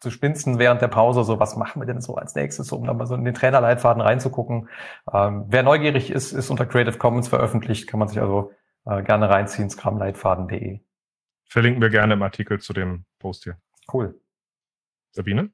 zu 0.00 0.10
spinsten 0.10 0.58
während 0.58 0.82
der 0.82 0.88
Pause. 0.88 1.22
So, 1.24 1.38
was 1.38 1.56
machen 1.56 1.80
wir 1.80 1.86
denn 1.86 2.00
so 2.00 2.16
als 2.16 2.34
nächstes, 2.34 2.72
um 2.72 2.84
da 2.84 2.92
mal 2.92 3.06
so 3.06 3.14
in 3.14 3.24
den 3.24 3.34
Trainerleitfaden 3.34 4.02
reinzugucken. 4.02 4.68
Ähm, 5.12 5.44
wer 5.48 5.62
neugierig 5.62 6.10
ist, 6.10 6.32
ist 6.32 6.50
unter 6.50 6.66
Creative 6.66 6.98
Commons 6.98 7.28
veröffentlicht, 7.28 7.86
kann 7.88 8.00
man 8.00 8.08
sich 8.08 8.20
also 8.20 8.52
äh, 8.86 9.02
gerne 9.02 9.30
reinziehen, 9.30 9.70
scrumleitfaden.de. 9.70 10.80
Verlinken 11.46 11.80
wir 11.80 11.90
gerne 11.90 12.14
im 12.14 12.22
Artikel 12.22 12.60
zu 12.60 12.72
dem 12.72 13.04
Post 13.20 13.44
hier. 13.44 13.56
Cool. 13.92 14.20
Sabine? 15.12 15.50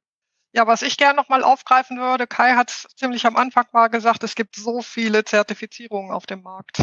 Ja, 0.53 0.67
was 0.67 0.83
ich 0.83 0.97
gerne 0.97 1.15
nochmal 1.15 1.45
aufgreifen 1.45 1.99
würde, 2.01 2.27
Kai 2.27 2.55
hat 2.57 2.71
ziemlich 2.97 3.25
am 3.25 3.37
Anfang 3.37 3.67
mal 3.73 3.87
gesagt, 3.89 4.25
es 4.25 4.35
gibt 4.35 4.57
so 4.57 4.83
viele 4.83 5.25
Zertifizierungen 5.25 6.11
auf 6.11 6.27
dem 6.27 6.43
Markt. 6.43 6.83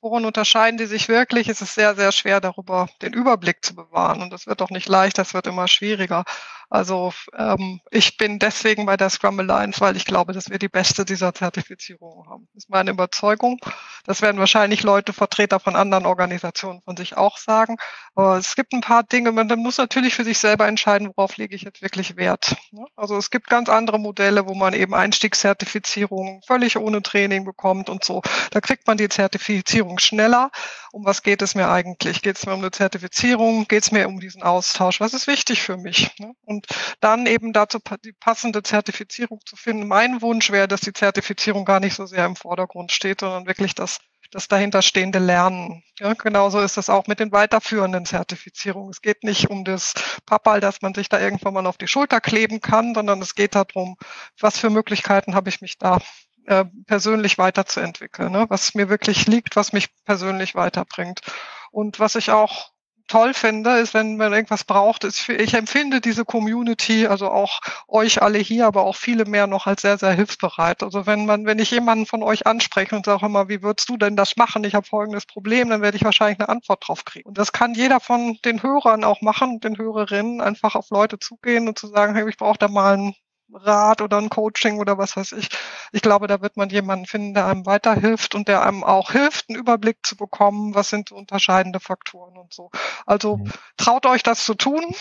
Worin 0.00 0.24
unterscheiden 0.24 0.78
die 0.78 0.86
sich 0.86 1.08
wirklich? 1.08 1.48
Es 1.48 1.60
ist 1.60 1.74
sehr, 1.74 1.96
sehr 1.96 2.12
schwer, 2.12 2.40
darüber 2.40 2.88
den 3.02 3.12
Überblick 3.12 3.64
zu 3.64 3.74
bewahren. 3.74 4.22
Und 4.22 4.30
das 4.32 4.46
wird 4.46 4.60
doch 4.60 4.70
nicht 4.70 4.88
leicht, 4.88 5.18
das 5.18 5.34
wird 5.34 5.48
immer 5.48 5.66
schwieriger. 5.66 6.24
Also 6.70 7.12
ähm, 7.36 7.80
ich 7.90 8.18
bin 8.18 8.38
deswegen 8.38 8.84
bei 8.84 8.96
der 8.96 9.08
Scrum 9.08 9.40
Alliance, 9.40 9.80
weil 9.80 9.96
ich 9.96 10.04
glaube, 10.04 10.32
dass 10.32 10.50
wir 10.50 10.58
die 10.58 10.68
beste 10.68 11.04
dieser 11.04 11.32
Zertifizierungen 11.32 12.28
haben. 12.28 12.48
Das 12.52 12.64
ist 12.64 12.70
meine 12.70 12.90
Überzeugung. 12.90 13.58
Das 14.04 14.20
werden 14.20 14.38
wahrscheinlich 14.38 14.82
Leute, 14.82 15.12
Vertreter 15.12 15.60
von 15.60 15.76
anderen 15.76 16.04
Organisationen 16.04 16.82
von 16.82 16.96
sich 16.96 17.16
auch 17.16 17.38
sagen. 17.38 17.76
Aber 18.14 18.36
es 18.36 18.54
gibt 18.54 18.72
ein 18.72 18.82
paar 18.82 19.02
Dinge, 19.02 19.32
man 19.32 19.48
muss 19.58 19.78
natürlich 19.78 20.14
für 20.14 20.24
sich 20.24 20.38
selber 20.38 20.66
entscheiden, 20.66 21.10
worauf 21.14 21.36
lege 21.36 21.54
ich 21.54 21.62
jetzt 21.62 21.80
wirklich 21.80 22.16
Wert. 22.16 22.56
Ne? 22.70 22.84
Also 22.96 23.16
es 23.16 23.30
gibt 23.30 23.48
ganz 23.48 23.68
andere 23.68 23.98
Modelle, 23.98 24.46
wo 24.46 24.54
man 24.54 24.74
eben 24.74 24.94
Einstiegszertifizierung 24.94 26.42
völlig 26.46 26.76
ohne 26.76 27.02
Training 27.02 27.44
bekommt 27.44 27.88
und 27.88 28.04
so. 28.04 28.22
Da 28.50 28.60
kriegt 28.60 28.86
man 28.86 28.98
die 28.98 29.08
Zertifizierung 29.08 29.98
schneller. 29.98 30.50
Um 30.92 31.04
was 31.04 31.22
geht 31.22 31.42
es 31.42 31.54
mir 31.54 31.70
eigentlich? 31.70 32.22
Geht 32.22 32.36
es 32.36 32.46
mir 32.46 32.54
um 32.54 32.60
eine 32.60 32.70
Zertifizierung? 32.70 33.68
Geht 33.68 33.84
es 33.84 33.92
mir 33.92 34.08
um 34.08 34.20
diesen 34.20 34.42
Austausch? 34.42 35.00
Was 35.00 35.14
ist 35.14 35.26
wichtig 35.26 35.62
für 35.62 35.76
mich? 35.76 36.10
Ne? 36.18 36.32
Und 36.44 36.57
und 36.58 36.66
dann 37.00 37.26
eben 37.26 37.52
dazu 37.52 37.78
die 38.04 38.12
passende 38.12 38.62
Zertifizierung 38.62 39.40
zu 39.46 39.56
finden. 39.56 39.86
Mein 39.86 40.20
Wunsch 40.22 40.50
wäre, 40.50 40.68
dass 40.68 40.80
die 40.80 40.92
Zertifizierung 40.92 41.64
gar 41.64 41.80
nicht 41.80 41.94
so 41.94 42.06
sehr 42.06 42.26
im 42.26 42.36
Vordergrund 42.36 42.92
steht, 42.92 43.20
sondern 43.20 43.46
wirklich 43.46 43.74
das 43.74 43.98
das 44.30 44.46
dahinterstehende 44.46 45.18
Lernen. 45.18 45.82
Ja, 45.98 46.12
genauso 46.12 46.60
ist 46.60 46.76
es 46.76 46.90
auch 46.90 47.06
mit 47.06 47.18
den 47.18 47.32
weiterführenden 47.32 48.04
Zertifizierungen. 48.04 48.90
Es 48.90 49.00
geht 49.00 49.24
nicht 49.24 49.48
um 49.48 49.64
das 49.64 49.94
Pappal, 50.26 50.60
dass 50.60 50.82
man 50.82 50.92
sich 50.92 51.08
da 51.08 51.18
irgendwann 51.18 51.54
mal 51.54 51.66
auf 51.66 51.78
die 51.78 51.88
Schulter 51.88 52.20
kleben 52.20 52.60
kann, 52.60 52.94
sondern 52.94 53.22
es 53.22 53.34
geht 53.34 53.54
darum, 53.54 53.96
was 54.38 54.58
für 54.58 54.68
Möglichkeiten 54.68 55.34
habe 55.34 55.48
ich 55.48 55.62
mich 55.62 55.78
da 55.78 55.98
äh, 56.44 56.66
persönlich 56.86 57.38
weiterzuentwickeln, 57.38 58.30
ne? 58.30 58.44
was 58.50 58.74
mir 58.74 58.90
wirklich 58.90 59.26
liegt, 59.26 59.56
was 59.56 59.72
mich 59.72 59.88
persönlich 60.04 60.54
weiterbringt. 60.54 61.22
Und 61.70 61.98
was 61.98 62.14
ich 62.14 62.30
auch 62.30 62.70
toll 63.08 63.34
finde, 63.34 63.78
ist, 63.78 63.94
wenn 63.94 64.16
man 64.16 64.32
irgendwas 64.32 64.64
braucht, 64.64 65.04
ist, 65.04 65.28
ich 65.28 65.54
empfinde 65.54 66.00
diese 66.00 66.24
Community, 66.24 67.06
also 67.06 67.30
auch 67.30 67.60
euch 67.88 68.22
alle 68.22 68.38
hier, 68.38 68.66
aber 68.66 68.84
auch 68.84 68.96
viele 68.96 69.24
mehr 69.24 69.46
noch 69.46 69.66
als 69.66 69.82
sehr, 69.82 69.98
sehr 69.98 70.12
hilfsbereit. 70.12 70.82
Also 70.82 71.06
wenn 71.06 71.26
man, 71.26 71.46
wenn 71.46 71.58
ich 71.58 71.70
jemanden 71.70 72.06
von 72.06 72.22
euch 72.22 72.46
anspreche 72.46 72.94
und 72.94 73.06
sage 73.06 73.26
immer, 73.26 73.48
wie 73.48 73.62
würdest 73.62 73.88
du 73.88 73.96
denn 73.96 74.16
das 74.16 74.36
machen? 74.36 74.64
Ich 74.64 74.74
habe 74.74 74.86
folgendes 74.86 75.26
Problem, 75.26 75.70
dann 75.70 75.82
werde 75.82 75.96
ich 75.96 76.04
wahrscheinlich 76.04 76.38
eine 76.38 76.48
Antwort 76.48 76.86
drauf 76.86 77.04
kriegen. 77.04 77.28
Und 77.28 77.38
das 77.38 77.52
kann 77.52 77.74
jeder 77.74 78.00
von 78.00 78.38
den 78.44 78.62
Hörern 78.62 79.04
auch 79.04 79.22
machen, 79.22 79.60
den 79.60 79.78
Hörerinnen, 79.78 80.40
einfach 80.40 80.74
auf 80.74 80.90
Leute 80.90 81.18
zugehen 81.18 81.68
und 81.68 81.78
zu 81.78 81.88
sagen, 81.88 82.14
hey, 82.14 82.28
ich 82.28 82.36
brauche 82.36 82.58
da 82.58 82.68
mal 82.68 82.94
einen 82.94 83.14
Rat 83.52 84.02
oder 84.02 84.18
ein 84.18 84.28
Coaching 84.28 84.78
oder 84.78 84.98
was 84.98 85.16
weiß 85.16 85.32
ich. 85.32 85.48
Ich 85.92 86.02
glaube, 86.02 86.26
da 86.26 86.40
wird 86.40 86.56
man 86.56 86.68
jemanden 86.68 87.06
finden, 87.06 87.34
der 87.34 87.46
einem 87.46 87.66
weiterhilft 87.66 88.34
und 88.34 88.48
der 88.48 88.64
einem 88.64 88.84
auch 88.84 89.12
hilft, 89.12 89.48
einen 89.48 89.58
Überblick 89.58 89.98
zu 90.02 90.16
bekommen, 90.16 90.74
was 90.74 90.90
sind 90.90 91.12
unterscheidende 91.12 91.80
Faktoren 91.80 92.36
und 92.36 92.52
so. 92.52 92.70
Also 93.06 93.38
mhm. 93.38 93.52
traut 93.76 94.06
euch 94.06 94.22
das 94.22 94.44
zu 94.44 94.54
tun, 94.54 94.94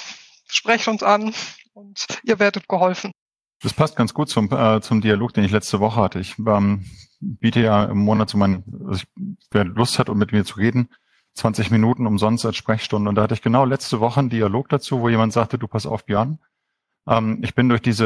sprecht 0.47 0.87
uns 0.87 1.03
an 1.03 1.33
und 1.73 2.07
ihr 2.23 2.39
werdet 2.39 2.67
geholfen. 2.67 3.11
Das 3.61 3.73
passt 3.73 3.95
ganz 3.95 4.13
gut 4.13 4.29
zum, 4.29 4.51
äh, 4.51 4.81
zum 4.81 5.01
Dialog, 5.01 5.33
den 5.33 5.43
ich 5.43 5.51
letzte 5.51 5.79
Woche 5.79 5.99
hatte. 5.99 6.19
Ich 6.19 6.37
ähm, 6.39 6.85
biete 7.19 7.59
ja 7.59 7.85
im 7.85 7.97
Monat 7.97 8.29
zu 8.29 8.37
meinen, 8.37 8.63
also 8.87 9.01
ich, 9.01 9.07
wer 9.51 9.65
Lust 9.65 9.97
hat, 9.99 10.09
um 10.09 10.17
mit 10.17 10.31
mir 10.31 10.45
zu 10.45 10.55
reden, 10.55 10.89
20 11.33 11.71
Minuten 11.71 12.05
umsonst 12.07 12.45
als 12.45 12.55
Sprechstunde. 12.55 13.09
Und 13.09 13.15
da 13.15 13.23
hatte 13.23 13.33
ich 13.33 13.41
genau 13.41 13.65
letzte 13.65 13.99
Woche 13.99 14.19
einen 14.19 14.29
Dialog 14.29 14.69
dazu, 14.69 15.01
wo 15.01 15.09
jemand 15.09 15.33
sagte, 15.33 15.57
du 15.57 15.67
pass 15.67 15.85
auf, 15.85 16.05
Björn, 16.05 16.39
ähm, 17.07 17.39
ich 17.41 17.55
bin 17.55 17.69
durch 17.69 17.81
diese 17.81 18.05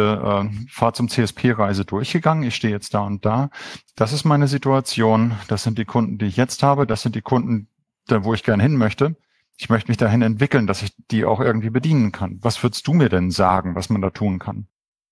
äh, 0.49 0.68
Fahrt 0.70 0.95
zum 0.95 1.10
CSP-Reise 1.10 1.86
durchgegangen. 1.86 2.43
Ich 2.43 2.56
stehe 2.56 2.74
jetzt 2.74 2.93
da 2.93 3.02
und 3.02 3.26
da. 3.26 3.49
Das 3.95 4.14
ist 4.14 4.24
meine 4.24 4.47
Situation. 4.47 5.34
Das 5.47 5.64
sind 5.64 5.78
die 5.78 5.86
Kunden, 5.86 6.18
die 6.18 6.26
ich 6.26 6.38
jetzt 6.38 6.64
habe. 6.64 6.86
Das 6.86 7.02
sind 7.02 7.16
die 7.16 7.22
Kunden, 7.22 7.68
da, 8.08 8.24
wo 8.24 8.34
ich 8.34 8.43
gern 8.43 8.60
hin 8.60 8.78
möchte. 8.78 9.16
Ich 9.58 9.70
möchte 9.70 9.89
mich 9.89 9.97
dahin 9.97 10.22
entwickeln, 10.22 10.66
dass 10.66 10.82
ich 10.82 10.93
die 11.12 11.26
auch 11.26 11.39
irgendwie 11.39 11.70
bedienen 11.70 12.12
kann. 12.12 12.39
Was 12.41 12.62
würdest 12.64 12.88
du 12.88 12.93
mir 12.93 13.10
denn 13.10 13.32
sagen, 13.32 13.76
was 13.76 13.89
man 13.89 14.02
da 14.02 14.10
tun 14.10 14.39
kann? 14.39 14.68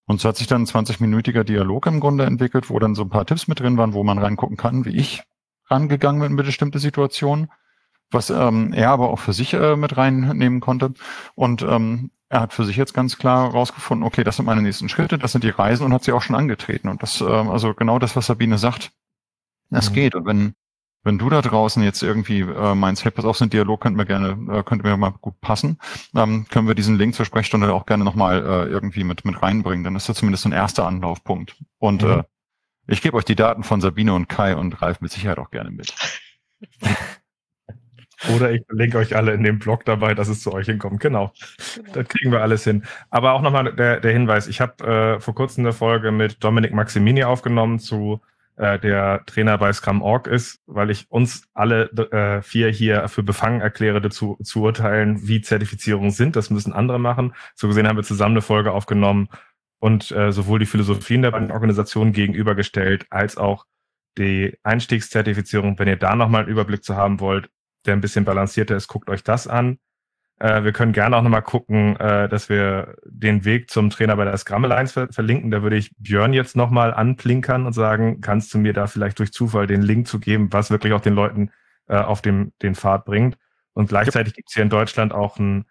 Und 0.05 0.19
so 0.19 0.29
hat 0.29 0.37
sich 0.37 0.47
dann 0.47 0.63
ein 0.63 0.65
20-minütiger 0.65 1.43
Dialog 1.43 1.85
im 1.85 1.99
Grunde 1.99 2.25
entwickelt, 2.25 2.71
wo 2.71 2.79
dann 2.79 2.95
so 2.95 3.03
ein 3.03 3.09
paar 3.09 3.27
Tipps 3.27 3.47
mit 3.47 3.59
drin 3.59 3.77
waren, 3.77 3.93
wo 3.93 4.03
man 4.03 4.17
reingucken 4.17 4.57
kann, 4.57 4.85
wie 4.85 4.97
ich 4.97 5.21
rangegangen 5.69 6.19
bin 6.19 6.31
in 6.31 6.35
bestimmte 6.35 6.79
Situationen, 6.79 7.51
was 8.11 8.29
ähm, 8.29 8.73
er 8.73 8.89
aber 8.91 9.09
auch 9.09 9.19
für 9.19 9.33
sich 9.33 9.53
äh, 9.53 9.75
mit 9.75 9.97
reinnehmen 9.97 10.59
konnte. 10.59 10.93
Und 11.35 11.61
ähm, 11.61 12.11
er 12.29 12.41
hat 12.41 12.53
für 12.53 12.63
sich 12.63 12.77
jetzt 12.77 12.93
ganz 12.93 13.17
klar 13.17 13.51
rausgefunden, 13.51 14.05
okay, 14.05 14.23
das 14.23 14.35
sind 14.35 14.45
meine 14.45 14.61
nächsten 14.61 14.87
Schritte, 14.87 15.17
das 15.17 15.31
sind 15.31 15.43
die 15.43 15.49
Reisen 15.49 15.83
und 15.83 15.93
hat 15.93 16.03
sie 16.03 16.11
auch 16.11 16.21
schon 16.21 16.35
angetreten. 16.35 16.87
Und 16.87 17.01
das, 17.01 17.21
äh, 17.21 17.25
also 17.25 17.73
genau 17.73 17.99
das, 17.99 18.15
was 18.15 18.27
Sabine 18.27 18.57
sagt, 18.57 18.91
das 19.69 19.89
mhm. 19.89 19.93
geht. 19.93 20.15
Und 20.15 20.25
wenn, 20.25 20.53
wenn 21.03 21.17
du 21.17 21.29
da 21.29 21.41
draußen 21.41 21.81
jetzt 21.81 22.03
irgendwie 22.03 22.41
äh, 22.41 22.75
meinst, 22.75 23.03
hey, 23.03 23.11
pass 23.11 23.25
auf, 23.25 23.37
so 23.37 23.45
ein 23.45 23.49
Dialog 23.49 23.81
könnte 23.81 23.97
mir 23.97 24.05
gerne, 24.05 24.37
äh, 24.53 24.63
könnte 24.63 24.85
mir 24.87 24.95
mal 24.95 25.13
gut 25.21 25.41
passen, 25.41 25.79
ähm, 26.15 26.45
können 26.49 26.67
wir 26.67 26.75
diesen 26.75 26.97
Link 26.97 27.15
zur 27.15 27.25
Sprechstunde 27.25 27.73
auch 27.73 27.87
gerne 27.87 28.03
nochmal 28.03 28.43
äh, 28.45 28.69
irgendwie 28.69 29.03
mit, 29.03 29.25
mit 29.25 29.41
reinbringen. 29.41 29.83
Dann 29.83 29.95
ist 29.95 30.07
das 30.07 30.17
zumindest 30.17 30.45
ein 30.45 30.51
erster 30.51 30.85
Anlaufpunkt. 30.85 31.55
Und 31.79 32.03
mhm. 32.03 32.09
äh, 32.09 32.23
ich 32.85 33.01
gebe 33.01 33.17
euch 33.17 33.25
die 33.25 33.35
Daten 33.35 33.63
von 33.63 33.81
Sabine 33.81 34.13
und 34.13 34.29
Kai 34.29 34.55
und 34.55 34.81
Ralf 34.81 35.01
mit 35.01 35.11
Sicherheit 35.11 35.39
auch 35.39 35.51
gerne 35.51 35.71
mit. 35.71 35.93
Oder 38.35 38.51
ich 38.51 38.65
verlinke 38.65 38.97
euch 38.97 39.15
alle 39.15 39.33
in 39.33 39.43
dem 39.43 39.59
Blog 39.59 39.85
dabei, 39.85 40.13
dass 40.13 40.27
es 40.27 40.41
zu 40.41 40.53
euch 40.53 40.65
hinkommt. 40.65 40.99
Genau. 40.99 41.31
genau. 41.75 41.93
Das 41.93 42.07
kriegen 42.07 42.31
wir 42.31 42.41
alles 42.41 42.63
hin. 42.63 42.83
Aber 43.09 43.33
auch 43.33 43.41
nochmal 43.41 43.73
der, 43.73 43.99
der 43.99 44.11
Hinweis. 44.11 44.47
Ich 44.47 44.59
habe 44.61 44.83
äh, 44.83 45.19
vor 45.19 45.35
kurzem 45.35 45.65
eine 45.65 45.73
Folge 45.73 46.11
mit 46.11 46.43
Dominik 46.43 46.73
Maximini 46.73 47.23
aufgenommen 47.23 47.79
zu 47.79 48.21
äh, 48.59 48.77
der 48.77 49.23
Trainer 49.25 49.57
bei 49.57 49.71
Scrum.org 49.71 50.27
ist, 50.27 50.59
weil 50.67 50.89
ich 50.89 51.09
uns 51.09 51.43
alle 51.53 51.89
äh, 52.11 52.41
vier 52.41 52.69
hier 52.69 53.07
für 53.07 53.23
befangen 53.23 53.61
erkläre, 53.61 54.01
dazu 54.01 54.37
zu 54.43 54.63
urteilen, 54.63 55.27
wie 55.27 55.41
Zertifizierungen 55.41 56.11
sind. 56.11 56.35
Das 56.35 56.49
müssen 56.49 56.73
andere 56.73 56.99
machen. 56.99 57.33
So 57.55 57.69
gesehen 57.69 57.87
haben 57.87 57.95
wir 57.95 58.03
zusammen 58.03 58.33
eine 58.33 58.41
Folge 58.41 58.73
aufgenommen 58.73 59.29
und 59.79 60.11
äh, 60.11 60.33
sowohl 60.33 60.59
die 60.59 60.65
Philosophien 60.65 61.21
der 61.21 61.31
beiden 61.31 61.51
Organisationen 61.51 62.11
gegenübergestellt, 62.11 63.05
als 63.09 63.37
auch 63.37 63.65
die 64.17 64.57
Einstiegszertifizierung, 64.63 65.79
wenn 65.79 65.87
ihr 65.87 65.95
da 65.95 66.15
nochmal 66.15 66.41
einen 66.41 66.51
Überblick 66.51 66.83
zu 66.83 66.97
haben 66.97 67.21
wollt, 67.21 67.49
der 67.89 67.95
ein 67.95 68.01
bisschen 68.01 68.23
balancierter 68.23 68.75
ist, 68.75 68.87
guckt 68.87 69.09
euch 69.09 69.23
das 69.23 69.47
an. 69.47 69.79
Äh, 70.39 70.63
wir 70.63 70.71
können 70.71 70.93
gerne 70.93 71.17
auch 71.17 71.23
nochmal 71.23 71.41
gucken, 71.41 71.97
äh, 71.97 72.29
dass 72.29 72.49
wir 72.49 72.95
den 73.03 73.45
Weg 73.45 73.69
zum 73.71 73.89
Trainer 73.89 74.15
bei 74.15 74.25
der 74.25 74.37
Scrum 74.37 74.63
Alliance 74.63 74.93
ver 74.93 75.11
verlinken. 75.11 75.49
Da 75.49 75.63
würde 75.63 75.75
ich 75.75 75.91
Björn 75.97 76.33
jetzt 76.33 76.55
nochmal 76.55 76.93
anplinkern 76.93 77.65
und 77.65 77.73
sagen, 77.73 78.21
kannst 78.21 78.53
du 78.53 78.59
mir 78.59 78.73
da 78.73 78.87
vielleicht 78.87 79.17
durch 79.19 79.33
Zufall 79.33 79.67
den 79.67 79.81
Link 79.81 80.07
zu 80.07 80.19
geben, 80.19 80.51
was 80.51 80.71
wirklich 80.71 80.93
auch 80.93 81.01
den 81.01 81.15
Leuten 81.15 81.51
äh, 81.87 81.97
auf 81.97 82.21
dem, 82.21 82.53
den 82.61 82.75
Pfad 82.75 83.05
bringt. 83.05 83.37
Und 83.73 83.89
gleichzeitig 83.89 84.33
gibt 84.33 84.49
es 84.49 84.53
hier 84.53 84.63
in 84.63 84.69
Deutschland 84.69 85.13
auch 85.13 85.37
ein 85.39 85.65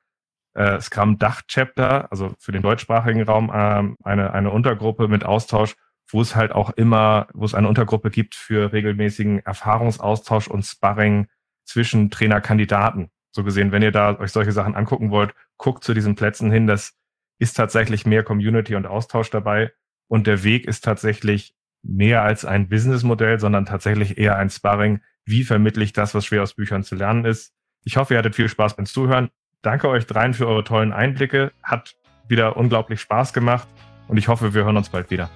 äh, 0.54 0.80
Scrum 0.80 1.18
Dach 1.18 1.42
Chapter, 1.46 2.10
also 2.10 2.34
für 2.38 2.52
den 2.52 2.62
deutschsprachigen 2.62 3.22
Raum 3.22 3.50
äh, 3.50 3.94
eine, 4.02 4.32
eine 4.32 4.50
Untergruppe 4.50 5.08
mit 5.08 5.24
Austausch, 5.24 5.76
wo 6.10 6.20
es 6.20 6.36
halt 6.36 6.52
auch 6.52 6.70
immer, 6.70 7.28
wo 7.32 7.44
es 7.44 7.54
eine 7.54 7.68
Untergruppe 7.68 8.10
gibt 8.10 8.34
für 8.34 8.72
regelmäßigen 8.72 9.40
Erfahrungsaustausch 9.40 10.48
und 10.48 10.64
Sparring 10.64 11.28
zwischen 11.68 12.10
Trainerkandidaten. 12.10 13.10
So 13.30 13.44
gesehen, 13.44 13.70
wenn 13.70 13.82
ihr 13.82 13.92
da 13.92 14.18
euch 14.18 14.32
solche 14.32 14.52
Sachen 14.52 14.74
angucken 14.74 15.10
wollt, 15.10 15.34
guckt 15.58 15.84
zu 15.84 15.94
diesen 15.94 16.16
Plätzen 16.16 16.50
hin. 16.50 16.66
Das 16.66 16.94
ist 17.38 17.54
tatsächlich 17.54 18.06
mehr 18.06 18.24
Community 18.24 18.74
und 18.74 18.86
Austausch 18.86 19.30
dabei. 19.30 19.72
Und 20.08 20.26
der 20.26 20.42
Weg 20.42 20.66
ist 20.66 20.82
tatsächlich 20.82 21.54
mehr 21.82 22.22
als 22.22 22.44
ein 22.44 22.68
Businessmodell, 22.68 23.38
sondern 23.38 23.66
tatsächlich 23.66 24.18
eher 24.18 24.36
ein 24.36 24.50
Sparring. 24.50 25.02
Wie 25.24 25.44
vermittle 25.44 25.84
ich 25.84 25.92
das, 25.92 26.14
was 26.14 26.24
schwer 26.24 26.42
aus 26.42 26.54
Büchern 26.54 26.82
zu 26.82 26.96
lernen 26.96 27.24
ist? 27.24 27.52
Ich 27.84 27.96
hoffe, 27.96 28.14
ihr 28.14 28.18
hattet 28.18 28.34
viel 28.34 28.48
Spaß 28.48 28.76
beim 28.76 28.86
Zuhören. 28.86 29.28
Danke 29.62 29.88
euch 29.88 30.06
dreien 30.06 30.34
für 30.34 30.48
eure 30.48 30.64
tollen 30.64 30.92
Einblicke. 30.92 31.52
Hat 31.62 31.96
wieder 32.28 32.56
unglaublich 32.56 33.00
Spaß 33.00 33.32
gemacht 33.32 33.68
und 34.08 34.16
ich 34.16 34.28
hoffe, 34.28 34.54
wir 34.54 34.64
hören 34.64 34.76
uns 34.76 34.88
bald 34.88 35.10
wieder. 35.10 35.30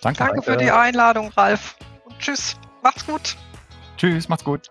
Danke. 0.00 0.18
Danke 0.18 0.42
für 0.42 0.56
die 0.56 0.70
Einladung, 0.70 1.30
Ralf. 1.36 1.76
Und 2.04 2.18
tschüss. 2.18 2.56
Macht's 2.82 3.04
gut. 3.04 3.36
Tschüss, 3.96 4.28
macht's 4.28 4.44
gut. 4.44 4.70